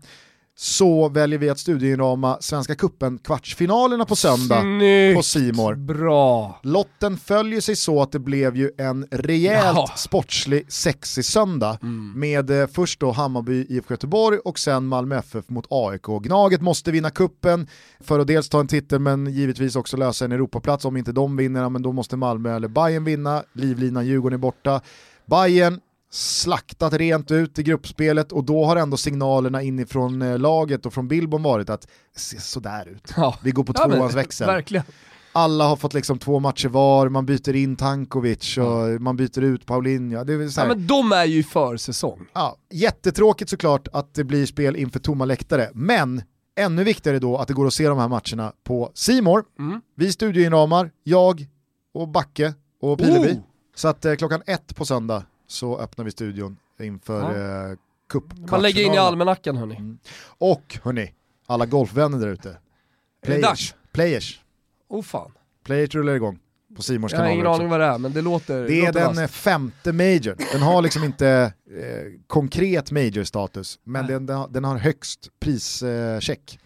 så 0.60 1.10
väljer 1.10 1.40
vi 1.40 1.50
att 1.50 1.60
studierama 1.60 2.38
Svenska 2.42 2.76
Cupen 2.76 3.18
kvartsfinalerna 3.18 4.06
på 4.06 4.16
söndag 4.16 4.62
Snyggt! 4.62 5.18
på 5.18 5.24
Simor. 5.24 5.76
Bra! 5.76 6.60
Lotten 6.64 7.18
följer 7.18 7.62
sig 7.62 7.76
så 7.76 8.02
att 8.02 8.12
det 8.12 8.20
blev 8.20 8.56
ju 8.56 8.72
en 8.78 9.06
rejält 9.12 9.78
Ja. 9.78 9.88
sportslig, 9.96 10.72
sexig 10.72 11.26
söndag 11.26 11.78
med 12.16 12.50
eh, 12.62 12.68
först 12.68 13.00
då 13.00 13.12
Hammarby 13.12 13.66
IFK 13.70 13.94
Göteborg 13.94 14.38
och 14.40 14.60
sen 14.60 14.88
Malmö 14.88 15.16
FF 15.18 15.50
mot 15.50 15.66
AIK. 15.70 16.06
Gnaget 16.24 16.62
måste 16.62 16.92
vinna 16.92 17.10
kuppen 17.10 17.68
för 18.00 18.20
att 18.20 18.28
dels 18.28 18.50
ta 18.50 18.60
en 18.60 18.68
titel 18.68 19.00
men 19.00 19.28
givetvis 19.34 19.76
också 19.76 19.98
lösa 19.98 20.26
en 20.26 20.32
Europaplats. 20.32 20.86
Om 20.86 20.98
inte 20.98 21.12
de 21.12 21.38
vinner, 21.38 21.70
men 21.70 21.82
då 21.82 21.92
måste 21.92 22.16
Malmö 22.18 22.56
eller 22.56 22.68
Bayern 22.68 23.04
vinna. 23.04 23.44
Livlinan 23.54 24.06
Djurgården 24.06 24.34
är 24.40 24.42
borta. 24.42 24.82
Bayern 25.26 25.80
slaktat 26.10 26.94
rent 26.94 27.32
ut 27.32 27.60
i 27.60 27.64
gruppspelet 27.64 28.32
och 28.32 28.44
då 28.44 28.66
har 28.66 28.76
ändå 28.76 28.98
signalerna 28.98 29.62
inifrån 29.62 30.22
eh, 30.22 30.40
laget 30.40 30.86
och 30.86 30.94
från 30.94 31.08
Billborn 31.08 31.44
varit 31.44 31.70
att 31.70 31.82
det 32.14 32.20
ser 32.20 32.40
sådär 32.40 32.88
ut. 32.88 33.14
Ja. 33.18 33.36
Vi 33.44 33.52
går 33.52 33.64
på 33.64 33.74
Ja, 33.78 33.88
men, 33.88 33.98
tvåans 33.98 34.16
växel 34.16 34.48
Verkligen. 34.48 34.84
alla 35.32 35.68
har 35.68 35.76
fått 35.76 35.94
liksom 35.94 36.20
två 36.20 36.40
matcher 36.40 36.68
var, 36.70 37.10
man 37.10 37.26
byter 37.26 37.56
in 37.56 37.76
Tankovic 37.76 38.58
och 38.58 39.02
man 39.02 39.18
byter 39.18 39.42
ut 39.42 39.66
Paulinho. 39.66 40.24
Det 40.24 40.34
är 40.34 40.48
så 40.50 40.60
Ja, 40.60 40.64
här, 40.64 40.76
men 40.76 40.88
de 40.88 41.12
är 41.12 41.26
ju 41.26 41.40
i 41.40 41.44
försäsong. 41.44 42.26
ja, 42.34 42.58
jättetråkigt 42.74 43.50
såklart 43.50 43.88
att 43.94 44.14
det 44.14 44.24
blir 44.24 44.46
spel 44.46 44.76
inför 44.76 45.00
tomma 45.00 45.26
läktare, 45.26 45.70
men 45.74 46.22
ännu 46.60 46.84
viktigare 46.84 47.20
då 47.20 47.38
att 47.38 47.48
det 47.48 47.54
går 47.54 47.68
att 47.68 47.74
se 47.74 47.88
de 47.88 47.98
här 47.98 48.08
matcherna 48.08 48.54
på 48.64 48.92
Simor. 48.94 49.44
Mm. 49.60 49.82
Vi 49.96 50.12
studioinramar, 50.12 50.92
jag 51.04 51.48
och 51.94 52.08
Backe 52.08 52.54
och 52.82 52.98
Pileby. 53.00 53.30
Oh! 53.32 53.38
Så 53.76 53.88
att 53.88 54.06
eh, 54.06 54.16
klockan 54.16 54.42
ett 54.46 54.76
på 54.76 54.86
söndag 54.86 55.24
så 55.48 55.80
öppnar 55.80 56.06
vi 56.06 56.12
studion 56.12 56.58
inför 56.80 57.22
Ja. 57.40 57.70
eh, 57.72 57.78
cup 58.10 58.24
Man 58.52 58.62
lägger 58.62 58.82
in 58.84 58.94
i 58.94 58.98
almanackan 58.98 59.58
hörni. 59.58 59.76
Mm. 59.76 59.98
Och 60.24 60.80
hörni, 60.84 61.14
alla 61.48 61.66
golfvänner 61.66 62.20
där 62.20 62.28
ute. 62.28 62.58
Players. 63.26 63.76
Players. 63.92 64.42
Oh 64.88 65.04
fan. 65.04 65.32
Players 65.64 65.96
rullar 65.96 66.14
igång 66.16 66.40
på 66.76 66.82
Simors 66.82 67.12
Jag 67.14 67.20
har 67.20 67.28
ingen 67.28 67.48
aning 67.48 67.70
vad 67.70 67.80
det 67.80 67.86
är 67.86 67.98
men 67.98 68.14
det 68.14 68.22
låter 68.22 68.64
Det 68.68 68.74
är 68.80 68.86
låter 68.86 69.00
den 69.00 69.08
vasst. 69.08 69.20
eh, 69.22 69.28
femte 69.28 69.94
major. 69.94 70.36
Den 70.52 70.62
har 70.62 70.82
liksom 70.82 71.04
inte 71.04 71.54
eh, 71.80 72.12
konkret 72.28 72.92
major-status, 72.92 73.80
men 73.84 74.08
den, 74.08 74.26
den, 74.26 74.38
har, 74.38 74.48
den 74.48 74.64
har 74.64 74.78
högst 74.78 75.30
prischeck. 75.40 76.60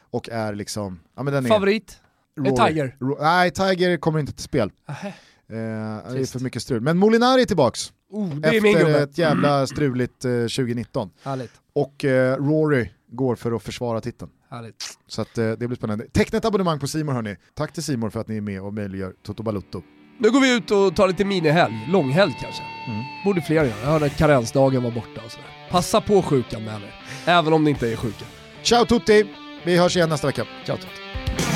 och 0.00 0.28
är 0.28 0.54
liksom, 0.54 1.00
ja 1.16 1.22
men 1.22 1.34
den 1.34 1.44
är... 1.46 1.48
Favorit? 1.48 2.00
Rory- 2.36 2.60
Är 2.62 2.68
Tiger? 2.68 2.96
Ro- 3.00 3.18
nej, 3.20 3.50
Tiger 3.50 3.96
kommer 3.96 4.18
inte 4.20 4.32
till 4.32 4.44
spel. 4.44 4.70
Nähä. 4.88 5.12
Eh, 5.52 6.12
det 6.12 6.20
är 6.20 6.32
för 6.32 6.40
mycket 6.40 6.62
strul. 6.62 6.80
Men 6.80 6.98
Molinari 6.98 7.42
är 7.42 7.46
tillbaks. 7.46 7.92
Oh, 8.10 8.34
det 8.34 8.48
är 8.48 8.54
efter 8.54 8.78
gubbe. 8.78 9.02
ett 9.02 9.18
jävla 9.18 9.66
struligt 9.66 10.24
eh, 10.24 10.30
2019. 10.30 11.10
Härligt. 11.22 11.52
Och 11.74 12.04
eh, 12.04 12.36
Rory 12.36 12.90
går 13.12 13.36
för 13.36 13.52
att 13.52 13.62
försvara 13.62 14.00
titeln. 14.00 14.30
Härligt. 14.50 14.84
Så 15.06 15.22
att, 15.22 15.38
eh, 15.38 15.50
det 15.50 15.68
blir 15.68 15.76
spännande. 15.76 16.06
Teckna 16.12 16.38
ett 16.38 16.44
abonnemang 16.44 16.78
på 16.78 16.86
Simor 16.86 17.12
hörni. 17.12 17.36
Tack 17.54 17.72
till 17.72 17.82
Simor 17.82 18.10
för 18.10 18.20
att 18.20 18.28
ni 18.28 18.36
är 18.36 18.40
med 18.40 18.62
och 18.62 18.74
möjliggör 18.74 19.14
Toto 19.22 19.42
Balutto. 19.42 19.82
Nu 20.18 20.30
går 20.30 20.40
vi 20.40 20.56
ut 20.56 20.70
och 20.70 20.96
tar 20.96 21.08
lite 21.08 21.24
minihelg, 21.24 21.88
långhelg 21.92 22.36
kanske. 22.40 22.62
Mm. 22.88 23.02
Borde 23.24 23.40
fler 23.40 23.56
göra. 23.64 23.66
Jag 23.66 23.86
hörde 23.86 24.06
att 24.06 24.16
karensdagen 24.16 24.82
var 24.82 24.90
borta 24.90 25.20
och 25.24 25.30
sådär. 25.30 25.46
Passa 25.70 26.00
på 26.00 26.22
sjukan 26.22 26.64
med 26.64 26.74
er. 26.74 26.94
Även 27.26 27.52
om 27.52 27.64
ni 27.64 27.70
inte 27.70 27.92
är 27.92 27.96
sjuka. 27.96 28.24
Ciao 28.62 28.84
tutti! 28.84 29.26
Vi 29.64 29.76
hörs 29.76 29.96
igen 29.96 30.08
nästa 30.08 30.26
vecka. 30.26 30.46
Ciao, 30.66 30.76
ciao. 30.76 31.51